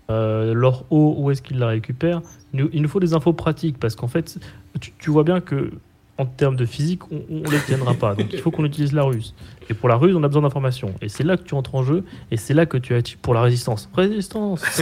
[0.10, 2.22] Euh, leur eau, où est-ce qu'ils la récupèrent?
[2.54, 4.40] Il nous, il nous faut des infos pratiques parce qu'en fait,
[4.80, 5.72] tu, tu vois bien que
[6.18, 8.16] en termes de physique, on ne les tiendra pas.
[8.16, 9.36] Donc il faut qu'on utilise la ruse.
[9.70, 10.96] Et pour la ruse, on a besoin d'informations.
[11.02, 12.04] Et c'est là que tu entres en jeu.
[12.32, 13.90] Et c'est là que tu as pour la résistance.
[13.94, 14.64] Résistance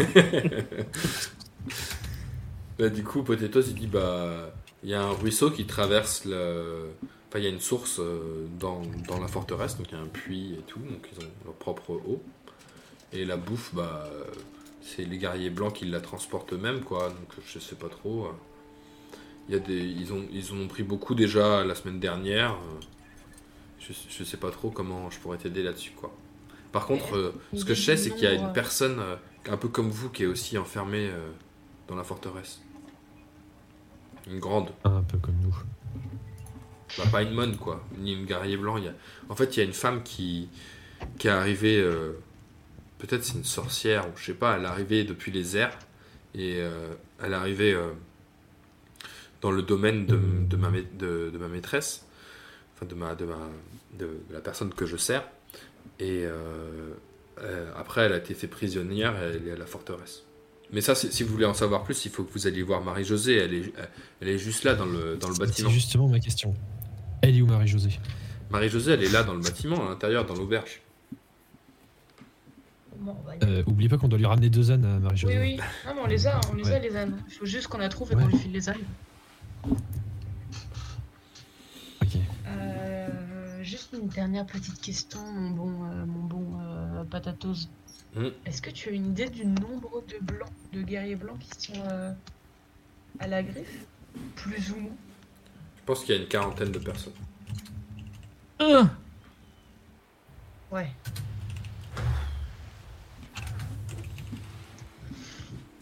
[2.77, 4.51] Bah, du coup, Potatoes, il dit bah,
[4.83, 6.89] il y a un ruisseau qui traverse le.
[7.29, 10.01] Enfin, il y a une source euh, dans, dans la forteresse, donc il y a
[10.01, 12.21] un puits et tout, donc ils ont leur propre eau.
[13.13, 14.09] Et la bouffe, bah,
[14.81, 17.09] c'est les guerriers blancs qui la transportent eux-mêmes, quoi.
[17.09, 18.29] Donc je sais pas trop.
[19.47, 22.53] Il y a des, ils ont, ils en ont pris beaucoup déjà la semaine dernière.
[22.53, 22.79] euh.
[23.79, 26.19] Je, je sais pas trop comment je pourrais t'aider là-dessus, quoi.
[26.71, 29.15] Par contre, euh, ce que je sais, c'est qu'il y a une personne euh,
[29.47, 31.31] un peu comme vous qui est aussi enfermée euh,
[31.87, 32.64] dans la forteresse.
[34.27, 34.69] Une grande.
[34.83, 35.55] Un peu comme nous.
[36.97, 37.83] Bah, pas une monne, quoi.
[37.97, 38.77] Ni une guerrier blanc.
[38.77, 38.93] y a-
[39.29, 40.49] En fait, il y a une femme qui,
[41.17, 41.79] qui est arrivée.
[41.79, 42.13] euh,
[42.97, 44.55] Peut-être c'est une sorcière, ou je sais pas.
[44.57, 45.77] Elle est arrivée depuis les airs.
[46.33, 47.91] Et euh, elle est arrivée euh,
[49.41, 50.17] dans le domaine de,
[50.49, 52.05] de ma, ma- de, de ma maîtresse.
[52.73, 53.37] Enfin, de, ma, de, ma,
[53.99, 55.27] de, de la personne que je sers.
[55.99, 56.25] Et
[57.77, 60.23] après, elle a été faite prisonnière et elle est à la forteresse.
[60.71, 62.81] Mais ça, c'est- si vous voulez en savoir plus, il faut que vous alliez voir
[62.83, 63.35] Marie-Josée.
[63.37, 63.73] Elle est,
[64.21, 65.69] elle est juste là dans le, dans le bâtiment.
[65.69, 66.53] C'est justement ma question.
[67.21, 67.99] Elle est où Marie-Josée?
[68.49, 70.81] Marie-Josée, elle est là dans le bâtiment, à l'intérieur, dans l'auberge.
[72.97, 75.39] Bon, euh, Oublie pas qu'on doit lui ramener deux ânes à Oui, Marie-Josée.
[75.39, 75.57] oui.
[75.85, 77.17] Non, mais on les a, on les a les ânes.
[77.27, 78.23] Il faut juste qu'on la trouve et Ouais.
[78.23, 78.77] qu'on lui file les ânes.
[82.01, 82.09] Ok.
[82.47, 83.07] Euh,
[83.63, 87.67] juste une dernière petite question, mon bon, euh, mon bon euh, Patatos.
[88.15, 88.29] Hmm.
[88.45, 91.81] Est-ce que tu as une idée du nombre de blancs, de guerriers blancs qui sont
[91.89, 92.11] euh,
[93.19, 93.85] à la griffe?
[94.35, 94.95] Plus ou moins
[95.77, 97.13] Je pense qu'il y a une quarantaine de personnes.
[98.61, 98.83] Euh,
[100.71, 100.89] Ouais.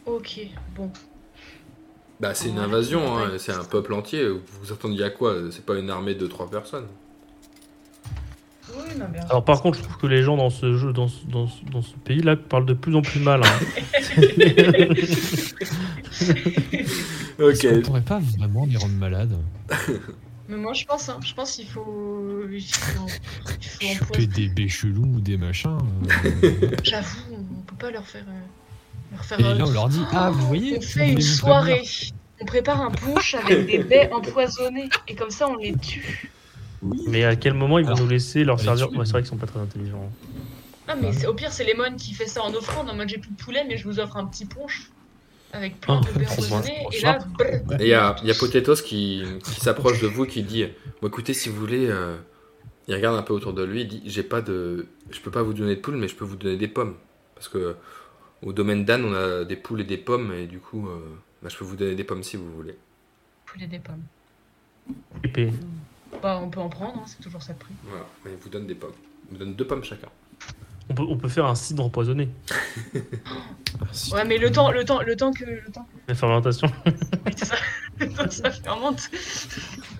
[0.05, 0.39] Ok,
[0.75, 0.91] bon.
[2.19, 4.27] Bah, c'est une invasion, hein, c'est un peuple entier.
[4.27, 5.35] Vous vous attendiez à quoi?
[5.51, 6.87] C'est pas une armée de trois personnes.
[8.97, 9.21] Non, bien.
[9.29, 11.63] Alors par contre, je trouve que les gens dans ce jeu, dans ce, dans ce-
[11.71, 13.41] dans ce pays-là, parlent de plus en plus mal.
[13.43, 13.59] hein.
[17.39, 19.37] Est-ce qu'on pourrait pas vraiment les rendre malades
[20.49, 23.07] Mais moi, je pense, hein, je pense qu'il faut, il faut,
[23.81, 25.77] il faut Choper des béchelous ou des machins.
[26.43, 26.51] euh,
[26.83, 29.39] J'avoue, on peut pas leur faire, euh, leur faire.
[29.39, 31.81] Et euh, là, on leur dit Ah, vous voyez On fait une soirée.
[32.41, 34.89] On prépare un punch avec des baies empoisonnées.
[35.07, 36.29] Et comme ça, on les tue.
[37.07, 39.29] Mais à quel moment ils vont Alors, nous laisser leur servir Ouais, C'est vrai qu'ils
[39.29, 40.11] sont pas très intelligents.
[40.87, 42.89] Ah, mais c'est- au pire, c'est Lemon qui fait ça en offrande.
[42.89, 44.89] En mode, j'ai plus de poulet, mais je vous offre un petit punch.
[45.53, 46.87] Avec plein Ah, de empoisonnées.
[46.91, 47.19] Et là,
[47.79, 50.65] Et il y a, il y a Potatoes qui, qui s'approche de vous, qui dit
[51.01, 51.87] Bon, écoutez, si vous voulez.
[51.89, 52.17] euh,
[52.87, 54.87] Il regarde un peu autour de lui, il dit J'ai pas de.
[55.11, 56.95] Je peux pas vous donner de poules, mais je peux vous donner des pommes.
[57.35, 57.75] Parce que
[58.41, 60.97] au domaine d'Anne, on a des poules et des pommes, et du coup, euh,
[61.43, 62.75] bah, je peux vous donner des pommes si vous voulez.
[63.45, 64.01] poulet des pommes.
[65.23, 65.53] Épée.
[66.21, 67.73] Bah, on peut en prendre, hein, c'est toujours ça le prix.
[67.83, 68.91] Voilà, mais il vous donne des pommes.
[69.31, 70.07] Il vous donne deux pommes chacun.
[70.89, 72.29] On peut, on peut faire un cidre empoisonné.
[74.11, 75.45] Ouais, mais le temps, le temps, le temps que.
[75.45, 76.67] Le temps La fermentation.
[76.85, 76.91] oui,
[77.35, 77.55] c'est ça.
[77.99, 79.09] Le temps que ça fermente.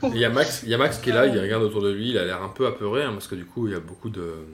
[0.03, 1.81] Et Il y, a Max, il y a Max qui est là, il regarde autour
[1.81, 3.75] de lui, il a l'air un peu apeuré, hein, parce que du coup, il y
[3.75, 4.45] a beaucoup de.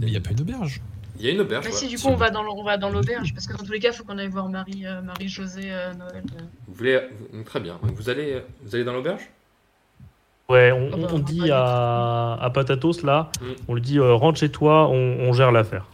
[0.00, 0.80] Mais il n'y a pas une auberge.
[1.18, 1.64] Il y a une auberge.
[1.66, 1.76] Bah, ouais.
[1.76, 3.34] si, du coup, on va dans on va dans l'auberge.
[3.34, 5.92] Parce que dans tous les cas, il faut qu'on aille voir Marie, euh, Marie-Josée euh,
[5.94, 6.24] Noël.
[6.38, 6.42] euh.
[6.66, 7.00] Vous voulez.
[7.30, 7.78] vous- Très bien.
[7.82, 9.28] Vous allez, vous allez dans l'auberge?
[10.52, 13.44] Ouais, on, on on dit à, à Patatos là, Mm.
[13.68, 15.86] on lui dit euh, rentre chez toi, on, on gère l'affaire.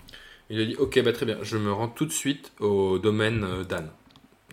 [0.50, 3.44] Il lui dit Ok, bah très bien, je me rends tout de suite au domaine
[3.44, 3.90] euh, d'Anne.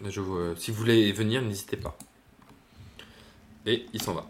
[0.08, 1.98] Je euh, si vous voulez venir, n'hésitez pas.
[3.66, 4.26] Et il s'en va.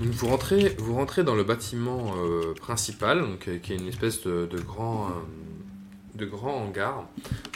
[0.00, 3.88] Donc, vous, rentrez, vous rentrez dans le bâtiment euh, principal, donc, euh, qui est une
[3.88, 7.04] espèce de, de grand, euh, de grand hangar,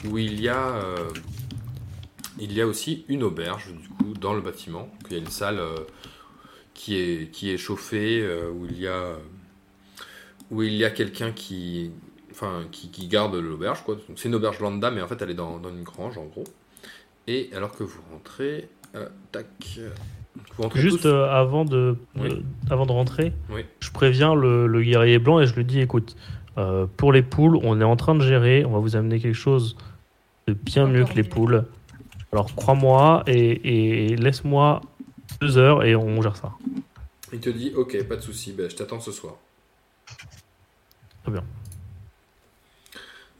[0.08, 1.08] où il y, a, euh,
[2.38, 4.80] il y a aussi une auberge du coup, dans le bâtiment.
[5.00, 5.76] Donc, il y a une salle euh,
[6.74, 9.14] qui, est, qui est chauffée, euh, où il y a
[10.50, 11.90] où il y a quelqu'un qui,
[12.30, 13.82] enfin, qui, qui garde l'auberge.
[13.84, 13.96] quoi.
[13.96, 16.24] Donc, C'est une auberge lambda, mais en fait, elle est dans, dans une grange, en
[16.26, 16.44] gros.
[17.26, 19.46] Et alors que vous rentrez, euh, tac,
[20.56, 22.28] vous rentrez Juste euh, avant, de, Oui.
[22.30, 22.40] euh,
[22.70, 23.62] avant de rentrer, Oui.
[23.80, 26.14] je préviens le, le guerrier blanc et je lui dis écoute,
[26.58, 29.34] euh, pour les poules, on est en train de gérer, on va vous amener quelque
[29.34, 29.76] chose
[30.46, 31.64] de bien mieux que les poules.
[32.32, 34.80] Alors crois-moi et, et laisse-moi
[35.40, 36.52] deux heures et on gère ça.
[37.32, 39.36] Il te dit, ok, pas de souci, ben, je t'attends ce soir.
[41.22, 41.44] Très bien.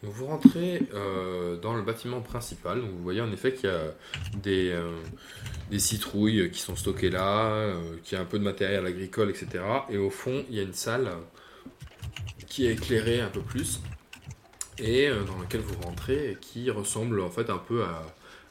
[0.03, 2.81] Donc, vous rentrez euh, dans le bâtiment principal.
[2.81, 3.95] Donc, vous voyez en effet qu'il y a
[4.43, 4.91] des, euh,
[5.71, 9.31] des citrouilles qui sont stockées là, euh, qu'il y a un peu de matériel agricole,
[9.31, 9.65] etc.
[9.89, 11.11] Et au fond, il y a une salle
[12.47, 13.81] qui est éclairée un peu plus.
[14.79, 18.03] et euh, dans lequel vous rentrez, et qui ressemble en fait un peu à,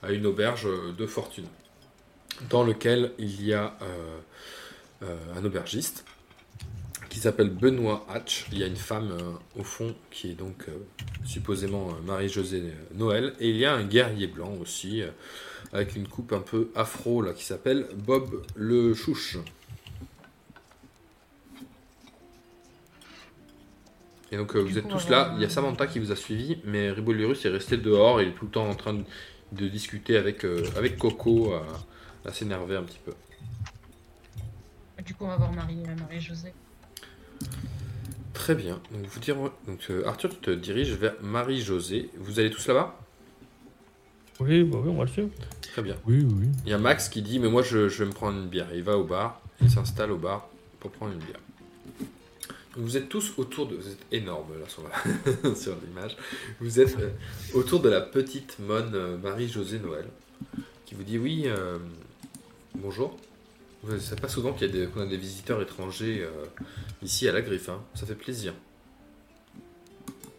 [0.05, 0.67] à une auberge
[0.97, 1.47] de fortune,
[2.49, 4.19] dans lequel il y a euh,
[5.03, 6.05] euh, un aubergiste
[7.09, 8.45] qui s'appelle Benoît Hatch.
[8.51, 10.73] Il y a une femme euh, au fond qui est donc euh,
[11.25, 15.09] supposément euh, Marie-Josée Noël, et il y a un guerrier blanc aussi, euh,
[15.73, 19.37] avec une coupe un peu afro là, qui s'appelle Bob le Chouche.
[24.31, 26.15] Et donc euh, vous êtes tous là, il y a euh, Samantha qui vous a
[26.15, 29.03] suivi, mais Ribolurus est resté dehors, il est tout le temps en train de,
[29.51, 31.63] de discuter avec, euh, avec Coco, à,
[32.27, 33.13] à s'énerver un petit peu.
[35.03, 36.53] Du coup, on va voir Marie, euh, Marie-Josée.
[38.33, 39.35] Très bien, donc, vous dire,
[39.67, 42.99] donc euh, Arthur tu te diriges vers Marie-Josée, vous allez tous là-bas?
[44.39, 45.29] Oui, bah oui, on va le suivre.
[45.61, 45.95] Très bien.
[46.05, 46.47] Oui, oui, oui.
[46.65, 48.67] Il y a Max qui dit mais moi je, je vais me prendre une bière.
[48.73, 50.49] Il va au bar, il s'installe au bar
[50.79, 51.39] pour prendre une bière.
[52.77, 53.75] Vous êtes tous autour de...
[53.75, 56.17] Vous êtes énormes là sur la- sur l'image.
[56.59, 57.09] Vous êtes euh,
[57.53, 60.05] autour de la petite monne euh, Marie-Josée Noël
[60.85, 61.77] qui vous dit oui, euh,
[62.75, 63.17] bonjour.
[63.99, 66.45] C'est pas souvent qu'il y a des, qu'on a des visiteurs étrangers euh,
[67.03, 67.69] ici à la griffe.
[67.69, 67.81] hein.
[67.93, 68.53] Ça fait plaisir.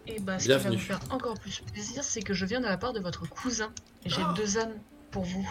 [0.08, 2.66] Et bah, ce qui va vous faire encore plus plaisir, c'est que je viens de
[2.66, 3.72] la part de votre cousin.
[4.04, 4.76] Et j'ai deux ânes
[5.10, 5.48] pour vous.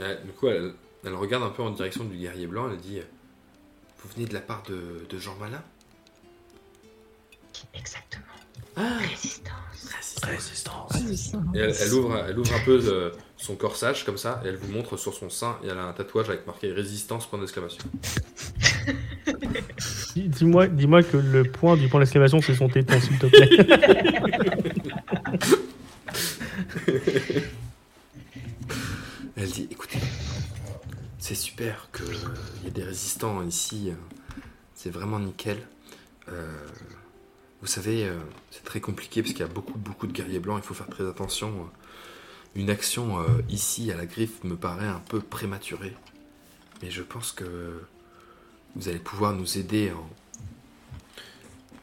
[0.00, 0.72] Euh, du coup, elle,
[1.04, 2.70] elle regarde un peu en direction du guerrier blanc.
[2.70, 3.00] Elle dit
[4.02, 5.62] Vous venez de la part de, de Jean Malin
[7.74, 8.24] Exactement.
[8.76, 10.20] Ah Résistance.
[10.22, 10.92] Résistance.
[11.54, 14.56] Et elle, elle ouvre, elle ouvre un peu euh, son corsage comme ça et elle
[14.56, 17.82] vous montre sur son sein et elle a un tatouage avec marqué résistance point d'exclamation.
[20.14, 23.48] Dis- Dis-moi dis que le point du point d'exclamation, c'est son téton, s'il te plaît.
[29.36, 29.98] Elle dit écoutez,
[31.28, 32.06] c'est super qu'il
[32.64, 33.94] y ait des résistants ici, euh,
[34.74, 35.58] c'est vraiment nickel.
[36.28, 36.66] Euh,
[37.60, 38.18] vous savez, euh,
[38.50, 40.88] c'est très compliqué parce qu'il y a beaucoup beaucoup de guerriers blancs, il faut faire
[40.88, 41.68] très attention.
[42.54, 45.94] Une action euh, ici à la griffe me paraît un peu prématurée,
[46.80, 47.82] mais je pense que
[48.74, 50.08] vous allez pouvoir nous aider en...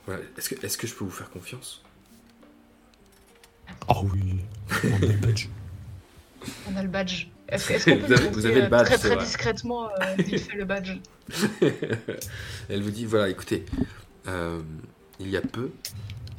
[0.08, 0.24] Voilà.
[0.40, 1.84] Est-ce que, est-ce que je peux vous faire confiance?
[3.88, 4.40] Ah oui,
[4.86, 5.50] on a le badge.
[6.68, 7.28] On a le badge.
[7.50, 10.66] Est-ce est-ce qu'on peut Vous avez- vous le badge, très discrètement euh, vite fait le
[10.66, 10.98] badge
[12.70, 13.66] Elle vous dit voilà, écoutez,
[14.28, 14.62] euh,
[15.20, 15.72] il y a peu,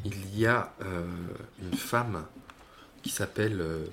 [0.05, 1.07] il y a euh,
[1.63, 2.25] une femme
[3.03, 3.85] qui s'appelle euh,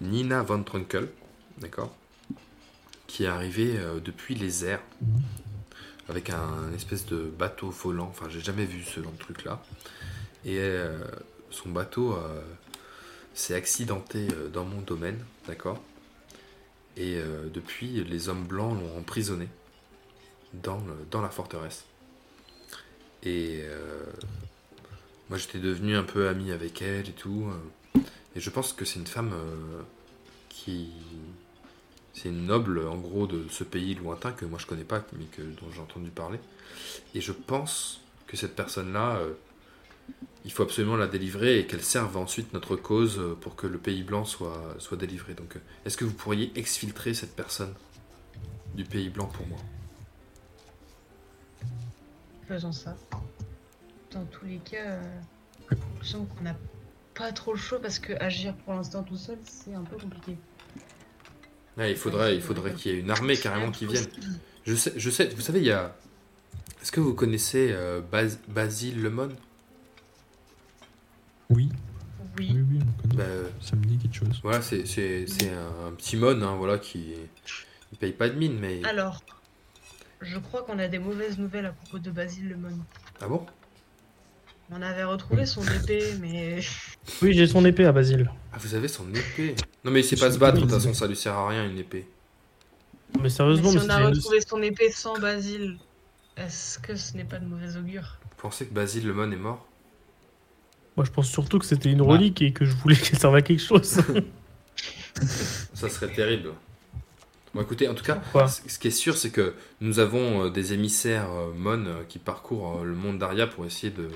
[0.00, 1.08] Nina von Trunkel,
[1.58, 1.94] d'accord
[3.06, 4.82] Qui est arrivée depuis les airs
[6.08, 8.08] avec un, espèce de bateau volant.
[8.10, 9.62] Enfin, j'ai jamais vu ce genre de truc là.
[10.44, 10.70] Et
[11.50, 12.16] son bateau
[13.34, 15.18] s'est accidenté dans mon domaine,
[15.48, 15.82] d'accord
[16.96, 19.48] Et euh, depuis, les hommes blancs l'ont emprisonné
[20.54, 20.80] dans,
[21.12, 21.84] la forteresse.
[23.22, 24.04] Et euh,
[25.28, 27.50] moi j'étais devenu un peu ami avec elle et tout.
[27.50, 28.00] euh,
[28.34, 29.34] et je pense que c'est une femme
[30.48, 30.90] qui.
[32.12, 35.26] C'est une noble en gros de ce pays lointain que moi je connais pas, mais
[35.38, 36.38] dont j'ai entendu parler.
[37.14, 39.20] Et je pense que cette personne-là,
[40.46, 43.78] il faut absolument la délivrer et qu'elle serve ensuite notre cause euh, pour que le
[43.78, 45.34] pays blanc soit, soit délivré.
[45.34, 47.74] Donc euh, est-ce que vous pourriez exfiltrer cette personne
[48.74, 49.58] du pays blanc pour moi?
[52.46, 52.96] Faisons ça.
[54.12, 55.00] Dans tous les cas, euh,
[56.00, 56.56] je sens qu'on n'a
[57.14, 60.36] pas trop le choix parce que agir pour l'instant tout seul, c'est un peu compliqué.
[61.76, 64.06] Ouais, il faudrait, il faudrait qu'il y ait une armée carrément qui vienne.
[64.64, 65.94] Je sais, je sais, vous savez, il y a.
[66.80, 69.30] Est-ce que vous connaissez euh, Bas- Basile Lemon?
[71.50, 71.68] Oui,
[72.38, 72.50] Oui.
[72.54, 73.14] oui, oui, on connaît.
[73.16, 74.40] Bah, euh, Ça me dit quelque chose.
[74.42, 77.14] Voilà, c'est c'est- c'est un, un petit mon, hein, voilà, qui.
[77.92, 78.82] Il paye pas de mine, mais.
[78.84, 79.22] Alors,
[80.20, 82.76] je crois qu'on a des mauvaises nouvelles à propos de Basile Le Mon.
[83.20, 83.46] Ah bon?
[84.70, 86.58] On avait retrouvé son épée, mais
[87.22, 88.28] Oui, j'ai son épée à Basile.
[88.52, 89.54] Ah, vous avez son épée?
[89.84, 91.64] Non, mais il sait pas se battre, de toute façon, ça lui sert à rien,
[91.70, 92.08] une épée.
[93.14, 95.78] Mais Mais sérieusement, si mais on a retrouvé son épée sans Basile,
[96.36, 98.18] est-ce que ce n'est pas de mauvais augure?
[98.22, 99.64] Vous pensez que Basile Lemon est mort?
[100.96, 103.42] Moi je pense surtout que c'était une relique et que je voulais qu'elle serve à
[103.42, 104.00] quelque chose.
[105.74, 106.50] Ça serait terrible.
[107.54, 110.74] Bon, écoutez, en tout cas, ce qui est sûr, c'est que nous avons euh, des
[110.74, 114.10] émissaires euh, Mon euh, qui parcourent euh, le monde d'Aria pour essayer de,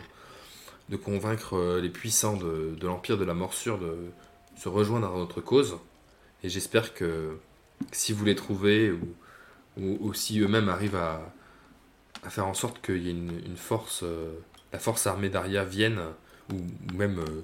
[0.90, 3.96] de convaincre euh, les puissants de, de l'Empire de la Morsure de
[4.56, 5.78] se rejoindre à notre cause.
[6.42, 7.38] Et j'espère que
[7.92, 9.14] si vous les trouvez ou,
[9.78, 11.32] ou, ou si eux-mêmes arrivent à,
[12.22, 14.32] à faire en sorte qu'il y ait une, une force, euh,
[14.72, 15.98] la force armée d'Aria vienne,
[16.52, 17.42] ou, même euh,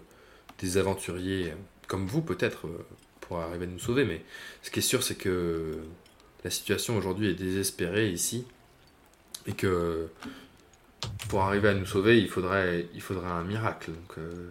[0.59, 1.53] des aventuriers
[1.87, 2.87] comme vous peut-être euh,
[3.21, 4.25] pour arriver à nous sauver, mais
[4.63, 5.79] ce qui est sûr, c'est que
[6.45, 8.45] la situation aujourd'hui est désespérée ici
[9.47, 10.09] et que
[11.29, 13.91] pour arriver à nous sauver, il faudrait, il un miracle.
[13.91, 14.51] Donc, euh,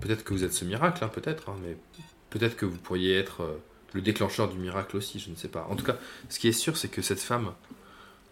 [0.00, 1.76] peut-être que vous êtes ce miracle, hein, peut-être, hein, mais
[2.30, 3.60] peut-être que vous pourriez être
[3.94, 5.66] le déclencheur du miracle aussi, je ne sais pas.
[5.70, 5.96] En tout cas,
[6.28, 7.52] ce qui est sûr, c'est que cette femme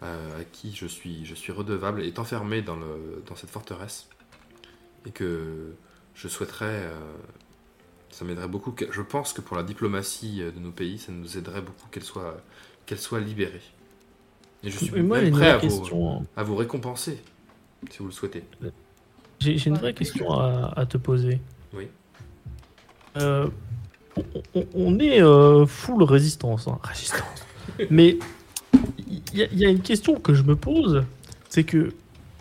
[0.01, 4.07] à qui je suis, je suis redevable est enfermée dans, le, dans cette forteresse
[5.05, 5.73] et que
[6.15, 6.95] je souhaiterais, euh,
[8.09, 8.73] ça m'aiderait beaucoup.
[8.91, 12.03] Je pense que pour la diplomatie euh, de nos pays, ça nous aiderait beaucoup qu'elle
[12.03, 12.41] soit,
[12.85, 13.61] qu'elle soit libérée.
[14.63, 16.25] Et je suis Mais moi, même prêt à vraie vous, question.
[16.35, 17.19] à vous récompenser,
[17.91, 18.43] si vous le souhaitez.
[19.39, 21.39] J'ai une vraie question à, à te poser.
[21.73, 21.87] Oui.
[23.17, 23.47] Euh,
[24.73, 26.67] on, est euh, full résistance.
[26.67, 26.79] hein.
[26.83, 27.45] Résistance.
[27.91, 28.17] Mais
[29.07, 31.03] il y, a- il y a une question que je me pose,
[31.49, 31.93] c'est que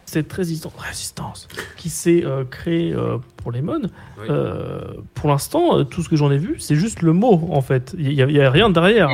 [0.07, 4.27] cette résistance, résistance qui s'est euh, créée euh, pour les mônes, Oui.
[4.31, 4.81] euh,
[5.15, 7.95] pour l'instant, tout ce que j'en ai vu, c'est juste le mot en fait.
[7.99, 9.09] Il n'y a, y a rien derrière.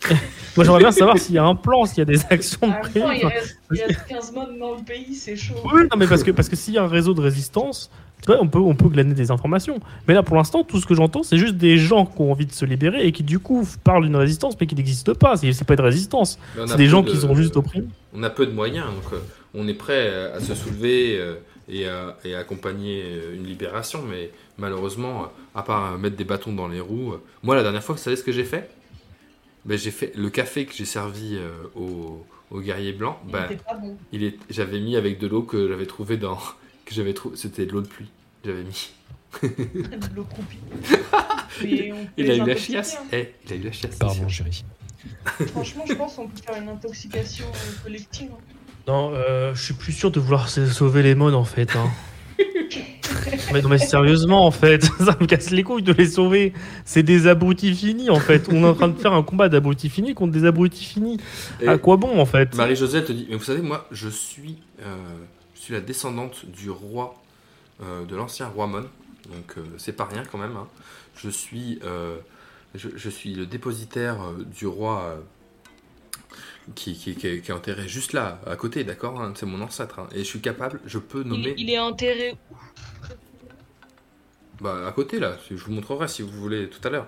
[0.56, 3.10] Moi, j'aimerais bien savoir s'il y a un plan, s'il y a des actions temps,
[3.10, 5.54] il reste, il reste 15 modes dans le pays, c'est chaud.
[5.72, 7.90] oui, non, mais parce que, parce que s'il y a un réseau de résistance,
[8.22, 9.78] tu vois, on peut, on peut glaner des informations.
[10.06, 12.46] Mais là, pour l'instant, tout ce que j'entends, c'est juste des gens qui ont envie
[12.46, 15.36] de se libérer et qui, du coup, parlent d'une résistance, mais qui n'existe pas.
[15.36, 16.38] C'est pas une résistance.
[16.60, 17.88] A C'est des gens de- qui sont juste opprimés.
[18.14, 19.18] On a peu de moyens, donc euh,
[19.54, 21.34] on est prêt à, à se soulever euh,
[21.68, 26.16] et, à, et à accompagner euh, une libération, mais malheureusement, euh, à part euh, mettre
[26.16, 28.44] des bâtons dans les roues, euh, moi la dernière fois, vous savez ce que j'ai
[28.44, 28.70] fait?
[29.64, 33.44] Ben, J'ai fait le café que j'ai servi euh, aux, aux guerriers blancs, Il ben,
[33.46, 33.96] était pas bon.
[34.12, 36.36] il est, j'avais mis avec de l'eau que j'avais trouvé dans,
[36.86, 38.08] que j'avais trouvé, c'était de l'eau de pluie.
[38.44, 38.90] J'avais mis.
[39.42, 40.58] de l'eau croupie.
[42.16, 42.96] Il a eu la chiasse.
[42.96, 43.06] hein.
[43.12, 43.96] Eh, il a eu la chiasse.
[43.96, 44.64] Pardon, chérie.
[45.48, 48.30] Franchement, je pense qu'on peut faire une intoxication euh, collective.
[48.32, 48.42] hein.
[48.88, 51.76] Non, euh, je suis plus sûr de vouloir sa- sauver les modes, en fait.
[51.76, 51.90] hein.
[53.52, 56.52] mais, non, mais sérieusement, en fait, ça me casse les couilles de les sauver.
[56.84, 58.48] C'est des abrutis finis, en fait.
[58.50, 61.18] On est en train de faire un combat d'abrutis finis contre des abrutis finis.
[61.60, 62.54] Et- À quoi bon, en fait?
[62.54, 64.96] Marie-Josée elle te dit, mais vous savez, moi, je suis, euh,
[65.54, 67.14] je suis la descendante du roi,
[67.82, 68.88] euh, de l'ancien roi Mon, donc
[69.58, 70.56] euh, c'est pas rien quand même.
[70.56, 70.66] hein.
[71.16, 72.16] Je suis, euh,
[72.74, 75.16] je, je suis le dépositaire euh, du roi euh,
[76.74, 79.60] qui, qui, qui est, qui est enterré juste là, à côté, d'accord hein, C'est mon
[79.60, 82.36] ancêtre, hein, et je suis capable, je peux nommer, il est enterré.
[84.60, 87.06] bah, à côté là, je vous montrerai si vous voulez tout à l'heure.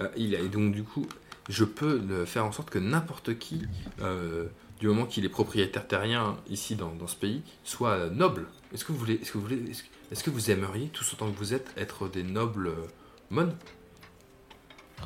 [0.00, 1.06] Euh, il a- et donc du coup,
[1.48, 3.62] je peux le- faire en sorte que n'importe qui,
[4.00, 4.46] euh,
[4.80, 8.46] du moment qu'il est propriétaire terrien ici dans, dans ce pays, soit noble.
[8.74, 11.12] Est-ce que vous voulez, est-ce que vous voulez, est-ce que, est-ce que vous aimeriez tous
[11.14, 12.86] autant que vous êtes être des nobles euh,
[13.30, 13.52] mon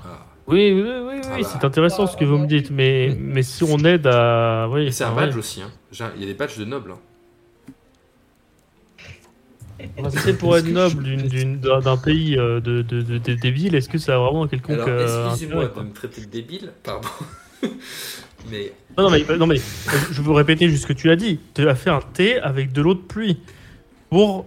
[0.04, 0.26] Ah.
[0.48, 1.48] Oui, oui, oui, oui, Ah oui, bah.
[1.52, 4.68] c'est intéressant ce que vous me dites, mais, mais si on aide à.
[4.70, 5.62] Oui, Et c'est un badge aussi.
[5.62, 5.70] Hein.
[6.16, 6.92] Il y a des badges de nobles.
[6.92, 6.98] hein.
[10.10, 11.02] C'est pour être noble
[11.82, 14.78] d'un pays euh, de, de, de- de- des villes, est-ce que ça a vraiment quelconque.
[14.78, 17.08] Euh, excusez-moi de me traiter de débile, pardon.
[18.50, 19.56] Mais Non, non, mais, non, mais
[20.10, 21.38] je veux répéter juste ce que tu as dit.
[21.54, 23.38] Tu as fait un thé avec de l'eau de pluie
[24.12, 24.44] pour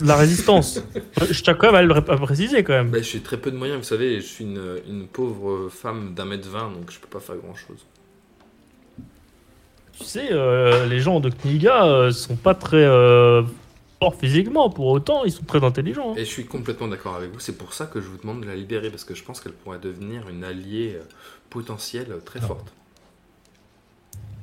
[0.00, 0.80] la résistance.
[1.30, 2.88] Je tiens quand même à le préciser quand même.
[2.88, 6.24] bah, j'ai très peu de moyens, vous savez, je suis une, une pauvre femme d'un
[6.24, 7.84] mètre vingt, donc je peux pas faire grand-chose.
[9.92, 13.42] Tu sais, euh, les gens de Kniga euh, sont pas très euh,
[13.98, 16.12] forts physiquement, pour autant, ils sont très intelligents.
[16.12, 16.16] hein.
[16.16, 17.40] Et je suis complètement d'accord avec vous.
[17.40, 19.52] C'est pour ça que je vous demande de la libérer parce que je pense qu'elle
[19.52, 21.04] pourrait devenir une alliée euh,
[21.50, 22.72] potentielle très forte.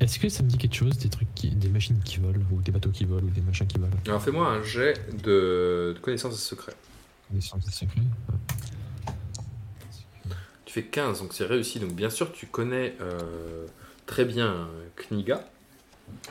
[0.01, 2.59] Est-ce que ça me dit quelque chose, des trucs, qui, des machines qui volent, ou
[2.61, 3.91] des bateaux qui volent, ou des machins qui volent?
[4.07, 6.73] Alors fais-moi un jet de, de connaissance des secrets.
[7.39, 8.01] Sciences des secrets
[10.65, 11.79] Tu fais 15, donc c'est réussi.
[11.79, 13.65] Donc bien sûr, tu connais euh,
[14.05, 14.67] très bien
[14.97, 15.47] Kniga.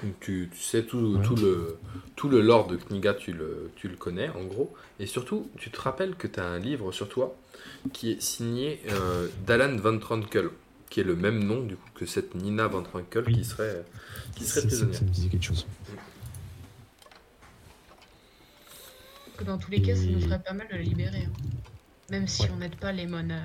[0.02, 1.22] Donc, tu, tu sais tout, Ouais.
[1.24, 1.78] tout, le,
[2.16, 4.74] tout le lore de Kniga, tu le, tu le connais en gros.
[4.98, 7.34] Et surtout, tu te rappelles que tu as un livre sur toi
[7.92, 10.50] qui est signé euh, d'Alan Van Trunkel,
[10.90, 13.34] qui est le même nom du coup que cette Nina Van Trunkel Oui.
[13.34, 13.84] qui serait,
[14.34, 14.94] qui serait prisonnière.
[14.98, 15.66] ça me disait quelque chose.
[19.36, 21.24] Que dans tous les cas, ça nous ferait pas mal de le libérer.
[21.24, 21.32] hein.
[22.10, 22.50] Même si Ouais.
[22.52, 23.40] on n'aide pas les monnaies.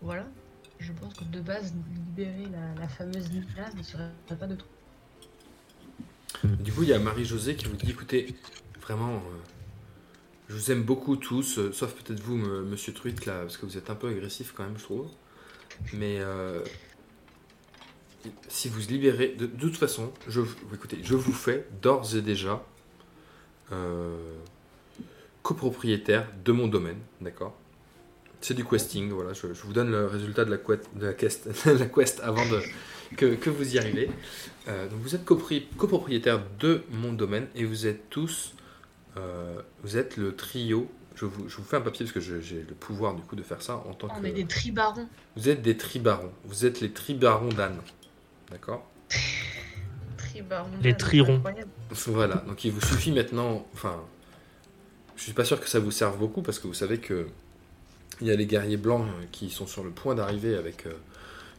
[0.00, 0.26] Voilà.
[0.78, 4.68] Je pense que de base, libérer la, la fameuse Nina ne serait pas de trop.
[6.44, 8.34] Du coup, il y a Marie-Josée qui vous dit écoutez,
[8.82, 9.20] vraiment, euh,
[10.48, 13.64] je vous aime beaucoup tous, euh, sauf peut-être vous, me- monsieur Truite, là, parce que
[13.64, 15.08] vous êtes un peu agressif quand même, je trouve.
[15.92, 16.60] Mais euh,
[18.48, 20.40] si vous libérez, de, toute façon, je,
[20.72, 22.64] écoutez, je vous fais d'ores et déjà
[23.72, 24.16] euh,
[25.42, 27.56] copropriétaire de mon domaine, d'accord?
[28.40, 30.56] C'est du questing, voilà, je, vous donne le résultat de la,
[31.00, 32.42] la, quest, avant
[33.16, 34.10] que, que vous y arrivez.
[34.68, 38.54] Euh, donc vous êtes copropriétaire de mon domaine et vous êtes tous,
[39.16, 40.90] euh, vous êtes le trio.
[41.22, 43.44] Je vous, je vous fais un papier parce que j'ai le pouvoir du coup de
[43.44, 44.26] faire ça en tant On que.
[44.26, 45.06] est des tribarons.
[45.36, 46.32] Vous êtes des tribarons.
[46.44, 47.78] Vous êtes les tribarons d'Anne.
[48.50, 48.84] D'accord
[50.16, 50.68] Tribarons.
[50.82, 51.40] Les trirons.
[52.08, 52.38] Voilà.
[52.48, 53.64] Donc il vous suffit maintenant.
[53.72, 54.00] Enfin,
[55.14, 57.28] Je suis pas sûr que ça vous serve beaucoup parce que vous savez que
[58.20, 60.92] il y a les guerriers blancs euh, qui sont sur le point d'arriver avec euh,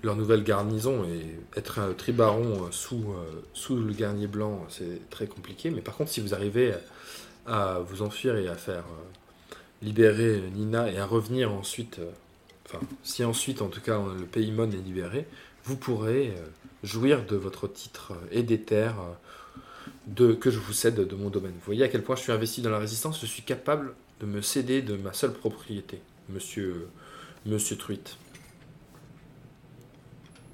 [0.03, 5.10] leur nouvelle garnison et être un tribaron euh, sous, euh, sous le guerrier blanc, c'est
[5.10, 5.72] très compliqué.
[5.72, 6.73] Mais par contre, si vous arrivez
[7.48, 8.84] à vous enfuir et à faire
[9.84, 12.10] libérer Nina et à revenir ensuite, euh,
[12.65, 15.27] enfin, si ensuite en tout cas le pays Mon est libéré,
[15.65, 16.41] vous pourrez euh,
[16.84, 19.14] jouir de votre titre euh, et des terres euh,
[20.07, 21.53] de, que je vous cède de mon domaine.
[21.53, 24.26] Vous voyez à quel point je suis investi dans la résistance, je suis capable de
[24.26, 25.99] me céder de ma seule propriété,
[26.30, 26.88] monsieur,
[27.45, 28.18] monsieur Truite.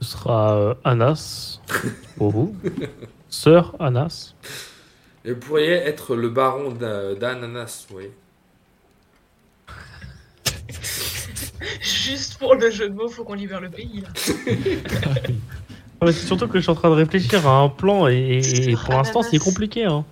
[0.02, 1.60] Ce sera euh, Anas
[2.18, 2.56] pour vous.
[3.30, 4.34] Sœur Anas.
[5.26, 8.12] Et vous pourriez être le baron d'A- d'Ananas, vous voyez.
[11.82, 14.02] Juste pour le jeu de mots, faut qu'on libère le pays.
[14.02, 14.10] Là.
[16.12, 18.94] C'est surtout que je suis en train de réfléchir à un plan et, et pour
[18.94, 19.84] l'instant c'est compliqué.
[19.84, 20.06] Hein.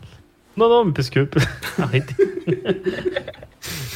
[0.58, 1.28] Non, non, mais parce que.
[1.82, 2.16] Arrêtez.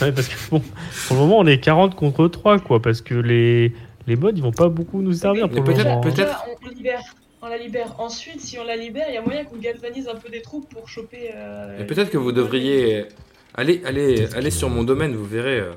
[0.02, 0.60] Ouais, parce que bon,
[1.08, 3.72] pour le moment on est 40 contre 3, quoi, parce que les,
[4.08, 6.00] les modes ils vont pas beaucoup nous servir Mais pour le peut-être- moment.
[6.00, 6.10] hein.
[6.12, 7.00] peut-être- on, on libère.
[7.44, 7.96] On la libère.
[8.00, 10.68] Ensuite, si on la libère, il y a moyen qu'on galvanise un peu des troupes
[10.74, 11.30] pour choper.
[11.36, 13.06] euh, Et peut-être que vous devriez
[13.54, 15.60] aller, aller, aller sur mon domaine, vous verrez.
[15.60, 15.72] euh,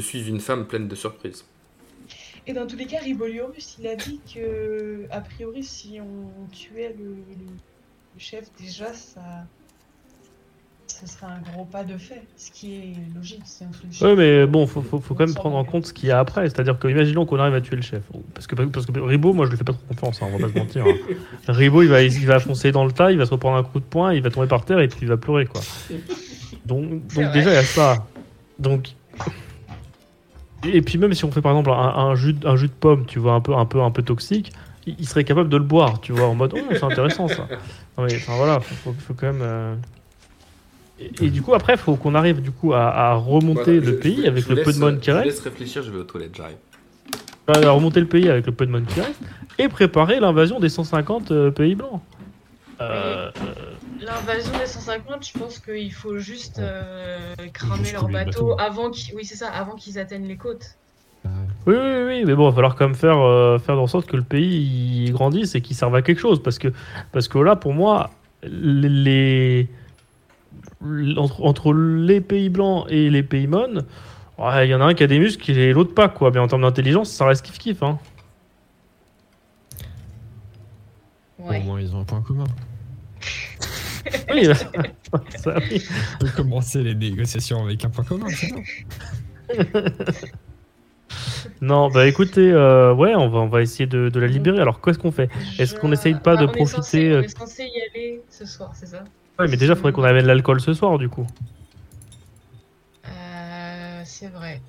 [0.00, 1.44] je suis une femme pleine de surprises.
[2.46, 6.94] Et dans tous les cas, Riboliorus, il a dit que, a priori, si on tuait
[6.98, 7.14] le, le-
[8.14, 9.20] le chef, déjà, ça.
[10.86, 12.22] Ce serait un gros pas de fait.
[12.36, 13.90] Ce qui est logique, c'est un truc.
[14.00, 16.18] Ouais, mais bon, faut, faut, faut quand même prendre en compte ce qu'il y a
[16.18, 16.48] après.
[16.48, 18.02] C'est-à-dire que, imaginons qu'on arrive à tuer le chef.
[18.34, 20.46] Parce que, parce que Ribo, moi, je lui fais pas trop confiance, hein, on va
[20.48, 20.84] pas se mentir.
[20.86, 20.94] hein.
[21.48, 23.78] Ribo, il va, il va foncer dans le tas, il va se reprendre un coup
[23.78, 25.60] de poing, il va tomber par terre et puis il va pleurer, quoi.
[26.66, 28.06] Donc, donc déjà, il y a ça.
[28.58, 28.88] Donc.
[30.64, 32.72] Et puis, même si on fait par exemple un, un jus, de- un jus de
[32.72, 34.52] pomme, tu vois, un peu, un peu, un peu toxique,
[34.86, 37.46] il, il serait capable de le boire, tu vois, en mode, oh, c'est intéressant ça.
[37.96, 39.40] Non, mais, enfin, voilà, faut, faut- faut quand même.
[39.42, 39.74] euh,
[41.00, 43.80] Et, et du coup, après, il faut qu'on arrive du coup à, à remonter Voilà,
[43.80, 45.26] je- le je pays avec je le peu de laisse- monde qui Je reste.
[45.26, 46.56] laisse réfléchir, je vais aux toilettes, j'arrive.
[47.46, 49.20] à remonter le pays avec le peu de monde qui reste
[49.58, 52.00] et préparer l'invasion des 150 euh, pays blancs.
[52.80, 53.30] Euh,
[54.08, 58.60] L'invasion des 150, je pense qu'il faut juste euh, cramer Juste leur bateau bateau.
[58.60, 60.76] avant qu'ils, oui c'est ça, avant qu'ils atteignent les côtes.
[61.66, 64.06] Oui, oui, oui, mais bon, il va falloir quand même faire, euh, faire en sorte
[64.06, 66.42] que le pays il grandisse et qu'il serve à quelque chose.
[66.42, 66.68] Parce que,
[67.12, 68.08] parce que là, pour moi,
[68.44, 69.68] les, les-
[71.18, 73.84] entre, entre les pays blancs et les pays mônes,
[74.38, 76.30] ouais, il y en a un qui a des muscles et l'autre pas, quoi.
[76.30, 77.84] Mais en termes d'intelligence, ça reste kiff-kiff.
[77.84, 77.98] Hein.
[81.38, 81.58] Ouais.
[81.60, 82.44] Au moins, ils ont un point commun.
[84.32, 84.44] Oui,
[85.36, 85.82] ça, oui.
[86.14, 88.62] On peut commencer les négociations avec un point commun, c'est bon.
[91.62, 94.60] Non, bah écoutez, euh, ouais, on va, on va essayer de, de la libérer.
[94.60, 95.30] Alors, qu'est-ce qu'on fait?
[95.58, 98.22] Est-ce qu'on essaye pas de on est censé- profiter, On euh, est censé y aller
[98.28, 99.04] ce soir, c'est ça?
[99.38, 101.26] Ouais, mais déjà, il faudrait qu'on amène l'alcool ce soir, du coup.
[103.08, 104.60] Euh, c'est vrai.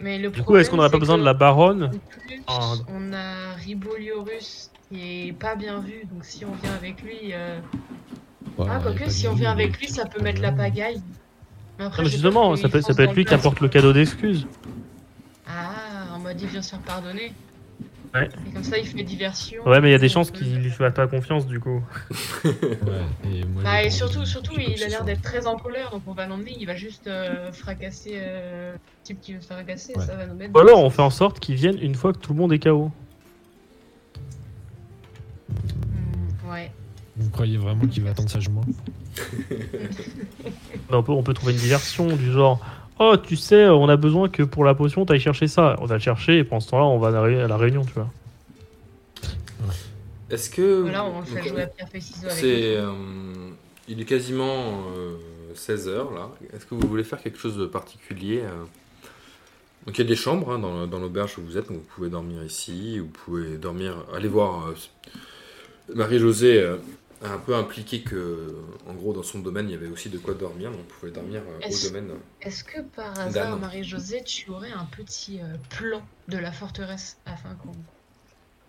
[0.00, 1.84] Mais le Du coup, est-ce qu'on n'aurait pas besoin de la baronne?
[1.84, 1.88] En
[2.26, 2.74] plus, Ah.
[2.88, 7.32] on a Riboliorus qui est pas bien vu, donc si on vient avec lui.
[7.32, 7.58] euh,
[8.58, 11.00] Ah, quoique si on vient avec lui, ça peut mettre la pagaille.
[11.78, 13.92] Mais après, Non, mais j'ai justement, ça peut, ça être lui qui apporte le cadeau
[13.92, 14.46] d'excuses.
[15.46, 17.32] Ah, en mode il vient se faire pardonner.
[18.14, 18.30] Ouais.
[18.48, 19.62] Et comme ça, il fait diversion.
[19.68, 21.82] Ouais, mais il y a des Euh, chances qu'il lui fasse pas confiance, du coup.
[22.44, 22.52] Ouais,
[23.30, 26.12] et moi, Bah, et surtout, surtout il a l'air d'être très en colère, donc on
[26.12, 29.92] va l'emmener, il va juste euh, fracasser euh, le type qui veut se faire agacer,
[29.98, 30.04] Ouais.
[30.06, 30.54] ça va nous mettre.
[30.54, 32.58] Ou alors, on fait en sorte qu'il vienne une fois que tout le monde est
[32.58, 32.90] KO.
[35.50, 36.70] Hmm, ouais.
[37.18, 38.60] Vous croyez vraiment qu'il va attendre sagement
[40.90, 42.64] on, peut, on peut trouver une diversion du genre
[42.98, 45.76] Oh, tu sais, on a besoin que pour la potion, t'ailles chercher ça.
[45.80, 47.84] On va le chercher et pendant ce temps-là, on va à la, à la réunion,
[47.84, 48.08] tu vois.
[50.30, 50.80] Est-ce que.
[50.82, 52.76] Voilà, on le fait jouer à pierre, feuille, ciseaux avec C'est.
[52.76, 52.90] euh,
[53.88, 54.82] il est quasiment
[55.54, 56.30] 16h là.
[56.54, 58.64] Est-ce que vous voulez faire quelque chose de particulier euh?
[59.86, 61.94] Donc il y a des chambres hein, dans, dans l'auberge où vous êtes, donc vous
[61.94, 63.94] pouvez dormir ici, vous pouvez dormir.
[64.14, 64.66] Allez voir.
[64.68, 64.74] euh,
[65.94, 66.76] Marie-Josée euh,
[67.22, 68.54] un peu impliqué que,
[68.86, 71.12] en gros, dans son domaine, il y avait aussi de quoi dormir, donc vous pouvez
[71.12, 72.10] dormir euh, au domaine.
[72.42, 73.58] Est-ce que par hasard.
[73.58, 77.72] Marie-Josée, tu aurais un petit euh, plan de la forteresse afin qu'on.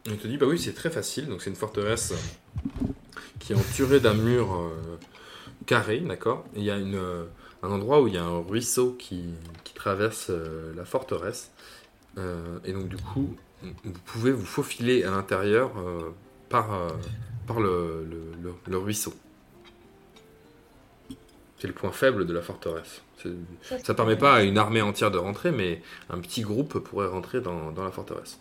[0.10, 1.28] On te dit, bah oui, c'est très facile.
[1.28, 2.88] Donc, c'est une forteresse euh,
[3.40, 4.98] qui est entourée d'un mur euh,
[5.66, 6.46] carré, d'accord?
[6.56, 7.26] Il y a une, euh,
[7.64, 9.26] un endroit où il y a un ruisseau qui,
[9.66, 11.52] qui traverse euh, la forteresse.
[12.18, 16.14] Euh, et donc, du coup, vous pouvez vous faufiler à l'intérieur euh,
[16.48, 16.88] par, euh,
[17.48, 19.14] par le, le, le- le ruisseau.
[21.60, 23.02] C'est le point faible de la forteresse.
[23.84, 27.42] Ça permet pas à une armée entière de rentrer, mais un petit groupe pourrait rentrer
[27.42, 28.40] dans, dans la forteresse.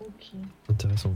[0.00, 0.26] Ok.
[0.68, 1.14] Intéressant.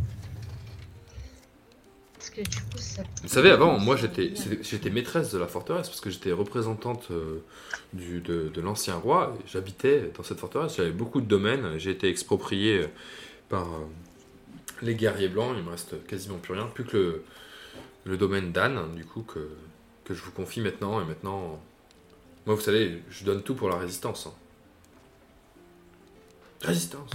[2.16, 3.02] Parce que du coup, ça.
[3.22, 4.32] Vous savez, avant, moi j'étais
[4.62, 7.44] j'étais maîtresse de la forteresse parce que j'étais représentante euh,
[7.92, 9.36] du, de, de l'ancien roi.
[9.46, 11.78] J'habitais dans cette forteresse, j'avais beaucoup de domaines.
[11.78, 12.86] J'ai été exproprié euh,
[13.48, 13.86] par euh,
[14.82, 15.54] les guerriers blancs.
[15.56, 17.22] Il me reste quasiment plus rien, plus que
[18.04, 19.48] le, domaine d'Anne, du coup, que,
[20.08, 21.00] je vous confie maintenant.
[21.00, 21.60] Et maintenant,
[22.46, 24.26] moi, vous savez, je donne tout pour la résistance.
[24.26, 24.32] hein.
[26.62, 27.10] Résistance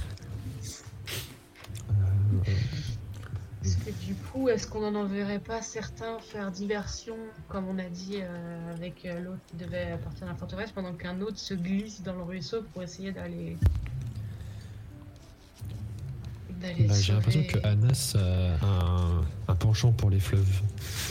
[2.47, 8.19] Euh, du coup, est-ce qu'on n'en enverrait pas certains faire diversion, comme on a dit
[8.21, 12.15] euh, avec l'autre qui devait appartenir à la forteresse, pendant qu'un autre se glisse dans
[12.15, 13.57] le ruisseau pour essayer d'aller.
[16.63, 20.61] D'aller bah, J'ai l'impression que Anas a un, un penchant pour les fleuves.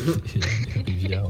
[0.34, 1.24] Et les rivières.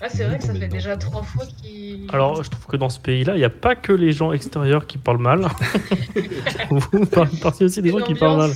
[0.00, 0.76] Ah, c'est vrai que ça fait dedans.
[0.76, 2.06] déjà trois fois qu'il.
[2.12, 4.86] Alors, je trouve que dans ce pays-là, il n'y a pas que les gens extérieurs
[4.86, 5.46] qui parlent mal.
[6.70, 8.52] Vous parlez partie aussi des gens qui parlent mal.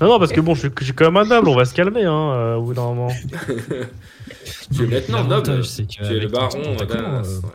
[0.00, 1.64] Non, non, parce que bon, je, suis- je suis quand même un noble, on va
[1.64, 3.08] se calmer, hein, euh, au bout d'un moment.
[4.72, 5.62] Tu es maintenant noble.
[5.62, 7.26] Tu es le baron d'Ananas.
[7.26, 7.52] euh, ouais.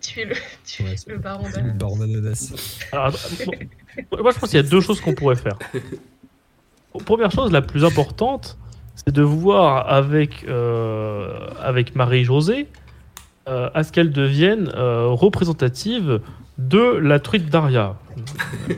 [0.00, 0.34] Tu es le,
[0.66, 2.52] tu Ouais, es c'est- le baron le baron d'ananas.
[3.96, 5.58] Moi, je pense qu'il y a deux choses qu'on pourrait faire.
[7.04, 8.58] Première chose, la plus importante,
[8.96, 12.68] c'est de voir avec, euh, avec Marie-Josée
[13.48, 16.20] euh, à ce qu'elle devienne euh, représentative
[16.58, 17.96] de la truite d'Aria.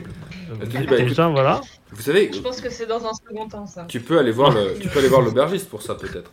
[0.57, 1.59] Bah, Déjà, voilà.
[1.91, 3.83] Vous savez, Je pense que c'est dans un second temps, ça.
[3.89, 6.31] tu peux aller voir le, tu peux aller voir l'aubergiste pour ça peut-être.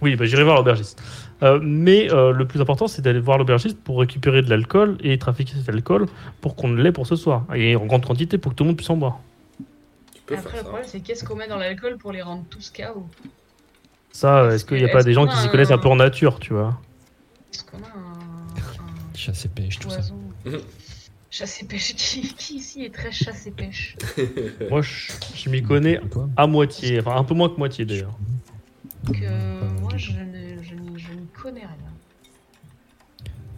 [0.00, 1.02] Oui, bah, j'irai voir l'aubergiste.
[1.44, 5.18] Euh, mais euh, le plus important, c'est d'aller voir l'aubergiste pour récupérer de l'alcool et
[5.18, 6.06] trafiquer cet alcool
[6.40, 7.44] pour qu'on l'ait pour ce soir.
[7.54, 9.20] Et en grande quantité pour que tout le monde puisse en boire.
[10.32, 13.06] Après, le problème, c'est qu'est-ce qu'on met dans l'alcool pour les rendre tous KO
[14.10, 15.88] Ça, Est-ce est-ce qu'il n'y a pas des gens qui s'y connaissent un un- peu
[15.88, 16.80] en nature, tu vois
[17.52, 20.00] Est-ce qu'on a un, Chasse et pêche, tout ça.
[21.30, 23.96] Chasse et pêche qui, qui ici est très chasse et pêche
[24.70, 26.00] Moi, je, je m'y connais
[26.36, 28.16] à moitié, enfin un peu moins que moitié d'ailleurs.
[29.04, 30.93] Pas mal moi, je ne
[31.44, 31.92] connais rien.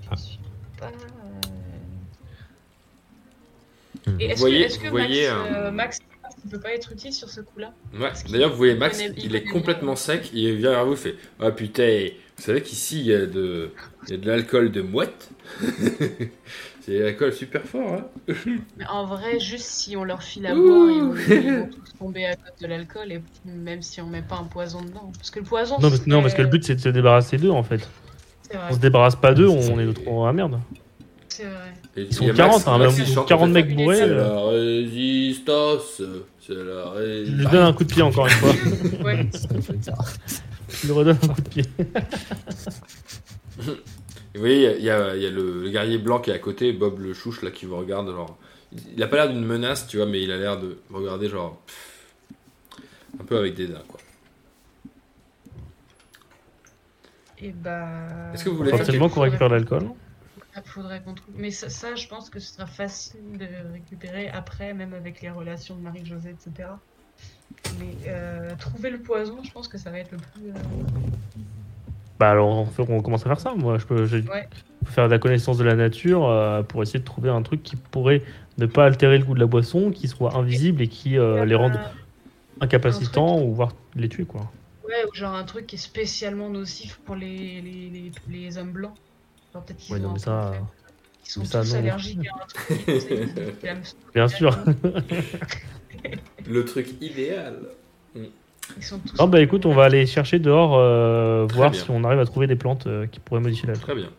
[0.03, 0.17] Je Ah.
[0.17, 0.39] suis
[0.79, 0.87] pas.
[0.89, 0.91] euh,
[4.07, 4.21] Mhm.
[4.21, 5.99] Et Vous est-ce voyez- que, est-ce que vous voyez Max, un- euh, Max
[6.45, 7.73] ne peut pas être utile sur ce coup-là?
[7.95, 8.11] Ouais.
[8.31, 10.31] D'ailleurs, vous voyez Max, connaît- il, il est complètement sec.
[10.33, 13.71] Il vient vers vous, il fait Ah putain, vous savez qu'ici il y a de,
[14.07, 15.29] il y a de l'alcool de mouette.
[16.87, 17.95] C'est de l'alcool super fort.
[17.95, 18.33] Hein
[18.77, 20.63] Mais en vrai, juste si on leur file à Ouh.
[20.63, 24.07] boire, ils vont, ils vont tous tomber à cause de l'alcool, et même si on
[24.07, 25.11] met pas un poison dedans.
[25.17, 25.79] Parce que le poison.
[25.81, 27.89] Non, parce, non, parce que le but c'est de se débarrasser d'eux en fait.
[28.71, 30.61] On se débarrasse pas d'eux, on est trop à merde.
[31.29, 31.75] C'est vrai.
[31.97, 33.53] Et Ils il sont y a 40, hein, Max même qui chante, 40 en fait,
[33.53, 33.97] mecs bourrés.
[33.97, 36.03] C'est euh, la résistance.
[36.41, 37.53] C'est la Je lui résistance.
[37.53, 38.53] donne un coup de pied encore une fois.
[39.05, 39.29] Ouais.
[40.69, 41.65] Je lui redonne un coup de pied.
[44.37, 46.35] Et vous voyez, il y a, il y a le, le guerrier blanc qui est
[46.35, 48.11] à côté, Bob le chouche là qui vous regarde.
[48.11, 48.37] Genre,
[48.95, 51.59] il a pas l'air d'une menace, tu vois, mais il a l'air de regarder genre
[51.67, 52.83] pff,
[53.19, 53.99] un peu avec dédain quoi.
[57.39, 58.31] Et bah.
[58.35, 59.89] Est-ce que vous voulez faire Potentiellement qu'on récupère l'alcool.
[60.67, 61.35] Faudrait qu'on trouve.
[61.35, 65.31] Mais ça, ça, je pense que ce sera facile de récupérer après, même avec les
[65.31, 66.69] relations de Marie-Josée, etc.
[67.79, 70.51] Mais euh, trouver le poison, je pense que ça va être le plus.
[70.51, 70.53] euh,
[72.19, 73.55] Bah alors on, fait- on commence à faire ça.
[73.55, 74.49] Moi, je peux, je Ouais.
[74.85, 77.63] peux faire de la connaissance de la nature euh, pour essayer de trouver un truc
[77.63, 78.23] qui pourrait
[78.59, 81.55] ne pas altérer le goût de la boisson, qui soit invisible et qui euh, les
[81.55, 81.79] rende
[82.61, 84.51] incapacitants ou voire les tuer quoi.
[84.85, 88.73] Ouais, ou genre un truc qui est spécialement nocif pour les, les, les, les hommes
[88.73, 88.95] blancs.
[89.53, 90.61] Genre peut-être qu'ils Ouais, non, ont mais un ça, fait.
[91.27, 91.79] Ils sont mais ça, tous non.
[91.81, 93.55] allergiques à un truc
[94.15, 94.57] Bien sûr.
[96.49, 97.57] Le truc idéal.
[98.77, 101.81] Ils sont tous Non bah écoute, on va aller chercher dehors, euh, voir bien.
[101.81, 104.11] si on arrive à trouver des plantes euh, qui pourraient modifier la Très bien.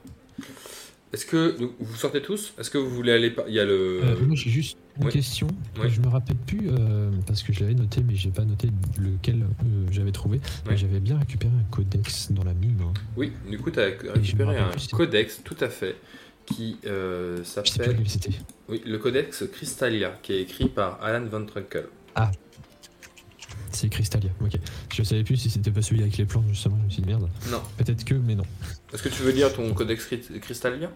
[1.14, 2.54] Est-ce que vous sortez tous?
[2.60, 3.46] Est-ce que vous voulez aller par...
[3.48, 4.02] Il y a le.
[4.04, 5.12] Euh, moi j'ai juste une oui.
[5.12, 5.48] question.
[5.82, 5.90] Oui.
[5.90, 8.68] Je me rappelle plus euh, parce que je l'avais noté mais j'ai pas noté
[9.00, 10.42] lequel euh, j'avais trouvé.
[10.76, 12.78] J'avais bien récupéré un codex dans la mine.
[12.82, 12.94] hein.
[13.16, 15.96] Oui, du coup, tu as récupéré un plus, codex, tout à fait,
[16.46, 17.70] qui euh, Je sais plus
[18.06, 18.34] s'appelle.
[18.68, 21.86] Oui, le codex Crystalia, qui est écrit par Alan Van Trunkel.
[23.72, 24.32] C'est Crystalia.
[24.42, 24.58] Ok.
[24.94, 26.78] Je savais plus si c'était pas celui avec les plantes justement.
[26.82, 27.30] Je me suis dit merde.
[27.52, 27.62] Non.
[27.78, 28.46] Peut-être que mais non.
[28.94, 30.08] Est-ce que tu veux lire ton codex
[30.42, 30.92] Crystalia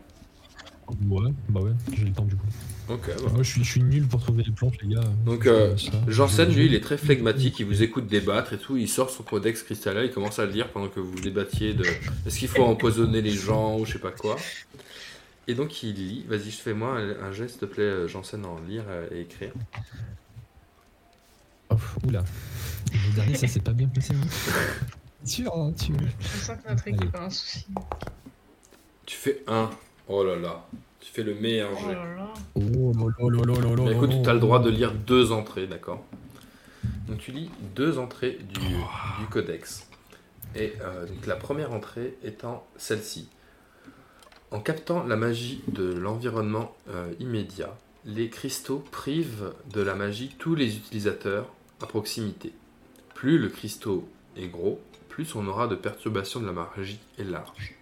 [1.10, 1.32] Ouais.
[1.48, 1.72] Bah ouais.
[1.94, 2.48] J'ai le temps du coup.
[2.90, 3.30] Ok, bah.
[3.34, 5.04] Moi je suis, je suis nul pour trouver les plantes les gars.
[5.26, 5.76] Donc, euh,
[6.08, 9.24] Janssen, lui, il est très flegmatique, il vous écoute débattre et tout, il sort son
[9.24, 11.86] codex Crystalia, il commence à le lire pendant que vous débattiez de
[12.26, 14.36] est-ce qu'il faut empoisonner les gens ou je sais pas quoi.
[15.48, 18.60] Et donc il lit, vas-y, fais-moi un, un geste, s'il te plaît, euh, Janssen, en
[18.68, 18.84] lire
[19.14, 19.54] et écrire.
[21.72, 21.78] Oh,
[22.08, 22.24] oula.
[22.94, 24.14] Le dernier ça s'est pas bien passé.
[24.14, 24.28] Hein.
[25.24, 25.94] Sûr, hein, tu.
[26.20, 27.66] Je sens que notre équipe a un souci.
[29.06, 29.70] Tu fais un,
[30.08, 30.66] oh là là,
[31.00, 32.34] tu fais le meilleur Oh là là.
[32.56, 34.46] Oh là là là là là là Mais là écoute, là tu as le là
[34.46, 34.66] droit là.
[34.66, 36.04] de lire deux entrées, d'accord?
[37.08, 39.88] Donc tu lis deux entrées du, du codex.
[40.56, 43.30] Et euh, donc la première entrée étant celle-ci.
[44.52, 50.56] En captant la magie de l'environnement euh, immédiat, les cristaux privent de la magie tous
[50.56, 52.54] les utilisateurs à proximité.
[53.14, 54.80] Plus le cristaux est gros,
[55.10, 57.76] plus on aura de perturbations de la magie est large.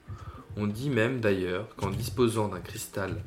[0.58, 3.22] On dit même d'ailleurs qu'en disposant d'un cristal,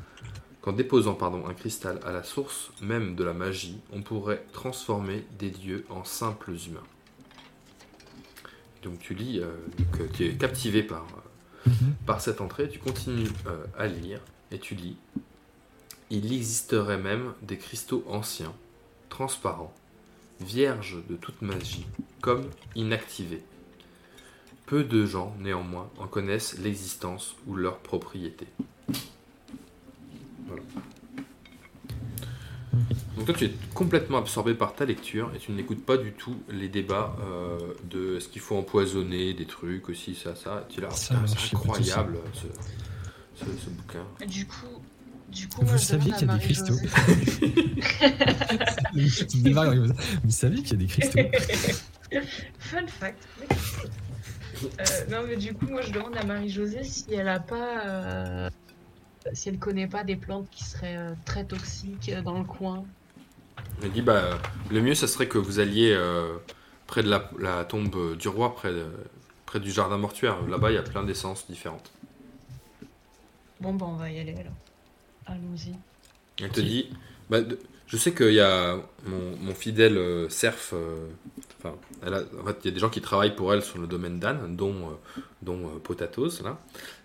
[0.60, 5.24] qu'en déposant pardon, un cristal à la source même de la magie, on pourrait transformer
[5.38, 6.86] des dieux en simples humains.
[8.82, 9.54] Donc tu lis, euh,
[9.92, 11.06] que tu es captivé par,
[11.66, 11.70] euh,
[12.06, 14.20] par cette entrée, tu continues euh, à lire
[14.50, 14.96] et tu lis.
[16.10, 18.52] Il existerait même des cristaux anciens,
[19.08, 19.72] transparents,
[20.42, 21.86] vierges de toute magie,
[22.20, 22.44] comme
[22.76, 23.42] inactivés.
[24.66, 28.46] Peu de gens, néanmoins, en connaissent l'existence ou leur propriété.
[30.46, 30.62] Voilà.
[33.16, 36.36] Donc toi, tu es complètement absorbé par ta lecture et tu n'écoutes pas du tout
[36.48, 40.66] les débats euh, de est-ce qu'il faut empoisonner des trucs aussi, ça, ça.
[40.70, 41.14] Tu es là, c'est
[41.54, 44.04] incroyable ce, ce- ce bouquin.
[44.26, 44.81] Du coup,
[45.32, 46.64] du coup, Vous saviez qu'il y a des ça.
[50.24, 51.18] Vous savez qu'il y a des cristaux
[52.58, 53.26] Fun fact.
[54.64, 57.86] Euh, non, mais du coup, moi, je demande à Marie-Josée si elle a pas.
[57.86, 58.50] euh,
[59.32, 62.84] si elle connaît pas des plantes qui seraient euh, très toxiques dans le coin.
[63.82, 64.38] Il dit bah
[64.70, 66.36] le mieux ça serait que vous alliez euh,
[66.86, 68.90] près de la, la tombe du roi, près, de-
[69.46, 70.42] près du jardin mortuaire.
[70.48, 71.90] Là-bas il y a plein d'essences différentes.
[73.60, 74.52] Bon, bah, on va y aller alors.
[75.26, 75.74] Allons-y.
[76.40, 76.90] Elle te dit
[77.30, 77.38] bah,
[77.86, 80.70] je sais qu'il y a mon, mon fidèle euh, serf.
[80.72, 81.08] euh,
[81.58, 83.78] Enfin, elle a- en fait, il y a des gens qui travaillent pour elle sur
[83.78, 86.58] le domaine d'Anne, dont, euh, dont euh, Potatos, là.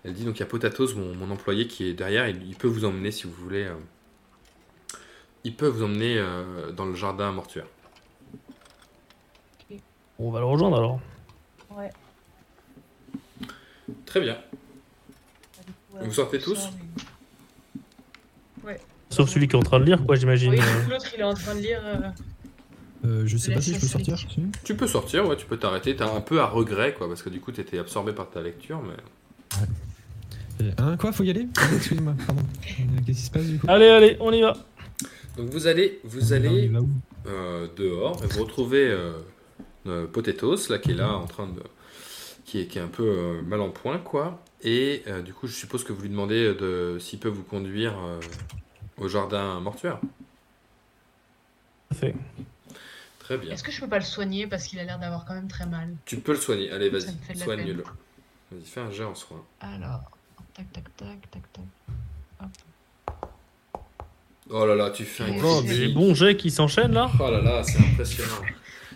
[0.04, 2.56] Elle dit donc il y a Potatos, mon, mon employé, qui est derrière, il, il
[2.56, 3.66] peut vous emmener si vous voulez.
[3.66, 3.76] euh,
[5.44, 7.68] il peut vous emmener euh, dans le jardin mortuaire.
[10.20, 11.00] On va le rejoindre alors.
[11.72, 11.92] Ouais.
[14.08, 14.38] Très bien.
[15.92, 16.58] Vous sortez tous?
[19.10, 20.52] Sauf celui qui est en train de lire, quoi, j'imagine.
[20.52, 20.60] Oui,
[20.90, 21.82] l'autre, il est en train de lire.
[21.86, 21.98] euh,
[23.06, 24.18] Euh, Je sais pas si je peux sortir.
[24.64, 25.96] Tu peux sortir, ouais, tu peux t'arrêter.
[25.96, 28.82] T'as un peu à regret, quoi, parce que du coup, t'étais absorbé par ta lecture,
[28.82, 28.94] mais.
[30.62, 32.42] Euh, Hein, quoi Faut y aller Excuse-moi, pardon.
[33.06, 33.68] Qu'est-ce qui se passe du coup?
[33.70, 34.54] Allez, allez, on y va.
[35.38, 36.80] Donc vous allez, vous On allez va
[37.28, 39.14] euh, dehors et vous retrouvez euh,
[39.86, 41.62] euh, Potatoes, là, qui est là, en train de.
[42.44, 44.44] qui est, qui est un peu euh, mal en point, quoi.
[44.64, 47.94] Et euh, du coup, je suppose que vous lui demandez de s'il peut vous conduire
[48.00, 48.20] euh,
[48.98, 50.00] au jardin mortuaire.
[51.90, 52.16] Parfait.
[53.20, 53.52] Très bien.
[53.54, 55.66] Est-ce que je peux pas le soigner parce qu'il a l'air d'avoir quand même très
[55.66, 55.90] mal?
[56.06, 56.72] Tu peux le soigner.
[56.72, 57.84] Allez, vas-y, fait soigne-le.
[58.52, 59.44] Vas-y, fais un jet en soin.
[59.60, 60.02] Alors,
[60.54, 61.64] tac, tac, tac, tac, tac.
[64.50, 67.10] Oh là là, tu fais un Oh, Oh, les bons jets qui s'enchaînent là.
[67.20, 68.42] Oh là là, c'est impressionnant.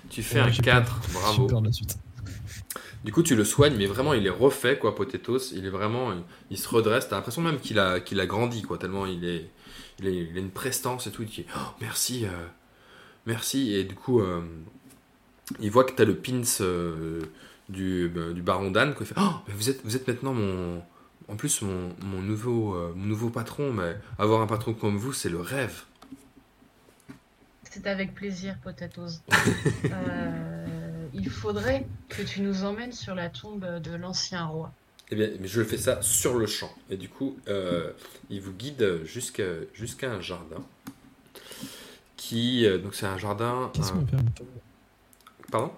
[0.10, 1.48] Tu fais Ouais, un j'ai 4, J'ai bravo.
[1.48, 1.98] peur de la suite.
[3.04, 5.52] Du coup, tu le soignes, mais vraiment, il est refait, quoi, Potatoes.
[5.54, 6.22] Il est vraiment, il,
[6.52, 7.10] il se redresse.
[7.10, 9.50] T'as l'impression même qu'il a, qu'il a grandi, quoi, tellement il est,
[10.02, 11.24] il, a une prestance et tout.
[11.24, 12.48] Il dit, oh, merci, euh,
[13.26, 13.74] merci.
[13.74, 14.42] Et du coup, euh,
[15.60, 17.22] il voit que t'as le pins euh,
[17.70, 19.06] du, bah, du baron Dan, quoi.
[19.06, 20.82] Il fait, oh, mais vous êtes, maintenant mon,
[21.28, 23.74] en plus, mon, nouveau, euh, mon nouveau patron.
[23.74, 25.84] Mais avoir un patron comme vous, c'est le rêve.
[27.64, 29.22] C'est avec plaisir, Potatoes.
[31.14, 34.72] Il faudrait que tu nous emmènes sur la tombe de l'ancien roi.
[35.12, 36.72] Eh bien, mais je fais ça sur le champ.
[36.90, 37.92] Et du coup, euh,
[38.30, 40.62] il vous guide jusqu'à un jardin.
[42.16, 43.70] Qui, euh, donc c'est un jardin.
[43.74, 44.48] Qu'est-ce un- qu'on va faire une tombe?
[45.52, 45.72] Pardon?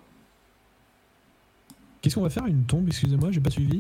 [2.02, 2.88] Qu'est-ce qu'on va faire une tombe?
[2.88, 3.80] Excusez-moi, j'ai pas suivi.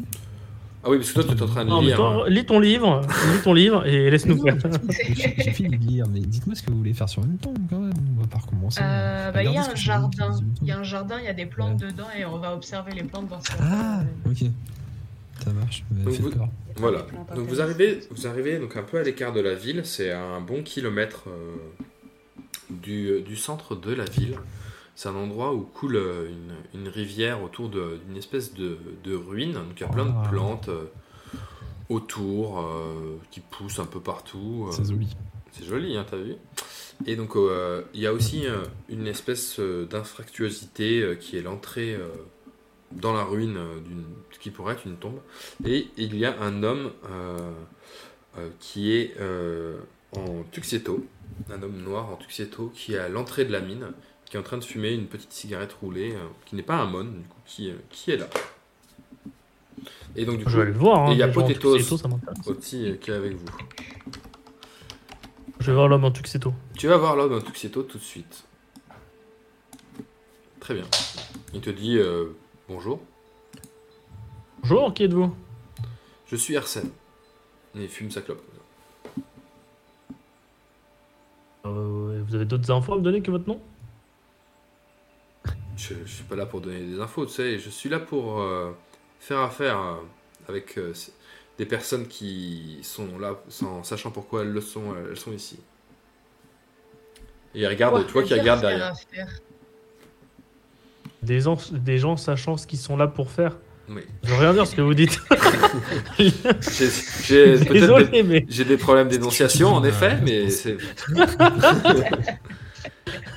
[0.85, 1.97] Ah oui, parce que toi, tu es en train de Non, mais lire.
[1.97, 2.29] toi, hein.
[2.29, 3.01] lis ton livre,
[3.33, 4.57] lis ton livre et laisse-nous faire.
[5.09, 7.79] J'ai fini de lire, mais dites-moi ce que vous voulez faire sur une tombe quand
[7.79, 7.93] même.
[8.17, 8.81] On va pas recommencer.
[8.83, 10.39] Euh, bah, il y a ce un jardin.
[10.61, 12.91] Il y a un jardin, il y a des plantes dedans et on va observer
[12.93, 14.49] les plantes si on Ah, ok.
[15.43, 16.47] Ça marche, Donc fait vous- peur.
[16.77, 17.05] Voilà.
[17.35, 19.81] Donc vous arrivez, vous arrivez donc un peu à l'écart de la ville.
[19.85, 21.55] C'est à un bon kilomètre euh,
[22.69, 24.35] du, du centre de la ville.
[24.95, 26.29] C'est un endroit où coule euh,
[26.73, 29.53] une, une rivière autour de- d'une espèce de, de ruine.
[29.53, 30.27] Donc il y a plein de Ah.
[30.29, 30.85] plantes euh,
[31.89, 34.67] autour euh, qui poussent un peu partout.
[34.67, 34.71] euh.
[34.71, 35.07] C'est joli.
[35.51, 36.35] C'est joli, hein, t'as vu?
[37.05, 41.41] Et donc, euh, il y a aussi euh, une espèce euh, d'infractuosité euh, qui est
[41.41, 42.07] l'entrée euh,
[42.95, 45.19] dans la ruine euh, d'une ce qui pourrait être une tombe.
[45.65, 47.51] Et il y a un homme euh,
[48.37, 49.15] euh, qui est
[50.15, 51.05] en tuxedo,
[51.51, 53.87] un homme noir en tuxedo qui est à l'entrée de la mine,
[54.25, 56.13] qui est en train de fumer une petite cigarette roulée,
[56.45, 58.27] qui n'est pas un mon, du coup, qui, qui est là.
[60.15, 61.07] Et donc, du coup, Je vais aller le voir.
[61.07, 61.77] Hein, il y a Potatoes.
[62.45, 63.45] Oti euh, qui est avec vous.
[65.59, 66.53] Je vais voir l'homme en tuxedo.
[66.77, 68.43] Tu vas voir l'homme en tuxedo tout de suite.
[70.59, 70.85] Très bien.
[71.53, 72.27] Il te dit euh,
[72.67, 72.99] bonjour.
[74.61, 75.35] Bonjour, qui êtes-vous?
[76.27, 76.89] Je suis Arsène.
[77.75, 78.41] Et il fume sa clope.
[81.65, 83.59] Euh, Vous avez d'autres infos à me donner que votre nom?
[85.75, 87.59] Je, je suis pas là pour donner des infos, tu sais.
[87.59, 88.71] Je suis là pour euh,
[89.19, 89.95] faire affaire euh,
[90.47, 90.93] avec euh,
[91.57, 95.59] des personnes qui sont là sans sachant pourquoi elles le sont, elles sont ici.
[97.55, 98.91] Et regarde, Quoi, tu vois qu'il dire regarde derrière.
[98.91, 99.27] affaire
[101.23, 103.57] des, gens- des gens sachant ce qu'ils sont là pour faire
[103.89, 104.01] Oui.
[104.23, 105.19] Je veux rien dire ce que vous dites.
[106.19, 106.31] J'ai
[107.57, 108.45] des, Désolé, mais.
[108.49, 110.77] j'ai des problèmes d'énonciation en effet, mais c'est.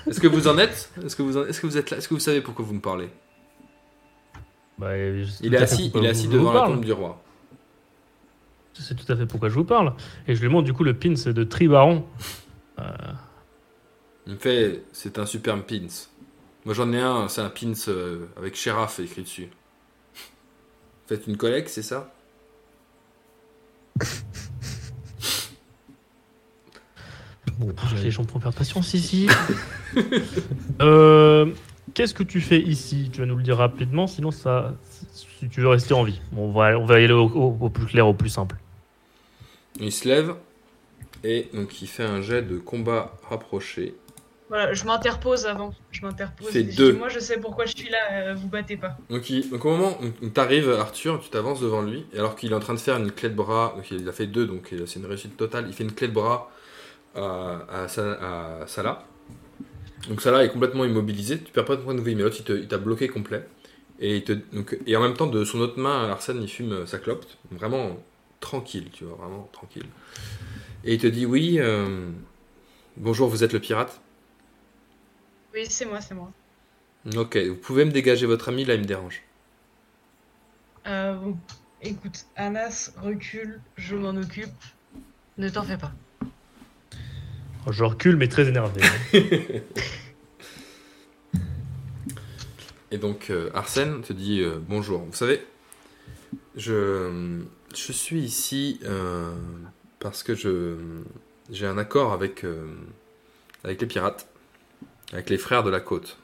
[0.08, 0.90] Est-ce que vous en êtes?
[1.04, 1.96] Est-ce que vous en- est-ce que vous êtes là?
[1.98, 3.08] Est-ce que vous savez pourquoi vous me parlez?
[4.78, 7.20] Bah, Il est assis, il est assis vous devant la tombe du roi.
[8.74, 9.94] Sais tout à fait pourquoi je vous parle.
[10.28, 12.04] Et je lui montre du coup le pins de Tribaron.
[12.78, 12.84] Euh,
[14.26, 15.86] Il me fait, c'est un superbe pins.
[16.66, 19.48] Moi j'en ai un, c'est un pins euh, avec Sheriff écrit dessus.
[21.06, 22.12] Faites une collecte, c'est ça?
[27.58, 29.28] Bon, j'avais- les gens pour perdre patience ici.
[30.82, 31.52] euh,
[31.94, 33.08] Qu'est-ce que tu fais ici?
[33.12, 34.74] Tu vas nous le dire rapidement, sinon ça.
[35.14, 36.20] Si tu veux rester en vie.
[36.32, 38.56] Bon, on, va, on va y aller au, au- au plus clair, au plus simple.
[39.80, 40.34] Il se lève
[41.24, 43.94] et donc il fait un jet de combat rapproché.
[44.48, 45.74] Voilà, je m'interpose avant.
[45.90, 46.50] Je m'interpose.
[46.52, 46.92] Je deux.
[46.92, 47.98] dis, Moi, je sais pourquoi je suis là.
[48.12, 48.96] euh, vous battez pas.
[49.10, 52.36] Donc, il- donc au moment où tu arrives, Arthur, tu t'avances devant lui, et alors
[52.36, 54.46] qu'il est en train de faire une clé de bras, donc il a fait deux,
[54.46, 56.50] donc il- c'est une réussite totale, il fait une clé de bras
[57.16, 59.04] à, à, Sa- à Salah.
[60.08, 62.68] Donc Salah est complètement immobilisé, tu perds pas de point de vie, mais l'autre il
[62.68, 63.44] t'a bloqué complet.
[63.98, 66.72] Et, il te, donc, et en même temps, de son autre main, Arsène il fume
[66.72, 67.96] euh, sa clope, vraiment
[68.40, 69.86] tranquille, tu vois, vraiment tranquille.
[70.84, 72.06] Et il te dit Oui, euh,
[72.98, 74.00] bonjour, vous êtes le pirate
[75.56, 76.30] Oui, c'est moi, c'est moi.
[77.16, 79.22] Ok, vous pouvez me dégager votre ami, là il me dérange.
[80.86, 81.38] Euh, bon,
[81.80, 84.50] écoute, Anas, recule, je m'en occupe.
[85.38, 85.92] Ne t'en fais pas.
[87.70, 88.82] Je recule, mais très énervé.
[92.90, 95.00] Et donc euh, Arsène te dit euh, bonjour.
[95.00, 95.42] Vous savez,
[96.54, 97.40] je,
[97.74, 99.34] je suis ici euh,
[100.00, 100.76] parce que je
[101.50, 102.74] j'ai un accord avec euh,
[103.64, 104.28] avec les pirates,
[105.12, 106.18] avec les frères de la côte.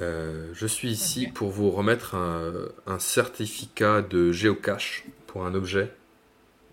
[0.00, 2.52] Euh, je suis ici pour vous remettre un,
[2.86, 5.92] un certificat de géocache pour un objet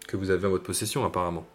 [0.07, 1.45] que vous avez en votre possession apparemment.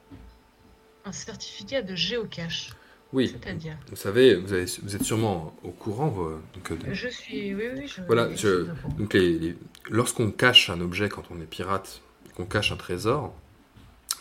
[1.05, 2.71] Un certificat de géocache.
[3.13, 6.93] Oui, C'est-à-dire vous savez, vous, avez- vous êtes sûrement au courant vous, donc, euh, de-
[6.95, 7.55] Je suis.
[7.55, 8.03] Oui, oui, je.
[8.03, 8.67] Voilà, je.
[8.99, 9.57] Donc les- les-
[9.91, 12.01] lorsqu'on cache un objet quand on est pirate,
[12.37, 13.33] qu'on cache un trésor,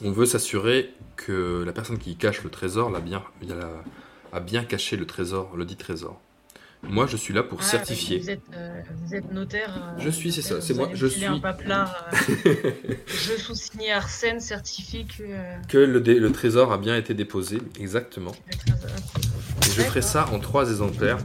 [0.04, 3.24] on veut s'assurer que la personne qui cache le trésor l'a bien,
[4.36, 6.20] a bien caché le trésor, le dit trésor.
[6.84, 8.20] Moi, je suis là pour Ah, certifier.
[8.20, 9.74] Vous êtes, euh, vous êtes notaire.
[9.98, 12.06] euh, Je suis, c'est ça, c'est moi, je suis- un paplard.
[12.46, 12.64] euh,
[13.08, 15.24] je sous-signé Arsène certifie que.
[15.68, 18.34] Que le, trésor a bien été déposé, exactement.
[18.48, 18.90] le trésor-
[19.66, 21.18] Et je ferai ça en trois exemplaires.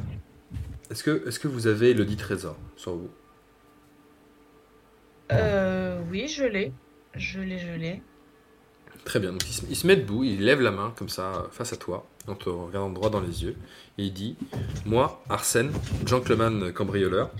[0.90, 3.10] Est-ce que, est que vous avez le dit trésor sur vous?
[6.10, 6.72] Oui, je l'ai.
[7.14, 8.02] Je l'ai, je l'ai.
[9.04, 11.46] Très bien, donc il se, il se met debout, il lève la main comme ça
[11.52, 13.56] face à toi, en te regardant droit dans les yeux,
[13.98, 14.36] et il dit
[14.86, 15.70] Moi, Arsène,
[16.06, 17.30] gentleman cambrioleur,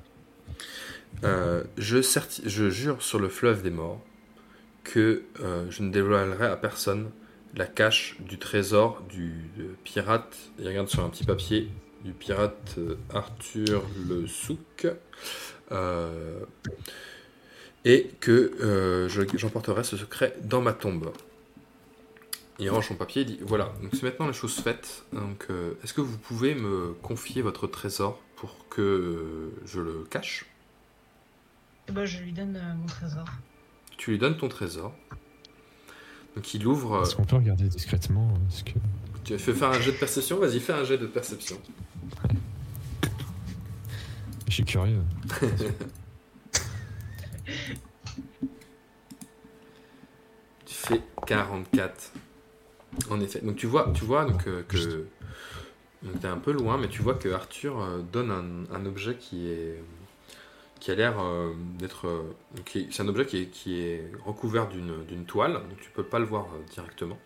[1.25, 1.99] euh, je,
[2.47, 4.01] je jure sur le fleuve des morts
[4.85, 7.11] que euh, je ne dévoilerai à personne
[7.55, 11.69] la cache du trésor du euh, pirate, il regarde sur un petit papier,
[12.05, 12.79] du pirate
[13.13, 14.87] Arthur le Souk,
[17.85, 21.13] et que je- j'emporterai ce secret dans ma tombe.
[22.61, 25.05] Il range son papier et dit Voilà, donc c'est maintenant les choses faites.
[25.13, 30.05] Donc, euh, est-ce que vous pouvez me confier votre trésor pour que euh, je le
[30.11, 30.45] cache?
[31.89, 33.25] Et ben, je lui donne euh, mon trésor.
[33.97, 34.95] Tu lui donnes ton trésor.
[36.37, 36.95] Donc il ouvre.
[36.97, 38.73] euh, Est-ce qu'on peut regarder discrètement ce que...
[39.25, 40.39] Tu fais faire un jet de perception?
[40.39, 41.61] Vas-y, fais un jet de perception.
[44.49, 45.03] Je suis curieux.
[50.67, 52.13] Tu fais 44.
[53.11, 53.41] En effet.
[53.41, 55.07] Donc tu vois, tu vois donc, euh, que.
[56.03, 59.17] Donc t'es un peu loin, mais tu vois que Arthur euh, donne un, un objet
[59.17, 59.83] qui est.
[60.81, 62.07] qui a l'air euh, d'être.
[62.09, 62.23] euh,
[62.91, 66.19] C'est un objet qui est, qui est recouvert d'une d'une toile, donc tu peux pas
[66.19, 67.19] le voir euh, directement.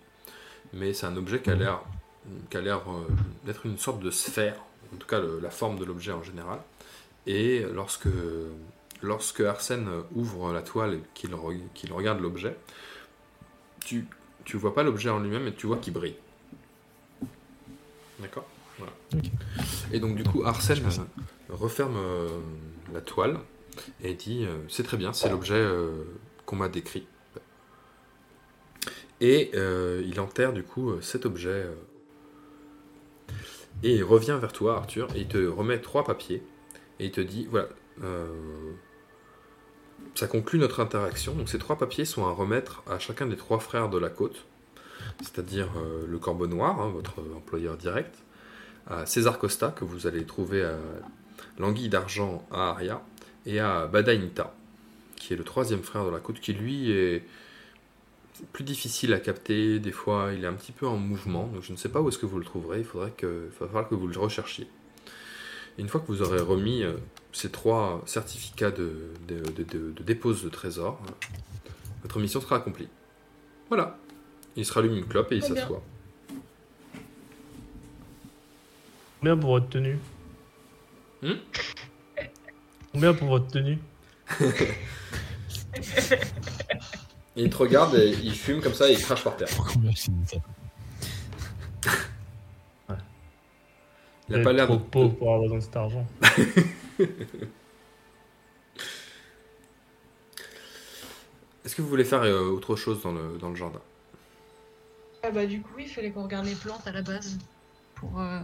[0.72, 1.80] Mais c'est un objet qui a l'air
[2.50, 3.06] qui a l'air euh,
[3.44, 4.56] d'être une sorte de sphère,
[4.92, 6.58] en tout cas le- la forme de l'objet en général.
[7.26, 8.08] Et lorsque,
[9.02, 12.56] lorsque Arsène ouvre la toile et qu'il regarde l'objet,
[13.84, 14.06] tu,
[14.44, 16.16] tu vois pas l'objet en lui-même, mais tu vois qu'il brille.
[18.20, 18.46] D'accord?
[18.78, 18.92] Voilà.
[19.92, 20.82] Et donc, du coup, Arsène
[21.48, 22.40] referme euh,
[22.92, 23.38] la toile
[24.02, 26.04] et dit euh, C'est très bien, c'est l'objet euh,
[26.46, 27.06] qu'on m'a décrit.
[29.20, 31.66] Et il enterre, du coup, cet objet.
[33.82, 36.42] et il revient vers toi, Arthur, et il te remet trois papiers.
[36.98, 37.68] Et il te dit Voilà.
[40.14, 41.35] Ça conclut notre interaction.
[41.35, 44.44] Donc, ces trois papiers sont à remettre à chacun des trois frères de la côte,
[45.20, 48.14] c'est-à-dire euh, le Corbeau Noir, hein, votre employeur direct,
[48.86, 50.76] à César Costa, que vous allez trouver à
[51.59, 53.02] l'Anguille d'Argent à Aria,
[53.47, 54.55] et à Badainta,
[55.16, 57.24] qui est le troisième frère de la côte, qui lui est
[58.52, 59.78] plus difficile à capter.
[59.78, 62.09] Des fois, il est un petit peu en mouvement, donc je ne sais pas où
[62.09, 62.81] est-ce que vous le trouverez.
[62.81, 64.66] Il faudrait que, va falloir que vous le recherchiez.
[65.78, 66.94] Une fois que vous aurez remis euh,
[67.35, 71.11] ces trois certificats de, de, de- de- de dépose de trésor, euh,
[72.02, 72.89] votre mission sera accomplie.
[73.69, 73.98] Voilà.
[74.56, 75.82] Il se rallume une clope et il s'assoit.
[79.20, 79.98] Combien pour votre tenue
[81.23, 81.32] Hmm
[82.93, 83.78] Combien pour votre tenue
[87.36, 89.48] il te regarde et il fume comme ça et il crache par terre.
[89.73, 89.90] Combien
[94.28, 94.82] Il a pas l'air trop de...
[94.82, 96.06] pauvre pour avoir besoin de cet argent.
[101.64, 103.80] Est-ce que vous voulez faire euh, autre chose dans le, dans le jardin?
[105.22, 107.38] Ah bah du coup, il fallait qu'on regarde les plantes à la base
[107.94, 108.40] pour euh,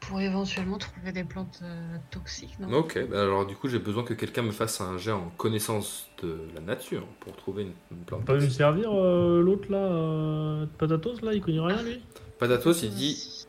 [0.00, 2.78] pour éventuellement trouver des plantes euh, toxiques, non?
[2.78, 6.10] Ok, bah alors du coup j'ai besoin que quelqu'un me fasse un jet en connaissance
[6.22, 8.24] de la nature pour trouver une, une plante.
[8.24, 12.02] Pas nous servir euh, l'autre là, euh, Patatos là, il connaît rien lui?
[12.38, 13.41] Patatos il dit,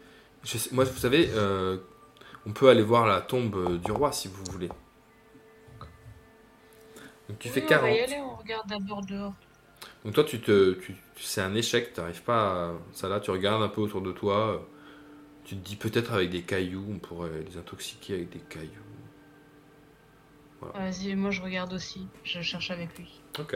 [0.43, 1.77] je sais- moi vous savez, euh,
[2.45, 4.69] on peut aller voir la tombe euh, du roi si vous voulez.
[7.29, 7.81] Donc tu Oui, fais on 40.
[7.81, 9.33] va y aller, on regarde d'abord dehors.
[10.05, 13.63] Donc toi tu te, tu, c'est un échec, t'arrives pas à ça là, tu regardes
[13.63, 14.57] un peu autour de toi, euh,
[15.45, 18.71] tu te dis peut-être avec des cailloux, on pourrait les intoxiquer avec des cailloux.
[20.73, 23.23] Vas-y, moi je regarde aussi, je cherche avec lui.
[23.39, 23.53] Ok.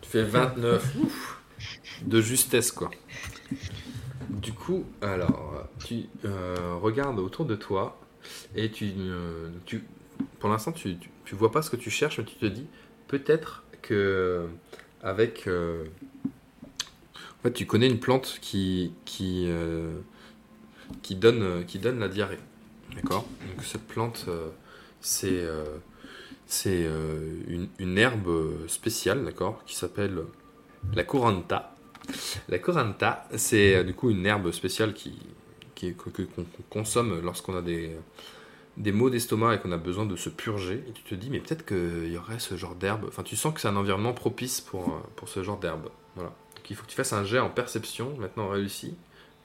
[0.00, 0.94] Tu fais 29.
[0.94, 1.42] Ouf.
[2.02, 2.90] De justesse, quoi.
[4.28, 7.98] Du coup, alors, tu euh, regardes autour de toi
[8.54, 9.84] et tu, euh, tu
[10.40, 12.66] pour l'instant, tu, tu, vois pas ce que tu cherches, mais tu te dis
[13.06, 14.48] peut-être que
[15.02, 15.84] avec, euh,
[16.26, 19.48] en fait, tu connais une plante qui qui
[21.02, 22.40] qui donne qui donne la diarrhée,
[22.94, 23.26] d'accord?
[23.48, 24.26] Donc cette plante,
[25.00, 25.44] c'est
[26.46, 26.84] c'est
[27.48, 30.22] une, une herbe spéciale, d'accord, qui s'appelle
[30.94, 31.75] la coranta.
[32.48, 35.18] La coranta, c'est euh, du coup une herbe spéciale qui,
[35.74, 37.96] qu'on consomme lorsqu'on a des,
[38.76, 40.84] des maux d'estomac et qu'on a besoin de se purger.
[40.88, 43.06] Et tu te dis, mais peut-être qu'il y aurait ce genre d'herbe.
[43.08, 45.88] Enfin, tu sens que c'est un environnement propice pour, euh, pour ce genre d'herbe.
[46.14, 46.30] Voilà.
[46.56, 48.96] Donc il faut que tu fasses un jet en perception, maintenant réussi,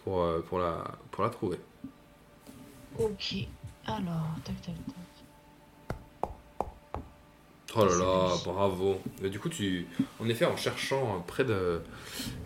[0.03, 1.59] pour, euh, pour, la, pour la trouver.
[2.99, 3.35] Ok.
[3.85, 4.95] Alors, tac tac tac.
[7.75, 8.99] Oh là là, bravo.
[9.23, 9.87] Et du coup, tu,
[10.19, 11.79] en effet, en cherchant près de,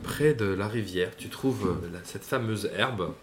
[0.03, 3.13] près de la rivière, tu trouves euh, la- cette fameuse herbe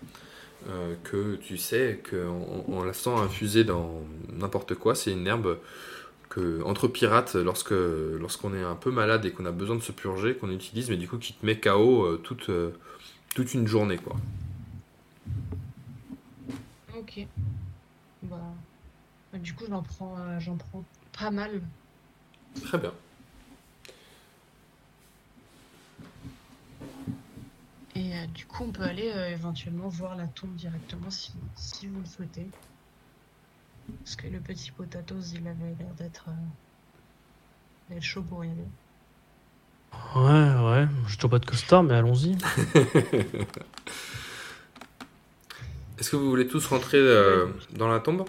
[0.69, 4.03] euh, que tu sais qu'en en, en la faisant infuser dans
[4.33, 5.59] n'importe quoi, c'est une herbe
[6.31, 9.93] que entre pirates, lorsque lorsqu'on est un peu malade et qu'on a besoin de se
[9.93, 12.71] purger, qu'on utilise, mais du coup qui te met KO euh, toute, euh,
[13.35, 14.17] toute une journée, quoi.
[16.95, 17.27] Ok.
[18.23, 18.39] Bah,
[19.33, 20.85] bah, du coup, j'en prends, euh, j'en prends
[21.19, 21.63] pas mal.
[22.65, 22.93] Très bien.
[27.95, 31.87] Et euh, du coup, on peut aller euh, éventuellement voir la tombe directement si, si
[31.87, 32.47] vous le souhaitez.
[34.05, 36.33] Parce que le petit Potatoes, il avait l'air d'être euh,
[37.91, 38.67] d'être chaud pour y aller.
[40.17, 42.33] Ouais, ouais, je trouve pas de costard, mais allons-y.
[45.99, 48.25] Est-ce que vous voulez tous rentrer euh, dans la tombe?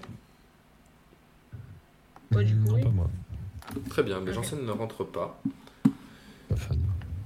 [2.31, 2.83] Toi, du coup, Non, oui.
[2.83, 3.09] pas moi.
[3.89, 4.33] Très bien, mais.
[4.33, 5.39] Janssen ne rentre pas.
[6.49, 6.77] Pas fan.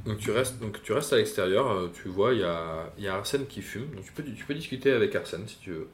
[0.06, 3.04] Donc tu restes, donc tu restes à l'extérieur, euh, tu vois, il y a, il
[3.04, 3.88] y a Arsène qui fume.
[3.96, 5.88] Donc tu peux, tu peux discuter avec Arsène si tu veux.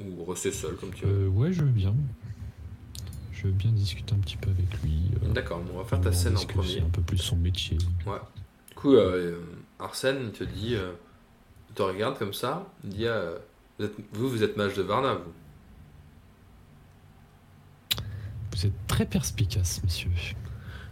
[0.00, 1.26] Ou rester seul comme tu veux.
[1.26, 1.94] Euh, ouais, je veux bien.
[3.32, 5.10] Je veux bien discuter un petit peu avec lui.
[5.22, 6.68] euh, D'accord, on va faire ta scène en premier.
[6.74, 7.76] C'est un peu plus son métier.
[7.78, 9.38] Du coup, euh,
[9.78, 10.92] Arsène te dit, euh,
[11.76, 13.38] te regarde comme ça, il dit, euh,
[13.78, 15.32] vous, êtes, vous, vous êtes mage de Varna, vous.
[18.58, 20.10] Vous êtes très perspicace, monsieur.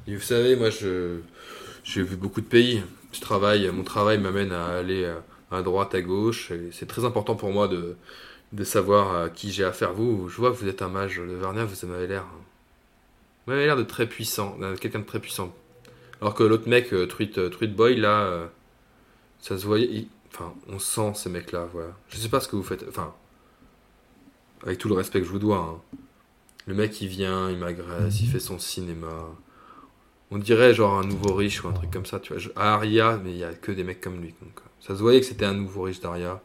[0.06, 1.18] Vous savez, moi, je,
[1.82, 2.80] j'ai vu beaucoup de pays.
[3.12, 5.18] Je travaille, mon travail m'amène à aller euh,
[5.50, 6.52] à droite, à gauche.
[6.70, 7.96] C'est très important pour moi de,
[8.52, 9.94] de savoir à qui j'ai affaire.
[9.94, 12.24] Vous, je vois que vous êtes un mage de Varnia, vous m'avez l'air,
[13.46, 15.52] vous m'avez l'air de très puissant, de quelqu'un de très puissant.
[16.20, 18.46] Alors que l'autre mec, euh, Truit, euh, Truit Boy, là, euh,
[19.40, 20.06] ça se voyait.
[20.32, 21.90] Enfin, on sent ces mecs-là, voilà.
[22.10, 22.84] Je sais pas ce que vous faites.
[22.88, 23.12] Enfin,
[24.62, 25.58] avec tout le respect que je vous dois.
[25.58, 25.98] hein.
[26.66, 29.06] Le mec, il vient, il m'agresse, il fait son cinéma.
[30.32, 32.40] On dirait genre un nouveau riche ou un truc comme ça, tu vois.
[32.42, 34.34] Je- À Aria, mais il y a que des mecs comme lui.
[34.42, 36.42] Donc, euh, ça se voyait que c'était un nouveau riche d'Aria.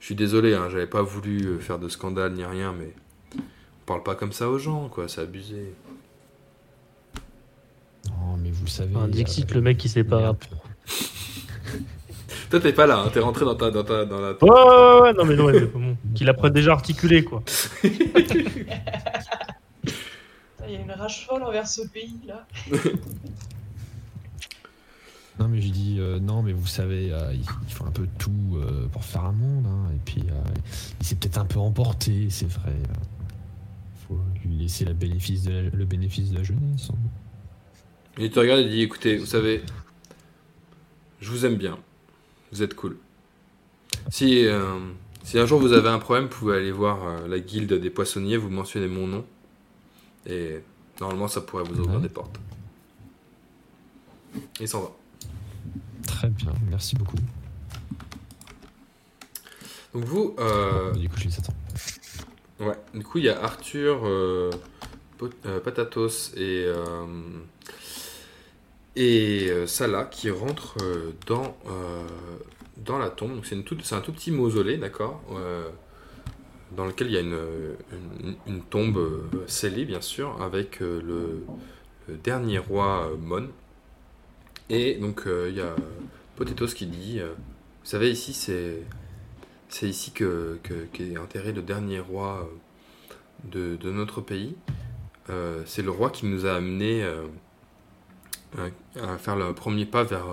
[0.00, 2.92] Je suis désolé, hein, j'avais pas voulu euh, faire de scandale ni rien, mais
[3.36, 3.40] on
[3.86, 5.06] parle pas comme ça aux gens, quoi.
[5.06, 5.72] C'est abusé.
[8.08, 8.96] Non, mais vous le savez.
[8.96, 10.34] Un Dixit, euh, le mec qui sait pas.
[12.50, 14.30] Toi, t'es pas là, hein, t'es rentré dans ta, dans ta, dans la.
[14.32, 17.44] Ouais, ouais, ouais, non, mais non, mais bon, qu'il apprenne déjà à articuler, quoi.
[20.70, 22.46] Il y a une rage folle envers ce pays là.
[25.38, 28.06] Non, mais je dis, euh, non, mais vous savez, euh, il, il faut un peu
[28.18, 29.64] tout euh, pour faire un monde.
[29.66, 30.34] hein, et puis, euh,
[31.00, 32.74] il s'est peut-être un peu emporté, c'est vrai.
[32.76, 36.90] Il faut lui laisser la bénéfice de la- le bénéfice de la jeunesse.
[36.92, 36.98] hein.
[38.18, 39.62] Il te regarde et dit écoutez, vous savez,
[41.22, 41.78] je vous aime bien.
[42.52, 42.98] Vous êtes cool.
[44.10, 44.78] Si, euh,
[45.24, 47.88] si un jour vous avez un problème, vous pouvez aller voir euh, la guilde des
[47.90, 49.24] poissonniers, vous mentionnez mon nom.
[50.26, 50.60] Et
[51.00, 52.02] normalement, ça pourrait vous ouvrir Ouais.
[52.02, 52.38] des portes.
[54.60, 54.90] Il s'en va.
[56.06, 57.16] Très bien, merci beaucoup.
[59.94, 61.28] Donc vous, euh, Du coup, je.
[62.64, 64.50] Ouais, du coup, il y a Arthur, euh,
[65.18, 66.66] Pot- euh, Patatos et,
[68.96, 70.76] et Salah qui rentrent
[71.26, 71.56] dans,
[72.76, 73.34] dans la tombe.
[73.34, 73.56] Donc, c'est,
[73.94, 75.22] un tout petit mausolée, d'accord
[76.72, 81.00] Dans lequel il y a une, tombe euh, scellée, bien sûr, avec euh,
[82.08, 83.48] le, dernier roi euh, Mon.
[84.68, 85.74] Et donc, il y a
[86.36, 87.26] Potatoes qui dit Vous
[87.84, 88.82] savez, ici, c'est.
[89.68, 92.50] C'est ici que, que- qu'est enterré le dernier roi
[93.44, 94.56] de, notre pays.
[95.64, 97.26] C'est le roi qui nous a amené euh,
[98.96, 100.26] à, faire le premier pas vers,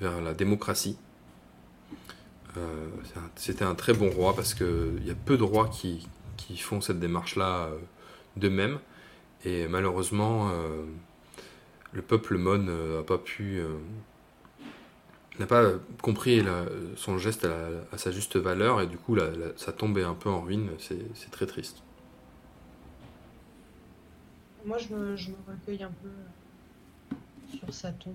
[0.00, 0.98] vers la démocratie.
[2.56, 6.08] Euh, un- C'était un très bon roi parce qu'il y a peu de rois qui,
[6.36, 7.78] qui font cette démarche-là euh,
[8.36, 8.78] d'eux-mêmes.
[9.44, 10.84] Et malheureusement, euh,
[11.92, 13.60] le peuple Mon n'a pas pu
[15.38, 15.72] n'a pas
[16.02, 16.66] compris la-
[16.96, 19.26] son geste à, la- à sa juste valeur et du coup la,
[19.56, 21.82] sa tombe est un peu en ruine, c'est très triste.
[24.64, 26.10] Moi je me, je me recueille un peu
[27.56, 28.14] sur sa tombe.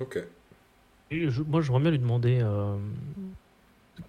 [0.00, 0.16] Ok.
[1.10, 2.76] Et je- moi, j'aimerais bien lui demander euh,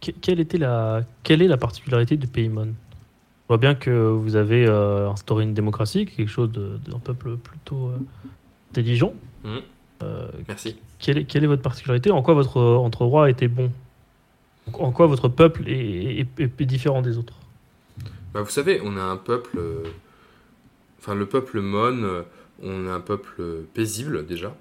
[0.02, 2.68] que- quelle, était la, quelle est la particularité du Paymon?
[2.68, 7.38] Je vois bien que vous avez euh, instauré une démocratie, quelque chose de- d'un peuple
[7.38, 7.98] plutôt euh,
[8.72, 9.14] intelligent.
[9.44, 9.62] Mhm.
[10.04, 10.78] Euh, Merci.
[11.00, 12.12] quelle, est, quelle est votre particularité?
[12.12, 13.72] En quoi votre, votre roi était bon?
[14.74, 17.36] En quoi votre peuple est, est- est- est différent des autres?
[18.34, 19.84] Bah, vous savez, on a un peuple, euh,
[21.00, 22.24] enfin le peuple Mon, euh,
[22.64, 24.54] on a un peuple euh, paisible déjà,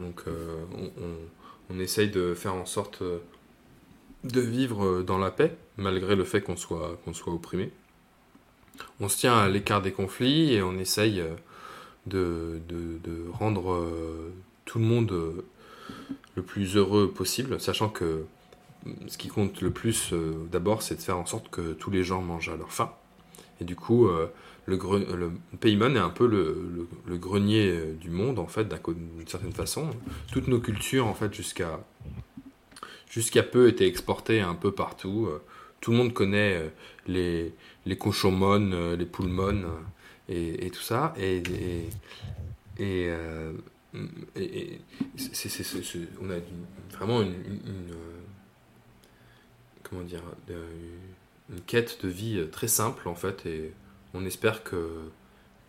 [0.00, 1.41] donc euh, on, on-
[1.72, 3.18] on essaye de faire en sorte euh,
[4.24, 7.70] de vivre euh, dans la paix, malgré le fait qu'on soit, qu'on soit opprimé.
[9.00, 11.34] On se tient à l'écart des conflits et on essaye euh,
[12.06, 13.86] de, de- rendre
[14.64, 15.44] tout le monde
[16.34, 18.24] le plus heureux possible, sachant que
[18.84, 20.12] mm, ce qui compte le plus
[20.50, 22.92] d'abord, c'est de faire en sorte que tous les gens mangent à leur faim.
[23.60, 24.08] Et du coup,
[24.66, 24.76] le,
[25.16, 29.90] le Paymon est un peu le, grenier euh, du monde, en fait, d'une certaine façon.
[30.30, 31.82] Toutes nos cultures, en fait, jusqu'à
[33.42, 35.26] peu, étaient exportées un peu partout.
[35.28, 35.42] Euh,
[35.80, 36.68] Tout le monde connaît euh,
[37.06, 37.54] les,
[37.86, 37.96] les
[38.96, 39.76] les poules-mon, euh,
[40.28, 41.12] et, tout ça.
[41.18, 41.42] Et,
[42.78, 43.10] et,
[44.38, 44.78] et,
[46.20, 46.36] on a
[46.96, 47.34] vraiment une,
[49.82, 53.44] comment dire, une quête de vie très simple en fait,
[54.14, 55.10] on espère que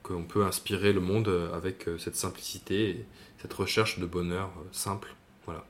[0.03, 3.06] qu'on peut inspirer le monde avec euh, cette simplicité et
[3.41, 5.15] cette recherche de bonheur euh, simple.
[5.45, 5.64] Voilà.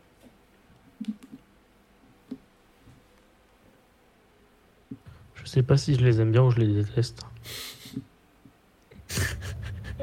[5.36, 7.22] Je sais pas si je les aime bien ou je les déteste.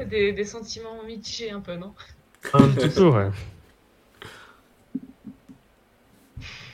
[0.09, 1.93] Des, des sentiments mitigés un peu, non?
[2.53, 3.29] Un petit peu, ouais.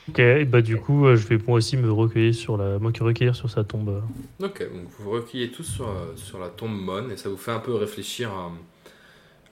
[0.09, 3.35] Ok, bah du coup, euh, je vais moi aussi me recueillir sur la, qui recueillir
[3.35, 4.01] sur sa tombe.
[4.41, 7.51] Ok, donc vous recueillez tous sur, euh, sur la tombe Mon et ça vous fait
[7.51, 8.51] un peu réfléchir à,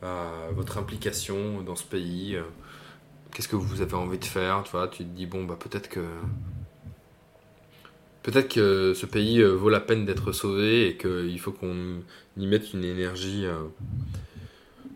[0.02, 2.36] à votre implication dans ce pays.
[2.36, 2.44] euh,
[3.34, 5.90] Qu'est-ce que vous avez envie de faire Tu vois, tu te dis bon bah peut-être
[5.90, 6.00] que
[8.24, 12.02] peut-être que ce pays vaut la peine d'être sauvé et qu'il faut qu'on
[12.38, 13.46] y mette une énergie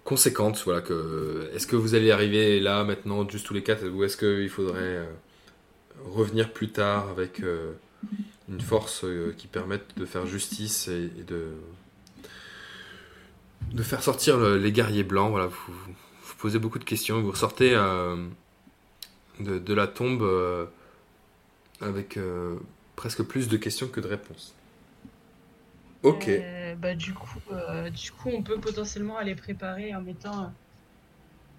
[0.05, 0.61] conséquente.
[0.63, 4.15] Voilà que est-ce que vous allez arriver là maintenant juste tous les quatre ou est-ce
[4.17, 5.05] qu'il faudrait
[6.05, 7.73] revenir plus tard avec euh,
[8.49, 11.53] une force euh, qui permette de faire justice et, de
[13.71, 15.29] de faire sortir le- les guerriers blancs.
[15.29, 17.21] Voilà, vous, vous posez beaucoup de questions.
[17.21, 18.15] Vous ressortez euh,
[19.39, 20.23] de, de la tombe
[21.81, 22.17] avec
[22.95, 24.53] presque plus de questions que de réponses.
[26.03, 26.29] Ok.
[26.81, 27.39] Bah, du, coup,
[27.93, 30.53] du coup, on peut potentiellement aller préparer en mettant,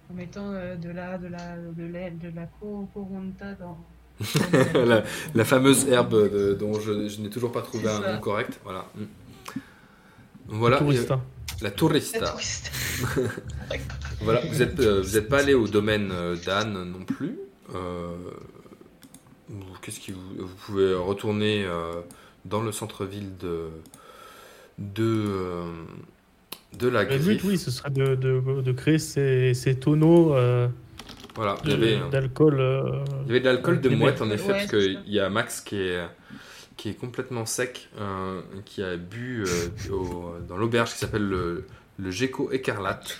[0.09, 2.45] en mettant de la, de de la, de la
[2.93, 3.77] coronta dans.
[4.73, 5.03] la,
[5.33, 8.59] la fameuse herbe de- dont je, je n'ai toujours pas trouvé un nom correct.
[8.63, 8.85] Voilà.
[8.95, 9.59] Mm.
[10.47, 10.81] Voilà.
[10.81, 11.21] Euh, hein.
[11.61, 12.35] la La tourista.
[14.23, 17.39] Voilà, vous êtes, euh, vous êtes pas allé au domaine euh, d'Anne non plus.
[17.73, 18.15] Euh,
[19.49, 21.93] vous- Qu'est-ce qui vous, vous pouvez retourner euh,
[22.45, 23.69] dans le centre-ville de
[24.77, 25.63] de
[26.77, 30.67] de la Le but, oui, ce serait de, de, de créer ces, ces tonneaux euh,
[31.35, 32.59] Voilà, il y avait, euh, d'alcool.
[32.59, 35.29] euh, il y avait de l'alcool de mouette en effet, ouais, parce qu'il y a
[35.29, 36.01] Max qui est
[36.77, 41.65] qui est complètement sec, euh, qui a bu euh, au- dans l'auberge qui s'appelle le
[41.99, 43.19] le Gecko écarlate.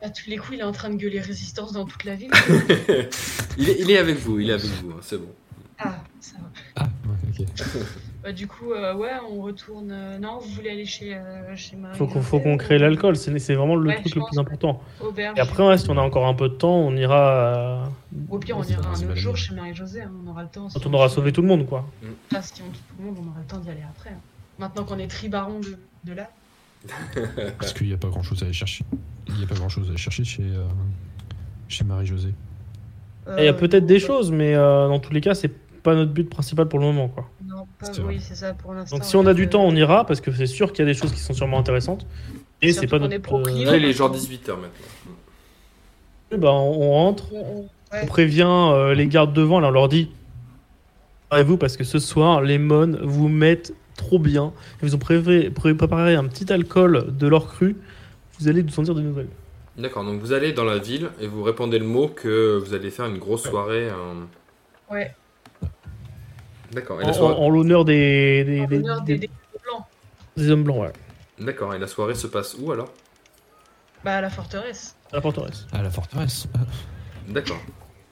[0.00, 2.30] À tous les coups, il est en train de gueuler résistance dans toute la ville.
[3.58, 5.32] il, est, il est avec vous, il est avec vous, hein, c'est bon.
[5.78, 6.43] Ah, ça va.
[7.40, 7.62] Ah.
[8.22, 9.90] Bah, du coup, euh, ouais, on retourne.
[9.92, 13.16] euh, Non, vous voulez aller chez, euh, chez Marie faut qu'on faut qu'on crée l'alcool,
[13.16, 14.80] c'est c'est vraiment le Ouais, truc le plus important.
[15.00, 15.36] Auberge.
[15.38, 17.82] Et après, ouais, si on a encore un peu de temps, on ira.
[17.82, 17.84] euh,
[18.30, 20.02] Au pire, on ira un autre jour chez Marie-Josée.
[20.02, 20.68] hein, On aura le temps.
[20.70, 21.84] si quand on aura sauvé tout le monde, quoi.
[22.34, 24.10] Ah, si on tout le monde, on aura le temps d'y aller après.
[24.10, 24.20] hein.
[24.58, 26.30] Maintenant qu'on est tribaron de, de là.
[27.58, 28.84] Parce qu'il n'y a pas grand chose à aller chercher.
[29.28, 30.64] Il n'y a pas grand chose à aller chercher chez, euh,
[31.68, 32.32] chez Marie-Josée.
[33.26, 35.50] Euh, Et Il y a peut-être des choses, mais euh, dans tous les cas, c'est
[35.84, 37.30] pas notre but principal pour le moment, quoi.
[37.46, 38.14] Non, pas, C'est vrai.
[38.14, 38.96] oui, c'est ça pour l'instant.
[38.96, 40.88] Donc si on a du euh, temps, on ira parce que c'est sûr qu'il y
[40.88, 42.06] a des choses qui sont sûrement intéressantes.
[42.62, 43.14] Et c'est pas notre.
[43.14, 45.14] est il est genre 18h maintenant.
[46.32, 47.68] euh, bah, on rentre, on-
[48.08, 50.10] prévient euh, les gardes devant, là, on leur dit
[51.28, 54.52] préparez-vous parce que ce soir, les mônes vous mettent trop bien.
[54.82, 57.76] Ils vous ont prévé- pré- préparé un petit alcool de leur cru.
[58.40, 59.28] Vous allez nous en dire des nouvelles.
[59.76, 62.90] D'accord, donc vous allez dans la ville et vous répondez le mot que vous allez
[62.90, 63.88] faire une grosse soirée.
[63.88, 64.22] euh,
[64.90, 65.12] Ouais,
[66.74, 67.34] D'accord, et En, la soirée...
[67.34, 69.16] en- en l'honneur des, des, en des-
[69.62, 69.84] blancs.
[70.36, 70.92] des hommes blancs, ouais.
[71.38, 72.92] D'accord, et la soirée se passe où alors?
[74.04, 74.96] Bah, à la forteresse.
[75.12, 75.66] À la forteresse.
[75.72, 76.46] À la forteresse.
[77.28, 77.58] D'accord.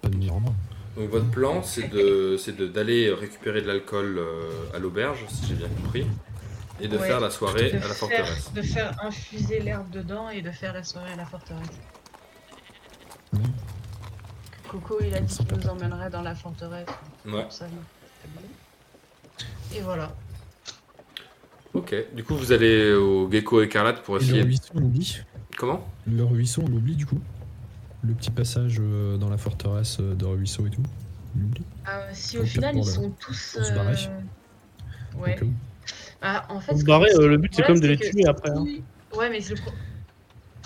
[0.01, 0.55] pas de venir en main.
[0.97, 5.47] Donc votre plan, c'est de, c'est de d'aller récupérer de l'alcool euh, à l'auberge, si
[5.47, 6.07] j'ai bien compris,
[6.81, 7.07] et de Ouais.
[7.07, 8.53] faire la soirée à la faire, forteresse.
[8.53, 11.69] de faire infuser l'herbe dedans et de faire la soirée à la forteresse.
[14.69, 16.89] Coco, il a dit qu'il nous emmènerait dans la forteresse.
[17.27, 17.47] Ouais.
[17.51, 17.83] Ça, non.
[19.75, 20.13] Et voilà.
[21.75, 21.95] Ok.
[22.15, 24.43] Du coup, vous allez au Gecko écarlate pour Et le essayer.
[24.43, 25.19] ruisseau, on oublie.
[25.57, 25.87] Comment?
[26.07, 27.21] Le ruisseau, on l'oublie du coup.
[28.05, 30.83] Le petit passage euh, dans la forteresse euh, de ruisseau et tout.
[31.37, 31.63] On l'oublie.
[31.87, 33.55] Ah, si Au final ils sont tous.
[33.57, 34.09] pour se euh,
[35.19, 35.35] Ouais.
[35.35, 35.53] Au cas où.
[36.21, 37.89] Ah, en fait, ce se que- barrer, ce euh, que- le but, c'est problème, comme
[37.89, 38.65] de les que tuer après, hein.
[38.67, 38.83] si-
[39.19, 39.61] Ouais, mais c'est le.
[39.61, 39.73] pro-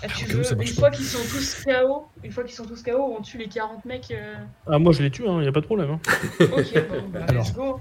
[0.02, 2.30] Ah, tu Au cas où veux, ça marche une fois qu'ils sont tous KO, une
[2.30, 4.10] fois qu'ils sont tous KO, on tue les 40 mecs.
[4.10, 4.34] euh,
[4.66, 5.90] Ah, moi je les tue, il n'y a pas de problème.
[5.93, 6.01] hein.
[6.40, 7.44] Ok, bon, bah, Alors.
[7.44, 7.80] let's go.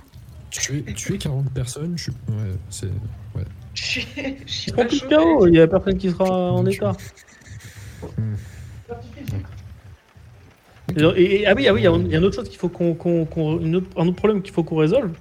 [0.60, 2.12] Tuer, tuer 40 personnes, je suis.
[2.30, 2.86] Ouais, c'est.
[3.36, 3.44] Ouais.
[3.74, 4.08] Je suis,
[4.46, 6.94] je suis pas KO, mais- il n'y a personne qui sera en Tu- état.
[8.18, 8.36] Hmm.
[11.16, 12.94] Et, et- ah oui, ah oui, il y a une autre chose qu'il faut qu'on,
[12.94, 15.12] qu'on- qu'on- une autre- un autre problème qu'il faut qu'on résolve.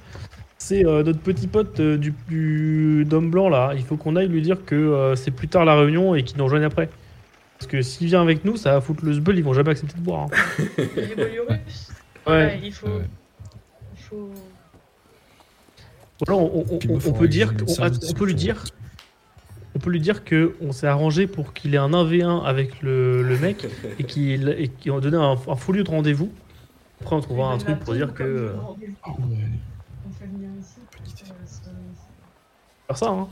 [0.59, 3.73] C'est euh, notre petit pote euh, du, du d'homme blanc là.
[3.75, 6.37] Il faut qu'on aille lui dire que euh, c'est plus tard la réunion et qu'il
[6.39, 6.89] nous rejoigne après.
[7.59, 9.97] Parce que s'il vient avec nous, ça va foutre le sbeul, ils vont jamais accepter
[9.99, 10.27] de boire.
[10.27, 10.65] hein.
[10.97, 11.89] Les Bolurus
[12.27, 12.61] Ouais.
[12.63, 12.87] il faut.
[12.87, 13.03] Ouais.
[13.97, 14.31] Il faut.
[16.29, 18.65] On, on- on- on peut dire, on, peut lui dire,
[19.75, 23.23] on peut lui dire que on s'est arrangé pour qu'il ait un 1v1 avec le,
[23.23, 23.67] le mec
[23.99, 26.31] et qu'il et qu'il a donné un, un faux lieu de rendez-vous.
[27.03, 28.89] Après on trouvera un truc pour dire que euh, Ouais.
[29.07, 30.75] On fait venir ici.
[31.05, 31.65] c'est-
[32.87, 33.09] faire ça.
[33.09, 33.29] Hein.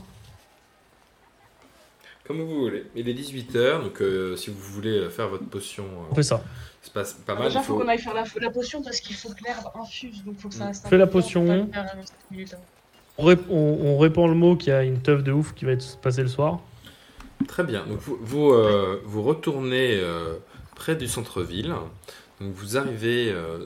[2.25, 2.85] Comme vous voulez.
[2.95, 6.23] Il est 18h, donc euh, si vous voulez euh, faire votre potion, On euh, fait
[6.23, 6.41] ça.
[6.81, 7.47] c'est pas, pas Alors mal.
[7.49, 7.79] déjà, il faut faut...
[7.83, 10.55] qu'on aille faire la, la potion parce qu'il faut que l'herbe infuse, donc faut que
[10.55, 10.85] ça reste.
[10.85, 11.69] un Fais la temps, potion.
[13.17, 13.35] On hein.
[13.49, 15.97] On, on- répand le mot qu'il y a une teuf de ouf qui va être
[15.99, 16.59] passée le soir.
[17.47, 17.83] Très bien.
[17.87, 20.35] Vous, vous, euh, retournez euh,
[20.75, 21.73] près du centre-ville.
[22.39, 23.65] Vous arrivez euh,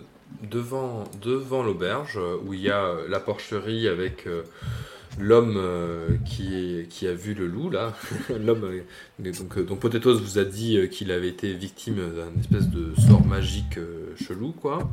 [0.50, 4.28] devant, devant l'auberge où il y a la porcherie avec
[5.20, 5.60] l'homme
[6.26, 7.94] qui, qui a vu le loup là.
[8.30, 8.82] l'homme
[9.20, 13.80] donc, dont Potatoes vous a dit qu'il avait été victime d'un espèce de sort magique
[14.22, 14.90] chelou quoi.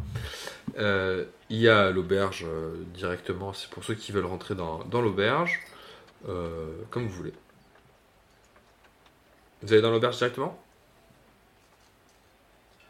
[0.79, 3.53] Euh, il y a l'auberge euh, directement.
[3.53, 5.61] C'est pour ceux qui veulent rentrer dans, l'auberge.
[6.29, 7.33] Euh, comme vous voulez.
[9.63, 10.59] Vous allez dans l'auberge directement?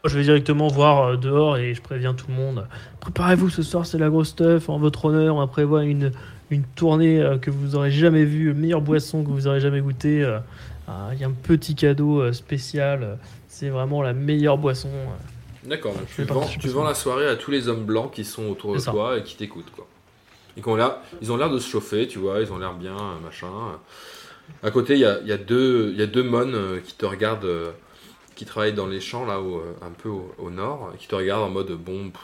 [0.03, 2.67] Je vais directement voir dehors et je préviens tout le monde.
[2.99, 4.69] Préparez-vous ce soir, c'est la grosse teuf.
[4.69, 6.11] En votre honneur, on prévoit une,
[6.51, 10.37] une tournée que vous aurez jamais vue, meilleure boisson que vous aurez jamais goûté, euh,
[10.87, 13.17] Ah, Il y a un petit cadeau spécial.
[13.47, 14.89] C'est vraiment la meilleure boisson.
[15.65, 18.73] D'accord, donc tu vends, tu la soirée à tous les hommes blancs qui sont autour
[18.73, 18.91] de ça.
[18.91, 19.87] toi et qui t'écoutent, quoi.
[20.57, 20.61] Et
[21.21, 23.47] ils ont l'air de se chauffer, tu vois, ils ont l'air bien, euh, machin.
[24.63, 26.93] À côté, il y a, il y a deux, y a deux mônes euh, qui
[26.93, 27.71] te regardent, euh,
[28.35, 31.15] qui travaillent dans les champs, là, au- un peu au, au nord, et qui te
[31.15, 32.21] regardent en mode, bon, pff,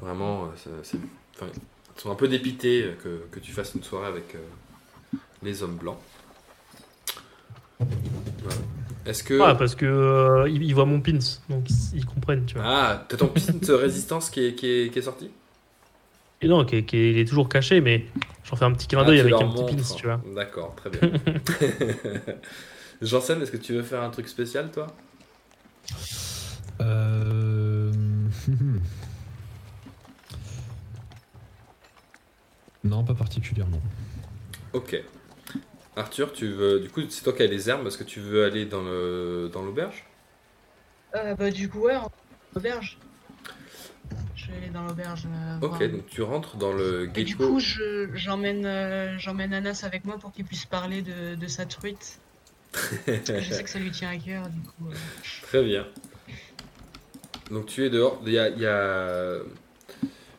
[0.00, 5.16] vraiment, c'est, ils sont un peu dépités que, que tu fasses une soirée avec euh,
[5.42, 5.98] les hommes blancs.
[7.78, 8.60] Voilà.
[9.06, 9.40] Est-ce que...
[9.42, 11.18] Ah, parce que euh, ils, ils voient mon pins,
[11.48, 12.64] donc ils, ils comprennent, tu vois.
[12.64, 15.30] Ah, t'as ton pin de résistance qui est, qui est, qui est sorti?
[16.40, 18.06] Et non, qui, qui- il est toujours caché, mais
[18.44, 20.20] j'en fais un petit clin Ah, d'œil avec un petit pins, tu vois.
[20.34, 21.00] D'accord, très bien.
[23.02, 24.86] Janssen, est-ce que tu veux faire un truc spécial, toi?
[26.80, 27.90] Euh...
[32.84, 33.80] Non, pas particulièrement.
[34.72, 34.94] Ok.
[35.96, 36.80] Arthur, tu veux.
[36.80, 37.86] Du coup, c'est toi qui as les armes.
[37.86, 40.04] Est-ce que tu veux aller dans le dans l'auberge?
[41.14, 42.10] Euh, bah, du coup, ouais, en
[42.56, 42.98] auberge.
[44.36, 45.26] Je vais aller dans l'auberge.
[45.26, 45.88] euh, Ok, voir.
[45.88, 47.46] donc tu rentres dans le Et du gecko.
[47.48, 51.66] coup, je- j'emmène euh, j'emmène Anas avec moi pour qu'il puisse parler de, de sa
[51.66, 52.20] truite.
[53.06, 54.90] je sais que ça lui tient à cœur, du coup.
[55.42, 55.86] Très bien.
[57.50, 58.20] Donc tu es dehors.
[58.26, 59.38] Il y a, y a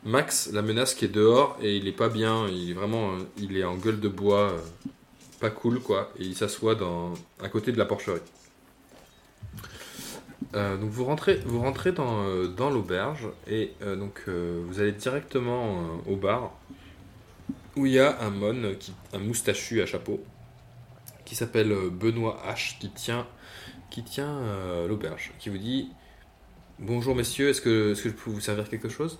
[0.04, 2.46] Max, la menace, qui est dehors et il est pas bien.
[2.48, 4.54] Il est vraiment, il est en gueule de bois,
[5.40, 6.12] pas cool quoi.
[6.18, 8.20] Et il s'assoit dans à côté de la porcherie.
[10.54, 16.00] Euh, donc vous rentrez, vous rentrez dans, euh, l'auberge et euh, donc vous allez directement
[16.06, 16.52] au bar
[17.76, 20.24] où il y a un mon, qui, un moustachu à chapeau,
[21.26, 23.26] qui s'appelle Benoît H, qui tient
[23.90, 24.40] qui tient
[24.88, 25.90] l'auberge, qui vous dit
[26.78, 29.18] Bonjour messieurs, est-ce que je peux vous servir quelque chose?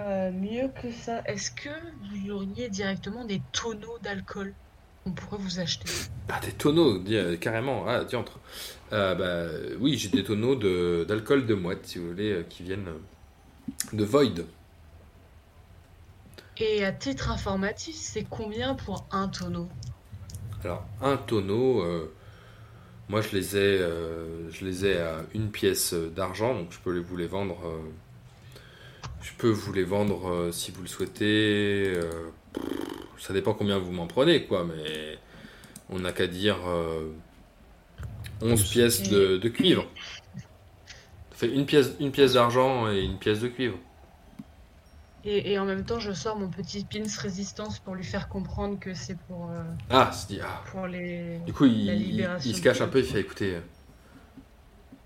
[0.00, 4.52] Euh, mieux que ça, est-ce que vous auriez directement des tonneaux d'alcool
[5.04, 5.88] qu'on pourrait vous acheter?
[6.28, 8.40] Ah, des tonneaux, euh, carrément, ah, diantre.
[8.92, 12.64] Euh, bah, oui, j'ai des tonneaux de, d'alcool de mouette, si vous voulez, euh, qui
[12.64, 12.88] viennent
[13.92, 14.44] de Void.
[16.58, 19.68] Et à titre informatif, c'est combien pour un tonneau?
[20.64, 22.12] Alors, un tonneau, euh,
[23.08, 27.16] moi je les, ai, je les ai à une pièce d'argent, donc je peux vous
[27.16, 27.58] les vendre.
[29.24, 31.92] Euh, je peux vous les vendre euh, si vous le souhaitez.
[31.96, 32.30] euh,
[33.18, 35.18] ça dépend combien vous m'en prenez, quoi, mais
[35.90, 37.10] on n'a qu'à dire euh,
[38.42, 38.70] 11 Plus.
[38.70, 39.90] pièces de, de cuivre.
[41.30, 43.78] Ça fait une pièce, une pièce d'argent et une pièce de cuivre.
[45.24, 48.78] et, et en même temps, je sors mon petit pins résistance pour lui faire comprendre
[48.78, 50.62] que c'est pour, euh, Ah, c'est dit, ah.
[50.70, 51.38] pour les.
[51.46, 53.60] Du coup, il, se cache un peu, il fait écoutez, euh,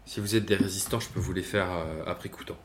[0.05, 2.57] si vous êtes des résistants, je peux vous les faire euh, à prix coûtant.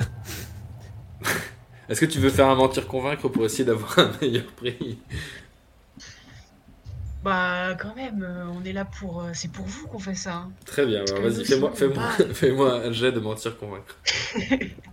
[1.88, 4.98] Est-ce que tu veux faire un mentir convaincre pour essayer d'avoir un meilleur prix?
[7.22, 9.22] Bah, quand même, euh, on est là pour.
[9.22, 10.34] euh, c'est pour vous qu'on fait ça.
[10.36, 10.52] hein.
[10.64, 11.74] Très bien, vas-y, fais-moi on
[12.34, 13.98] fais-moi un jet de mentir convaincre.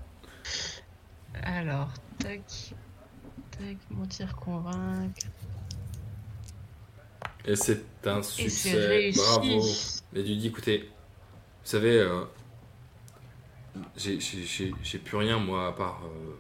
[1.43, 2.75] Alors, tac.
[3.51, 5.27] Tac, mentir, convaincre.
[7.45, 9.39] Et c'est un Et c'est succès, réussi.
[9.41, 9.85] bravo.
[10.13, 10.79] Et tu dis écoutez,
[11.63, 12.25] vous savez, euh,
[13.95, 16.33] j'ai- plus rien moi à part, euh,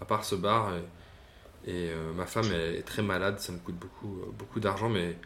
[0.00, 3.58] à part ce bar et, et, euh, ma femme elle est très malade, ça me
[3.58, 5.16] coûte beaucoup, euh, beaucoup d'argent, mais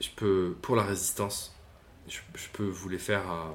[0.00, 1.54] je peux, pour la résistance,
[2.08, 3.54] je, je peux vous les faire à,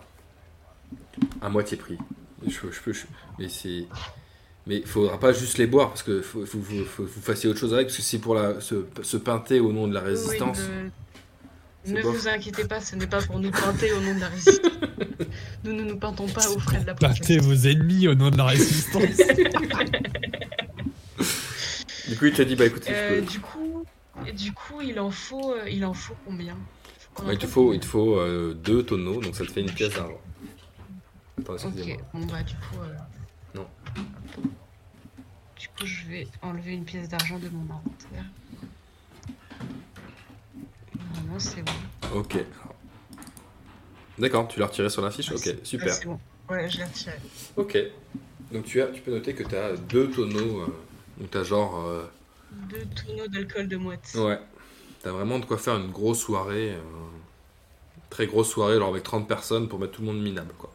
[1.42, 1.98] à moitié prix.
[2.46, 3.06] Je, je peux, je-
[3.40, 3.86] mais c'est,
[4.68, 7.50] mais il faudra pas juste les boire parce que faut, faut, faut- faut- vous fassiez
[7.50, 10.02] autre chose avec parce que c'est pour la, se, se peinter au nom de la
[10.02, 10.60] résistance.
[11.94, 12.16] Ne bof.
[12.16, 14.72] vous inquiétez pas, ce n'est pas pour nous peinter au nom de la résistance.
[15.64, 17.42] nous ne nous peintons pas aux frais de la princesse.
[17.42, 19.04] vos ennemis au nom de la résistance.
[22.08, 23.86] Du coup, il te dit bah écoutez, Euh, peux- du coup,
[24.36, 26.58] du coup, il en faut, euh, il en faut combien
[27.26, 29.72] Ouais, il te faut, il te faut euh, deux tonneaux, donc ça te fait une
[29.72, 30.22] pièce d'argent.
[31.40, 31.96] Attends, excusez-moi.
[31.96, 32.78] Ok, bon bah du coup.
[32.84, 32.96] euh,
[33.56, 33.68] Non.
[35.60, 38.26] Du coup, je vais enlever une pièce d'argent de mon inventaire.
[41.14, 42.20] Normalement, c'est bon.
[42.20, 42.38] Ok.
[44.18, 45.94] D'accord, tu l'as retiré sur la fiche Ok, Ah, super.
[45.94, 46.20] c'est bon.
[46.50, 47.16] Ouais, je l'ai retiré.
[47.56, 47.78] Ok.
[48.52, 50.62] Donc tu, as, tu peux noter que tu as deux tonneaux.
[50.62, 50.68] Euh,
[51.20, 51.86] donc tu as genre.
[51.86, 52.06] euh,
[52.70, 54.12] Deux tonneaux d'alcool de mouette.
[54.16, 54.40] ouais.
[55.04, 56.72] Tu as vraiment de quoi faire une grosse soirée.
[56.74, 56.82] euh,
[58.10, 60.74] très grosse soirée, genre avec 30 personnes pour mettre tout le monde minable, quoi.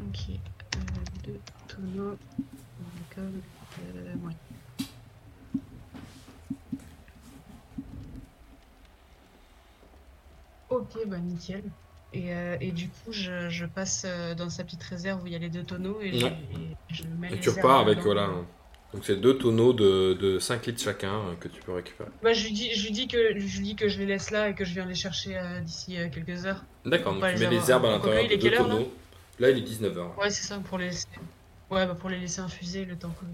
[0.00, 0.20] Ok.
[1.24, 2.16] Deux tonneaux
[3.16, 3.32] d'alcool
[3.94, 4.36] de mouette.
[10.74, 11.62] Ok, bah nickel.
[12.12, 15.32] Et, euh, et du coup, je, je passe euh, dans sa petite réserve où il
[15.32, 16.32] y a les deux tonneaux et, je- et
[16.92, 18.04] je mets Et les tu repars avec dedans.
[18.04, 18.28] voilà,
[18.92, 22.08] Donc c'est deux tonneaux de, de 5 litres chacun euh, que tu peux récupérer.
[22.22, 24.30] Bah, je lui dis, je lui dis que je lui dis que je les laisse
[24.30, 26.62] là et que je viens les chercher euh, d'ici euh, quelques heures.
[26.86, 28.92] D'accord, donc tu les mets les herbes à l'intérieur de deux quelle heure, tonneaux.
[29.40, 30.16] Là, il est 19h.
[30.20, 31.08] Ouais, c'est ça pour les laisser.
[31.70, 33.24] Ouais, bah pour les laisser infuser le temps que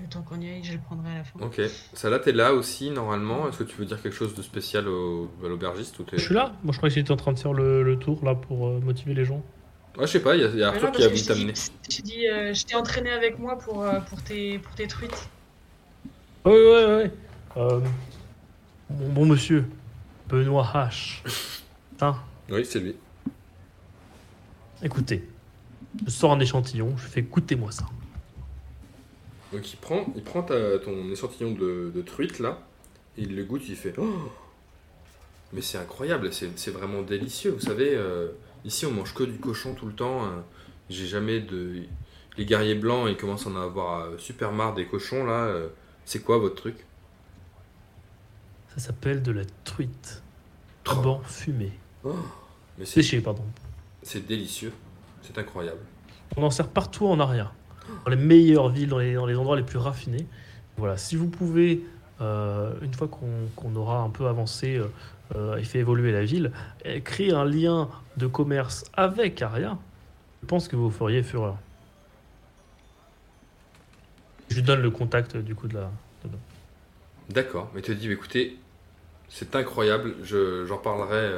[0.00, 1.38] le temps qu'on y aille, je les prendrai à la fin.
[1.40, 1.60] Ok.
[1.94, 3.48] Ça là, t'es là aussi normalement.
[3.48, 6.24] Est-ce que tu veux dire quelque chose de spécial au, à l'aubergiste ou t'es- Je
[6.24, 6.52] suis là.
[6.64, 8.80] Moi, je croyais que j'étais en train de faire le, le tour là pour euh,
[8.80, 9.42] motiver les gens.
[9.96, 11.52] Ouais, je sais pas, il y a, y Arthur non, qui a voulu t'amener.
[11.52, 14.74] dit- Je t'ai dit, euh, je t'ai entraîné avec moi pour, euh, pour, tes, pour
[14.74, 15.28] tes truites.
[16.44, 17.10] Ouais, ouais, ouais.
[17.56, 17.80] Euh,
[18.90, 19.64] mon bon monsieur,
[20.28, 21.22] Benoît H.
[22.00, 22.14] Hein,
[22.48, 22.94] Oui, c'est lui.
[24.82, 25.28] écoutez,
[26.06, 27.86] je sors un échantillon, je fais goûtez-moi ça.
[29.52, 32.58] Donc il prend, il prend ta- ton échantillon de, de truite là,
[33.16, 34.06] et il le goûte, il fait Oh
[35.52, 37.52] Mais c'est incroyable, c'est vraiment délicieux.
[37.52, 38.28] Vous savez, euh,
[38.64, 40.24] ici on mange que du cochon tout le temps.
[40.24, 40.44] hein.
[40.90, 41.82] J'ai jamais de.
[42.36, 45.44] Les guerriers blancs, ils commencent à en avoir euh, super marre des cochons là.
[45.46, 45.68] euh.
[46.04, 46.76] C'est quoi votre truc?
[48.74, 50.22] Ça s'appelle de la truite.
[50.90, 50.94] Oh.
[51.02, 51.72] Blanc fumé.
[52.04, 52.12] Mais
[52.84, 53.42] c'est Séché, pardon.
[54.02, 54.72] c'est délicieux,
[55.22, 55.80] c'est incroyable.
[56.36, 57.52] On en sert partout en arrière.
[58.04, 60.26] Dans les meilleures villes, dans les, endroits les plus raffinés.
[60.76, 61.82] Voilà, si vous pouvez,
[62.20, 64.86] euh, une fois qu'on aura un peu avancé euh,
[65.34, 66.52] euh, et fait évoluer la ville,
[66.86, 69.76] euh, créer un lien de commerce avec Aria,
[70.42, 71.56] je pense que vous feriez fureur.
[74.48, 75.90] Je lui donne le contact du coup de la.
[77.28, 78.56] D'accord, mais il te dit écoutez,
[79.28, 81.30] c'est incroyable, je- j'en parlerai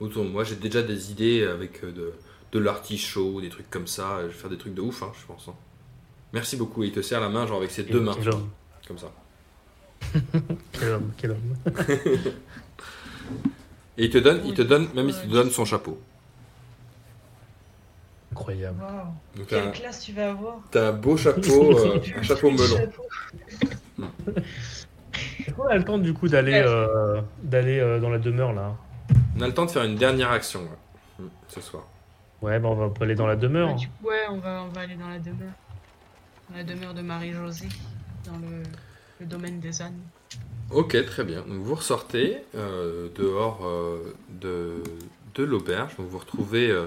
[0.00, 0.42] autour de moi.
[0.42, 2.12] J'ai déjà des idées avec de,
[2.50, 4.22] de l'artichaut, des trucs comme ça.
[4.22, 5.46] Je vais faire des trucs de ouf, hein, je pense.
[5.48, 5.54] hein.
[6.32, 6.84] Merci beaucoup.
[6.84, 8.50] Et il te serre la main, genre avec ses deux mains, Quel homme,
[8.86, 9.12] comme ça.
[10.72, 11.56] quel homme, quel homme.
[13.98, 16.00] Et il te donne, il te donne, même il te donne son chapeau.
[18.32, 18.80] Incroyable.
[19.36, 20.56] Donc t'as quelle un, classe tu vas avoir.
[20.70, 22.90] t'as un beau chapeau, euh, un chapeau melon.
[25.56, 26.64] Qu'on a le temps du coup d'aller Ouais.
[26.66, 28.74] euh, d'aller euh, dans la demeure là?
[29.36, 31.82] On a le temps de faire une dernière action ouais, hmm, ce soir.
[32.40, 33.70] Ouais, bah on va aller dans la demeure.
[33.70, 35.52] Ouais, du coup, ouais, on va, on va aller dans la demeure.
[36.54, 37.68] La demeure de Marie-Josée,
[38.24, 38.62] dans le,
[39.20, 40.00] le domaine des ânes.
[40.70, 41.40] Ok, très bien.
[41.42, 44.82] Donc vous ressortez euh, dehors euh, de,
[45.34, 45.96] de l'auberge.
[45.96, 46.86] Donc vous retrouvez, euh,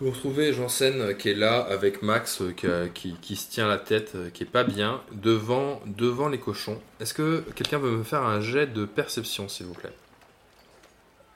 [0.00, 3.66] vous retrouvez Janssen euh, qui est là avec Max qui, a- qui- qui se tient
[3.68, 6.78] la tête, qui est pas bien, devant, devant les cochons.
[7.00, 9.92] Est-ce que quelqu'un veut me faire un jet de perception, s'il vous plaît?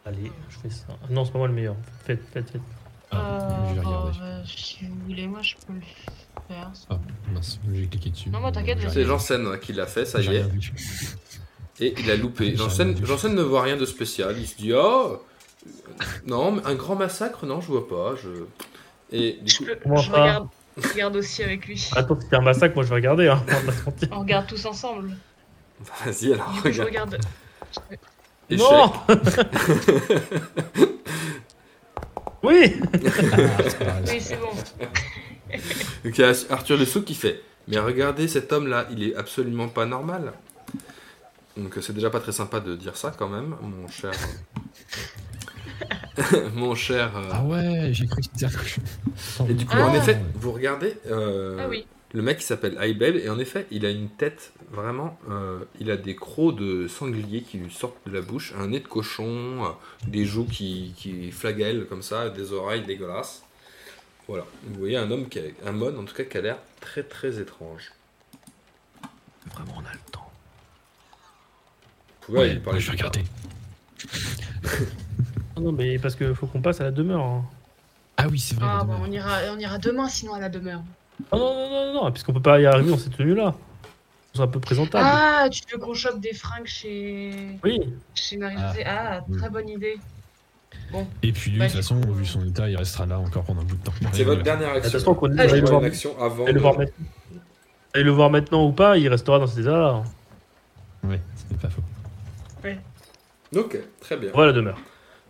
[0.05, 0.86] Allez, je fais ça.
[1.10, 1.76] Non, c'est pas moi le meilleur.
[2.05, 2.60] Faites, faites, faites.
[3.10, 3.89] Ah, je vais regarder.
[3.89, 6.14] alors, euh, si vous voulez, moi je peux le faire.
[6.50, 6.98] Ah,
[7.32, 8.30] mince, j'ai cliqué dessus.
[8.30, 10.44] Non, moi, t'inquiète, J'ai C'est Janssen hein, qui l'a fait, ça y est.
[11.80, 12.54] Et il a loupé.
[12.56, 12.94] Janssen,
[13.34, 14.36] ne voit rien de spécial.
[14.38, 15.22] Il se dit Oh
[16.26, 18.14] Non, mais un grand massacre Non, je vois pas.
[18.16, 18.28] Je...
[19.10, 21.88] Et du Je, coup, je regarde, je regarde aussi avec lui.
[21.94, 23.28] Attends, si c'est un massacre, moi je vais regarder.
[23.28, 23.42] Hein.
[24.10, 25.16] on regarde tous ensemble.
[26.04, 27.14] vas-y alors, coup, je regarde.
[27.14, 27.26] regarde.
[28.48, 28.59] Échec.
[28.59, 28.92] Non
[32.42, 32.80] Oui.
[34.09, 34.50] Oui, c'est bon.
[36.04, 39.14] Donc il y a Arthur Le Sceau qui fait Mais regardez cet homme-là, il est
[39.16, 40.32] absolument pas normal.
[41.56, 44.12] Donc c'est déjà pas très sympa de dire ça quand même, mon cher.
[46.54, 47.10] mon cher.
[47.16, 48.82] euh, Ah ouais, j'ai cru que c'était un cochon.
[49.48, 49.88] Et du coup, Ah.
[49.88, 51.86] en effet, vous regardez euh, Ah oui.
[52.12, 55.18] le mec qui s'appelle Ibabe, et en effet, il a une tête vraiment.
[55.30, 58.80] euh, il a des crocs de sanglier qui lui sortent de la bouche, un nez
[58.80, 59.68] de cochon, euh,
[60.08, 63.42] des joues qui, qui flagellent comme ça, des oreilles dégueulasses.
[64.28, 64.44] Voilà.
[64.64, 67.02] Vous voyez un homme, qui a, un mode en tout cas, qui a l'air très
[67.02, 67.92] très étrange.
[69.52, 70.30] Vraiment, on a le temps.
[72.20, 73.24] Vous pouvez Ouais, aller parler je vais regarder.
[75.54, 77.20] Ah non, mais parce qu'il faut qu'on passe à la demeure.
[77.22, 77.44] hein.
[78.16, 78.64] Ah oui, c'est vrai.
[78.64, 79.08] la Ah bon, demeure.
[79.08, 80.80] on ira, on ira demain sinon à la demeure.
[81.30, 83.54] Ah non, non, non, non, non, puisqu'on peut pas y arriver dans cette tenue-là.
[84.32, 85.04] On sera un peu présentable.
[85.06, 87.78] Ah, tu veux qu'on chope des fringues chez, Oui,
[88.14, 89.98] chez Marie-Josée Ah, très bonne idée.
[91.22, 93.44] Et puis lui, Bah, de toute façon, coup, vu son état, il restera là encore
[93.44, 93.92] pendant un bout de temps.
[94.12, 95.16] C'est votre dernière action.
[95.22, 95.82] le voir,
[96.20, 96.44] avant.
[96.44, 97.06] allez le de- voir maintenant.
[97.94, 100.02] Allez le voir maintenant ou pas, il restera dans cet état-là.
[101.04, 101.82] Ouais, c'est pas faux.
[103.54, 104.30] Ok, très bien.
[104.32, 104.78] Voilà la demeure.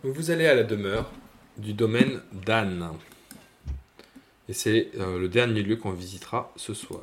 [0.03, 1.11] Donc vous allez à la demeure
[1.57, 2.87] du domaine d'Anne.
[4.47, 7.01] Et c'est euh, le dernier lieu qu'on visitera ce soir.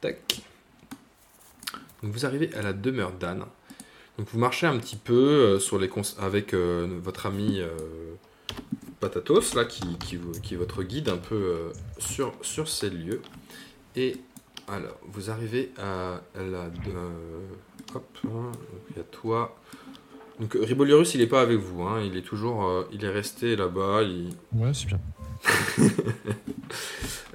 [0.00, 0.40] Tac.
[2.02, 3.44] Donc vous arrivez à la demeure d'Anne.
[4.18, 7.68] Donc vous marchez un petit peu euh, sur les avec euh, votre ami euh,
[9.00, 13.20] Patatos, là, qui, qui, qui est votre guide un peu sur, sur ces lieux.
[13.94, 14.16] Et
[14.68, 16.70] alors, vous arrivez à la...
[17.94, 18.52] hop, hein,
[18.90, 19.56] il y a toi,
[20.40, 24.02] donc Ribolurus, il est pas avec vous, hein, il est toujours, il est resté là-bas.
[24.54, 25.00] Ouais, c'est bien.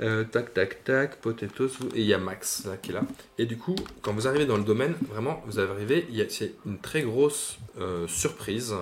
[0.02, 3.04] Euh, tac, tac, tac, potatoes, et il y a Max là, qui est là.
[3.38, 7.04] Et du coup, quand vous arrivez dans le domaine, vraiment, vous arrivez, c'est une très
[7.04, 8.74] grosse euh, surprise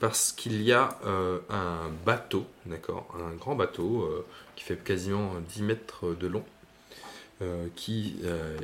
[0.00, 4.10] parce qu'il y a euh, un bateau, d'accord, un grand bateau
[4.56, 6.44] qui fait quasiment 10 mètres de long,
[7.76, 8.16] qui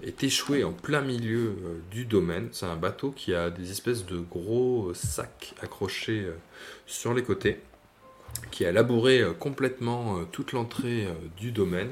[0.02, 1.54] est échoué en plein milieu
[1.92, 2.48] du domaine.
[2.50, 6.26] C'est un bateau qui a des espèces de gros sacs accrochés
[6.86, 7.60] sur les côtés,
[8.50, 11.90] qui a labouré euh, complètement euh, toute l'entrée euh, du domaine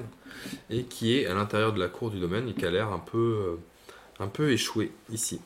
[0.70, 2.98] et qui est à l'intérieur de la cour du domaine et qui a l'air un
[2.98, 5.40] peu, échoué ici.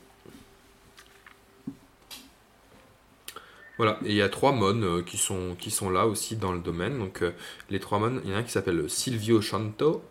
[3.79, 5.57] Voilà, et il y a trois mônes qui, sont,
[5.91, 6.99] là aussi dans le domaine.
[6.99, 7.23] Donc
[7.71, 10.03] les trois mônes, il y en a un qui s'appelle Silvio Chanto,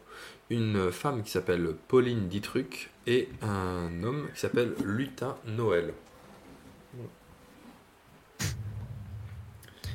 [0.49, 5.93] une femme qui s'appelle Pauline Ditruc et un homme qui s'appelle Lutin Noël.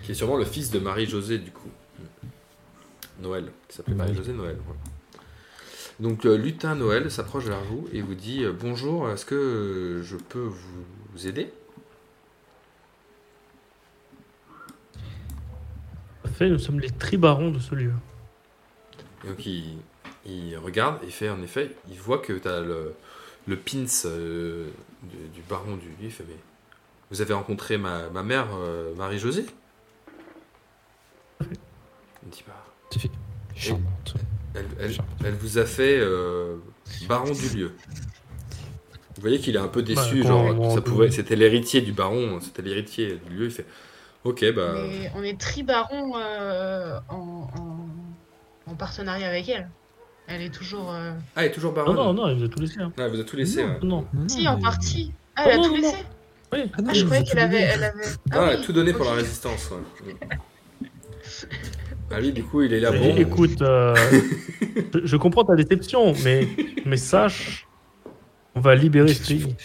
[0.07, 1.69] Qui est sûrement le fils de Marie-Josée du coup.
[3.21, 4.13] Noël, qui s'appelait Marie.
[4.13, 4.57] Marie-Josée Noël.
[4.65, 4.79] voilà.
[5.99, 10.17] Donc euh, Lutin Noël s'approche vers vous et vous dit euh, Bonjour, est-ce que je
[10.17, 11.51] peux vous, aider?
[16.25, 17.93] En fait, nous sommes les tribarons de ce lieu.
[19.25, 19.79] Et donc il,
[20.25, 22.95] il regarde et fait en effet, il voit que tu as le,
[23.49, 24.69] le pins euh,
[25.03, 26.37] du, du baron du il fait mais
[27.11, 29.47] vous avez rencontré ma, ma mère euh, Marie-Josée?
[33.55, 34.15] Charmante.
[34.55, 35.17] elle, elle- Charmante.
[35.25, 36.57] elle vous a fait euh,
[37.09, 37.73] baron du lieu.
[39.17, 41.93] Vous voyez qu'il est un peu déçu, Bah, genre quand- ça pouvait, c'était l'héritier du
[41.93, 43.45] baron, c'était l'héritier du lieu.
[43.47, 43.67] Il fait
[44.25, 47.49] ok bah Mais on est tribaron euh, en,
[48.67, 49.69] en, en partenariat avec elle.
[50.27, 50.93] Elle est toujours.
[50.93, 51.95] euh, ah il est toujours baron.
[51.95, 52.81] Non, non, non, il vous a tout laissé.
[52.81, 52.93] hein.
[52.99, 53.63] Ah, vous a tout laissé.
[53.65, 53.71] Non.
[53.73, 53.79] ouais.
[53.83, 54.07] Non.
[54.13, 55.13] Non, Si, en mais- partie.
[55.37, 55.97] Ah, Oh, elle a non, tout non, laissé
[56.53, 56.59] Oui.
[56.77, 58.05] Ah, non, Ah, je croyais qu'elle avait, elle avait.
[58.33, 59.71] Ah, oui, tout donné pour la résistance.
[59.71, 60.15] ouais.
[62.11, 63.17] Ah lui du coup il est là bon.
[63.17, 63.93] Écoute, euh,
[65.05, 66.47] je, comprends ta déception, mais,
[66.85, 67.67] mais sache,
[68.55, 69.57] on va libérer ce pays.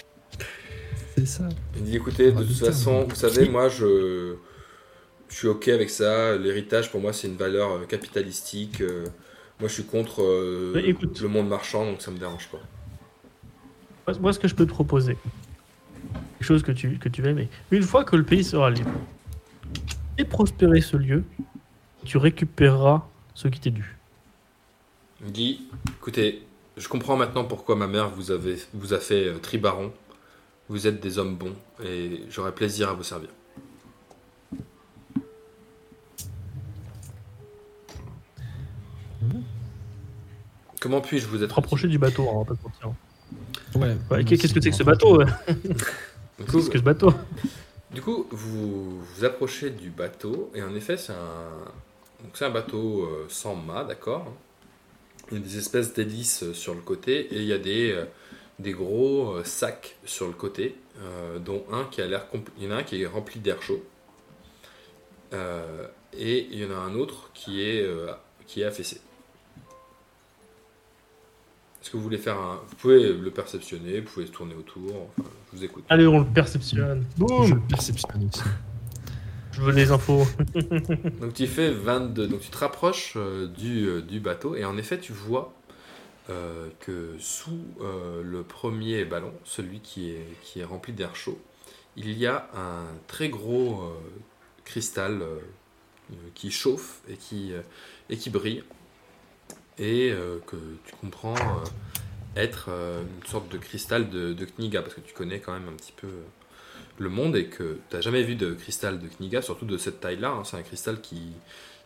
[1.16, 1.48] C'est ça.
[1.78, 2.66] Il dit écoutez, de Ah, toute putain.
[2.66, 4.36] façon, vous savez, moi je,
[5.30, 6.36] je suis ok avec ça.
[6.36, 8.82] L'héritage pour moi c'est une valeur euh, capitalistique.
[8.82, 9.06] euh,
[9.60, 11.22] moi je suis contre euh, écoute.
[11.22, 12.60] le monde marchand donc ça me dérange pas.
[14.08, 15.16] Moi, Moi, ce que je peux te proposer,
[16.40, 18.90] quelque chose que tu, que tu vas aimer, une fois que le pays sera libre,
[20.18, 21.24] et prospérer ce lieu,
[22.06, 23.98] tu récupéreras ce qui t'est dû.
[25.22, 25.68] Dit
[25.98, 26.44] écoutez,
[26.78, 29.92] je comprends maintenant pourquoi ma mère vous, avez, vous a fait euh, tribaron.
[30.70, 33.30] Vous êtes des hommes bons et j'aurai plaisir à vous servir.
[40.80, 42.94] Comment puis-je vous être Rapprocher du bateau, hein, on va pas se mentir.
[43.76, 43.98] Ouais.
[44.10, 45.22] Ouais, Qu'est-ce que c'est que ce bateau
[46.52, 47.14] Qu'est-ce que ce bateau?
[47.94, 51.72] Du coup, vous vous approchez du bateau, et en effet, c'est un,
[52.24, 54.34] donc c'est un bateau euh, sans mât, d'accord
[55.32, 57.92] Il y a des espèces d'hélices euh, sur le côté, et il y a des,
[57.92, 58.06] euh,
[58.60, 62.66] des gros euh, sacs sur le côté, euh, dont un qui a l'air compl- Il
[62.66, 63.84] y en a un qui est rempli d'air chaud,
[65.34, 68.12] euh, et il y en a un autre qui est, euh,
[68.48, 69.00] qui est affaissé.
[71.82, 72.62] Est-ce que vous voulez faire un...
[72.68, 75.84] Vous pouvez le perceptionner, vous pouvez se tourner autour, enfin, je vous écoute.
[75.90, 77.06] Allez, on le perceptionne.
[77.18, 78.44] Je Boum le perceptionne aussi.
[79.52, 80.26] Je veux les infos.
[81.22, 84.78] Donc tu fais 22, donc tu te rapproches euh, du, euh, du bateau et en
[84.78, 85.54] effet tu vois
[86.30, 91.40] euh, que sous euh, le premier ballon, celui qui est, qui est rempli d'air chaud,
[91.98, 93.94] il y a un très gros euh,
[94.64, 95.22] cristal
[96.36, 97.62] qui chauffe et qui, euh,
[98.10, 98.64] et qui brille
[99.78, 101.66] et euh, que tu comprends euh,
[102.36, 105.68] être euh, une sorte de cristal de, de Kniga parce que tu connais quand même
[105.70, 106.24] un petit peu euh,
[106.98, 110.00] le monde et que tu n'as jamais vu de cristal de Kniga, surtout de cette
[110.00, 110.32] taille-là.
[110.32, 110.44] hein.
[110.44, 111.32] C'est un cristal qui,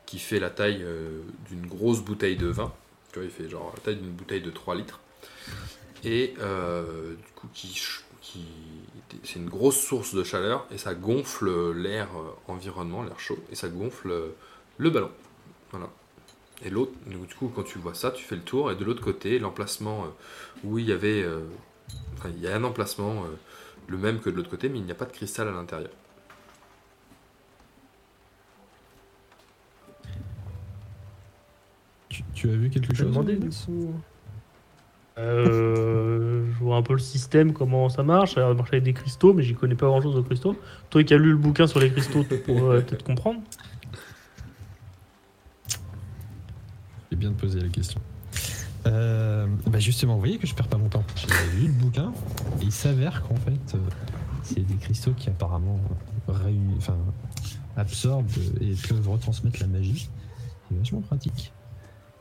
[0.05, 2.73] qui fait la taille euh, d'une grosse bouteille de vin.
[3.11, 4.99] Tu vois, il fait genre la taille d'une bouteille de 3 litres.
[6.03, 7.81] Et euh, du coup, qui,
[9.23, 13.55] c'est une grosse source de chaleur et ça gonfle l'air euh, environnement, l'air chaud, et
[13.55, 14.13] ça gonfle
[14.77, 15.11] le ballon.
[15.71, 15.89] Voilà.
[16.63, 19.01] Et l'autre, du coup, quand tu vois ça, tu fais le tour, et de l'autre
[19.01, 20.07] côté, l'emplacement
[20.63, 21.25] où il y avait.
[22.13, 23.25] enfin, il y a un emplacement
[23.87, 25.91] le même que de l'autre côté, mais il n'y a pas de cristal à l'intérieur.
[32.09, 33.93] Tu, tu as vu quelque Je vais chose Max coup.
[35.17, 38.35] Euh, je vois un peu le système, comment ça marche.
[38.35, 40.55] Ça marche avec des cristaux, mais j'y connais pas grand chose aux cristaux.
[40.89, 43.41] Toi qui as lu le bouquin sur les cristaux, tu pourrais peut-être comprendre.
[47.09, 48.01] C'est bien de poser la question.
[48.87, 51.03] Euh, bah justement, vous voyez que je perds pas mon temps.
[51.15, 51.27] J'ai
[51.59, 52.13] lu le bouquin
[52.61, 53.79] et il s'avère qu'en fait, euh,
[54.43, 55.79] c'est des cristaux qui apparemment
[56.29, 56.33] euh,
[56.77, 56.95] enfin,
[57.77, 58.29] absorbent
[58.61, 60.09] et peuvent retransmettre la magie.
[60.69, 61.51] C'est vachement pratique.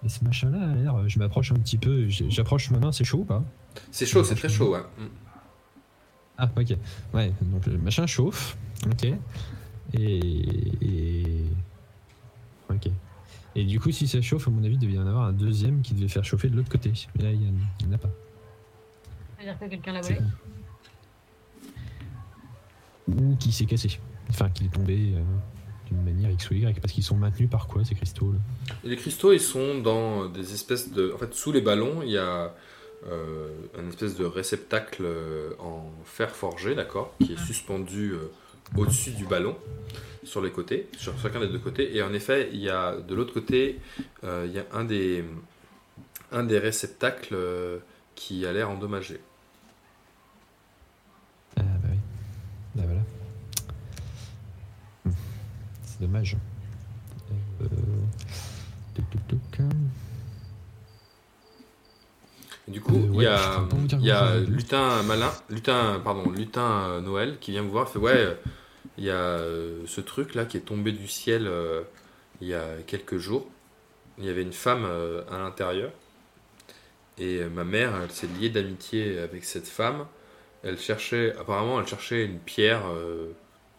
[0.02, 1.08] Mais ce machin-là a l'air.
[1.08, 2.08] Je m'approche un petit peu.
[2.08, 3.42] J'approche ma main, c'est chaud ou pas?
[3.90, 4.80] C'est chaud, c'est très chaud, ouais.
[4.98, 5.04] Mm.
[6.38, 6.76] Ah, ok.
[7.12, 8.56] Ouais, donc le machin chauffe.
[8.86, 9.04] Ok.
[9.94, 10.18] Et.
[10.82, 11.44] et-
[12.70, 12.88] Ok.
[13.56, 15.32] Et du coup, si ça chauffe, à mon avis, il devait y en avoir un
[15.32, 16.92] deuxième qui devait faire chauffer de l'autre côté.
[17.16, 17.48] Mais là, il n'y
[17.88, 18.10] en a pas.
[19.38, 20.18] C'est-à-dire que quelqu'un l'a volé.
[23.08, 24.00] Ou qui s'est cassé.
[24.30, 25.22] Enfin, qu'il est tombé euh,
[25.86, 26.80] d'une manière X ou Y.
[26.80, 28.38] Parce qu'ils sont maintenus par quoi ces cristaux là?
[28.82, 31.12] Et les cristaux, ils sont dans des espèces de.
[31.14, 32.54] En fait, sous les ballons, il y a
[33.06, 33.48] euh,
[33.78, 38.30] un espèce de réceptacle euh, en fer forgé, d'accord, qui est suspendu euh,
[38.78, 39.56] au-dessus du ballon,
[40.24, 41.96] sur les côtés, sur chacun des deux côtés.
[41.96, 43.80] Et en effet, il y a de l'autre côté,
[44.24, 45.24] euh, il y a un des,
[46.32, 47.78] un des réceptacles euh,
[48.14, 49.20] qui a l'air endommagé.
[51.56, 51.98] Ah, bah oui.
[52.74, 53.02] Bah voilà.
[55.04, 55.10] Hmm.
[55.84, 56.36] C'est dommage.
[57.60, 57.66] Euh...
[62.66, 67.38] Et Du coup, Euh, il y a, il y lutin malin, lutin, pardon, lutin Noël
[67.40, 68.36] qui vient me voir, fait ouais,
[68.98, 71.82] il y a euh, ce truc là qui est tombé du ciel euh,
[72.40, 73.46] il y a quelques jours.
[74.18, 75.90] Il y avait une femme euh, à l'intérieur
[77.18, 80.06] et ma mère, elle s'est liée d'amitié avec cette femme.
[80.64, 83.30] Elle cherchait, apparemment, elle cherchait une pierre euh,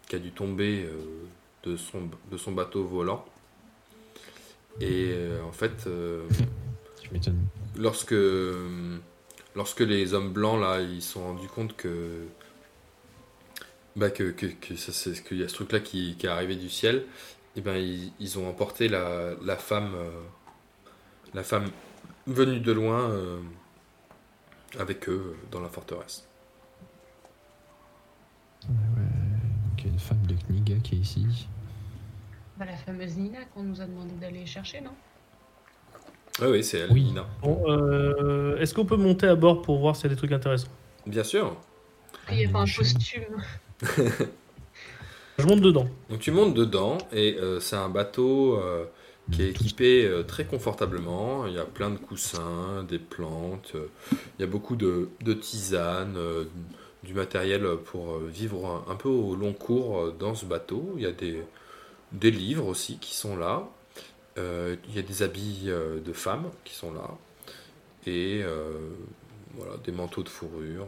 [0.07, 0.87] qui a dû tomber
[1.63, 3.25] de son de son bateau volant.
[4.79, 5.13] Et
[5.45, 5.87] en fait.
[7.77, 8.15] lorsque,
[9.55, 12.25] lorsque les hommes blancs là ils se sont rendus compte que
[13.95, 16.29] bah que, que, que ça c'est qu'il y a ce truc là qui, qui est
[16.29, 17.05] arrivé du ciel
[17.55, 20.21] et ben ils, ils ont emporté la, la femme euh,
[21.33, 21.69] la femme
[22.27, 23.39] venue de loin euh,
[24.79, 26.27] avec eux euh, dans la forteresse
[28.67, 29.03] Ouais.
[29.63, 31.47] Donc il y a une femme de Kniga qui est ici.
[32.57, 34.95] Bah, la fameuse Nina qu'on nous a demandé d'aller chercher, non?
[36.39, 37.03] Oui oui c'est elle Oui.
[37.03, 40.17] Nina Bon, euh, est-ce qu'on peut monter à bord pour voir s'il y a des
[40.17, 40.67] trucs intéressants?
[41.05, 41.55] Bien sûr
[42.31, 43.43] Il y a pas un costume.
[45.37, 45.87] Je monte dedans.
[46.09, 48.85] donc tu montes dedans et euh, c'est un bateau euh,
[49.31, 51.45] qui est équipé euh, très confortablement.
[51.45, 53.73] Il y a plein de coussins, des plantes,
[54.11, 55.09] il y a beaucoup de,
[55.41, 56.17] tisanes,
[57.03, 60.93] du matériel pour vivre un, peu au long cours dans ce bateau.
[60.95, 61.43] Il y a des,
[62.13, 63.67] des livres aussi qui sont là.
[64.37, 67.09] Il y a des habits de femmes qui sont là.
[68.07, 68.41] Et
[69.55, 70.87] voilà, des manteaux de fourrure.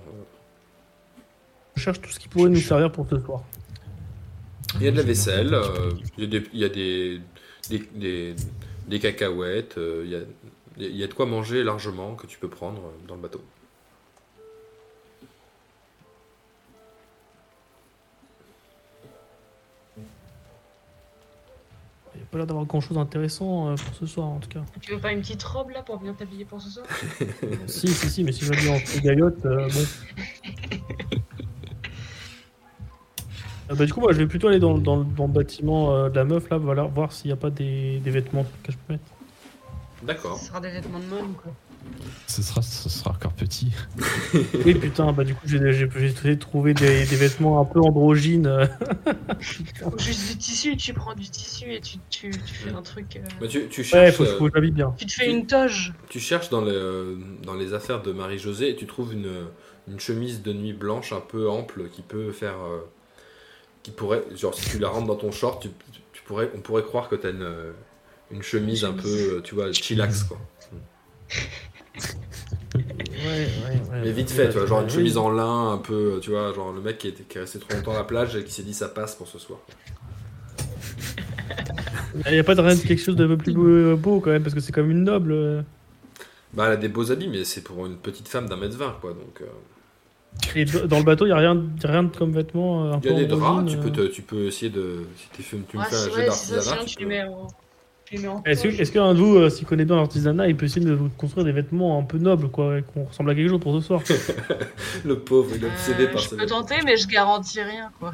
[1.78, 3.44] Je cherche tout ce qui pourrait nous servir pour ce soir.
[4.80, 7.22] Il y a de la vaisselle, euh, il y a des, il y a des,
[7.70, 8.36] des, des-
[8.88, 10.20] des cacahuètes, euh, il y a,
[10.80, 13.42] il y a de quoi manger largement que tu peux prendre dans le bateau.
[22.16, 24.50] Il n'y a pas l'air d'avoir grand chose d'intéressant euh, pour ce soir en tout
[24.50, 24.64] cas.
[24.82, 26.88] Tu veux pas une petite robe là pour bien t'habiller pour ce soir?
[27.68, 29.86] Si, si, si, mais si je vais en gaillotte, euh, bon.
[33.70, 36.10] Euh, bah, du coup, moi je vais plutôt aller dans, dans, dans le bâtiment euh,
[36.10, 38.78] de la meuf là, voilà, voir s'il n'y a pas des, des vêtements que je
[38.78, 39.06] peux mettre.
[40.04, 40.38] D'accord.
[40.38, 41.52] Ce sera des vêtements de mode quoi.
[42.28, 43.72] Ce sera, ce sera encore petit.
[44.66, 47.66] Oui, putain, bah du coup j'ai j'ai- j'ai essayé de trouver des, des vêtements un
[47.66, 48.68] peu androgynes.
[49.98, 53.18] juste du tissu, tu prends du tissu et tu, tu, tu fais un truc.
[53.18, 54.94] euh, Bah, tu, tu Ouais, cherches, faut, euh, faut que bien.
[54.98, 55.94] Tu te fais une toge.
[56.10, 59.48] tu cherches dans, les, dans les affaires de Marie-Josée et tu trouves une,
[59.88, 62.56] une chemise de nuit blanche un peu ample qui peut faire...
[62.62, 62.82] euh,
[63.88, 64.24] qui pourrait...
[64.36, 65.70] Genre si tu la rentres dans ton short, tu,
[66.12, 67.48] tu pourrais, on pourrait croire que tu as une,
[68.32, 70.38] une chemise un peu, euh, tu vois, chillax quoi.
[72.76, 72.84] Ouais,
[73.26, 74.02] ouais, ouais.
[74.04, 76.72] Mais vite fait, tu vois, genre une chemise en lin, un peu, tu vois, genre
[76.72, 78.62] le mec qui, était, qui est resté trop longtemps à la plage et qui s'est
[78.62, 79.60] dit ça passe pour ce soir.
[82.28, 84.30] Il n'y a pas de rien de quelque chose d'un peu plus beau, beau, quand
[84.32, 85.32] même, parce que c'est comme une noble.
[85.32, 85.62] euh.
[86.54, 88.98] Bah, elle a des beaux habits, mais c'est pour une petite femme d'un mètre vingt,
[89.02, 89.12] quoi.
[89.14, 89.46] Donc, euh,
[90.56, 92.86] Et dans le bateau, il n'y a rien, rien de comme vêtements.
[92.86, 93.92] euh, il y a peu des draps, tu peux, euh.
[94.08, 95.06] te- tu peux essayer de.
[95.18, 97.48] Si tu fais, tu me fais un jet ça, d'artisanat, tu les mets en.
[98.46, 101.44] Est-ce qu'un de vous, euh, s'y connaît bien l'artisanat, il peut essayer de vous construire
[101.46, 104.02] des vêtements un peu nobles, quoi, qu'on ressemble à quelque chose pour ce soir?
[105.06, 106.62] Le pauvre, il est obsédé Euh, par je ses peux vêtements.
[106.62, 108.14] tenter, mais je garantis rien quoi.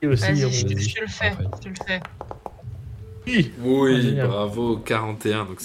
[0.00, 1.32] Et aussi, Vas-y, je, je le fais.
[1.62, 2.00] Je le fais.
[3.26, 3.52] Oui.
[3.60, 5.44] Oui, Ah, bravo, 41.
[5.44, 5.60] Donc,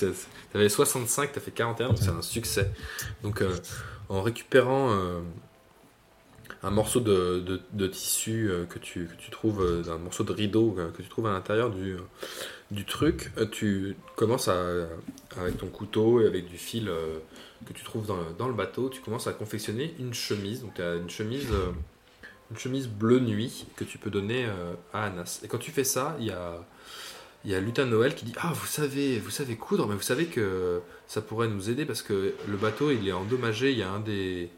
[0.52, 2.72] t'avais 65, t'as fait 41, donc c'est un succès.
[3.24, 3.56] Donc, euh,
[4.12, 5.22] en récupérant euh,
[6.64, 11.08] un morceau de, tissu euh, que, tu, trouves, euh, un morceau de rideau que tu
[11.08, 14.62] trouves à l'intérieur du, truc, tu commences à,
[15.38, 16.92] avec ton couteau et avec du fil
[17.66, 18.06] que tu trouves
[18.38, 20.62] dans le, bateau, tu commences à confectionner une chemise.
[20.62, 21.48] Donc, tu as une chemise.
[22.52, 24.46] une chemise bleu nuit que tu peux donner
[24.94, 25.40] à Anas.
[25.44, 26.66] Et quand tu fais ça, il y a,
[27.46, 30.82] y Lutin Noël qui dit Ah, vous savez, vous savez coudre, mais vous savez que
[31.14, 33.72] ça pourrait nous aider parce que le bateau il est endommagé.
[33.72, 34.50] Il y a un des,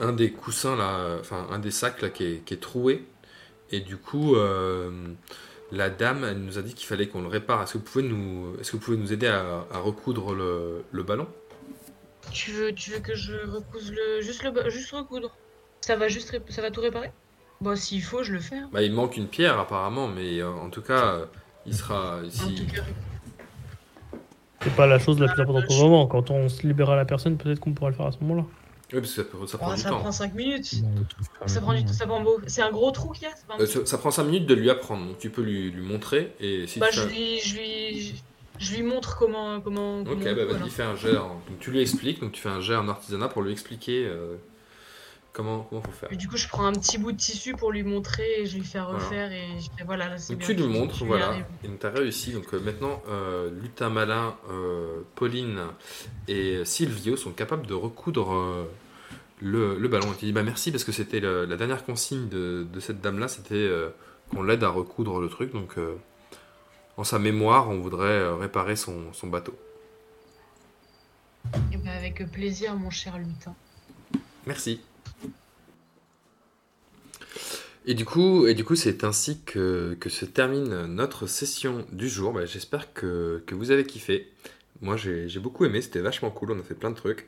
[0.00, 3.04] un des coussins là, enfin un des sacs là qui est, qui est troué.
[3.70, 4.90] Et du coup, euh,
[5.72, 7.62] la dame, elle nous a dit qu'il fallait qu'on le répare.
[7.62, 10.84] Est-ce que vous pouvez nous, est-ce que vous pouvez nous aider à, à recoudre le,
[10.92, 11.26] le ballon?
[12.30, 14.20] Tu veux, tu veux que je recouse le.
[14.20, 14.70] Juste, le...
[14.70, 15.34] juste recoudre?
[15.80, 16.38] Ça va juste.
[16.50, 17.10] Ça va tout réparer?
[17.62, 18.56] Bon, s'il faut, je le fais.
[18.58, 18.68] hein.
[18.72, 21.26] bah, Il manque une pierre apparemment, mais euh, en tout cas, euh,
[21.66, 22.54] il sera En ici.
[22.54, 22.82] tout cas,
[24.64, 26.06] C'est pas la chose la plus importante pour le moment.
[26.06, 28.44] Quand on se libérera la personne, peut-être qu'on pourra le faire à ce moment-là.
[28.92, 29.98] Oui, parce que ça, peut- ça prend oh, du ça temps.
[30.00, 30.64] prend 5 minutes.
[31.46, 31.80] Ça prend, du...
[31.80, 31.92] maintenant.
[31.92, 32.40] ça prend beau.
[32.46, 34.46] C'est un gros trou qu'il y a pas un Euh, ça, ça prend 5 minutes
[34.46, 37.08] de lui apprendre, donc tu peux lui, lui montrer et si Bah, tu je fais-
[37.14, 38.14] lui, je lui,
[38.58, 40.00] je lui montre comment, comment.
[40.00, 41.16] Ok, comment bah on coud, vas-y, fais un jet.
[41.16, 44.06] en- Donc tu lui expliques, donc tu fais un jet en artisanat pour lui expliquer
[44.06, 44.36] euh,
[45.34, 46.10] comment comment faut faire.
[46.10, 48.56] Et du coup, je prends un petit bout de tissu pour lui montrer et je
[48.56, 48.94] lui fais Voilà.
[48.98, 50.48] refaire et je fais voilà, là, c'est Donc bien.
[50.48, 52.32] tu lui montres, voilà, et donc tu as réussi.
[52.32, 55.60] Donc euh, maintenant, euh, Lutin Malin, euh, Pauline
[56.28, 58.66] et Silvio sont capables de recoudre
[59.42, 60.12] le, le ballon.
[60.12, 63.28] Et tu dis bah merci parce que c'était la dernière consigne de, de cette dame-là,
[63.28, 63.68] c'était
[64.30, 65.52] qu'on l'aide à recoudre le truc.
[65.52, 65.76] Donc
[66.96, 69.54] en sa mémoire, on voudrait réparer son, son bateau.
[71.72, 73.54] Eh ben, avec plaisir, mon cher lutin.
[74.46, 74.80] Merci.
[77.86, 82.32] Et du coup, et du coup, c'est ainsi que, se termine notre session du jour.
[82.32, 84.32] Bah, J'espère que, vous avez kiffé.
[84.80, 85.82] Moi, j'ai beaucoup aimé.
[85.82, 86.52] C'était vachement cool.
[86.52, 87.26] On a fait plein de trucs.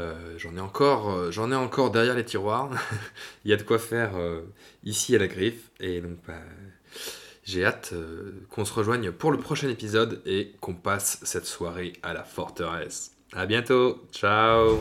[0.00, 2.70] Euh, j'en ai encore, euh, j'en ai encore derrière les tiroirs.
[3.44, 4.40] Il y a de quoi faire euh,
[4.84, 5.70] ici à la griffe.
[5.80, 6.34] Et donc, bah,
[7.44, 7.94] j'ai hâte
[8.50, 13.12] qu'on se rejoigne pour le prochain épisode et qu'on passe cette soirée à la forteresse.
[13.34, 14.06] À bientôt.
[14.12, 14.78] Ciao.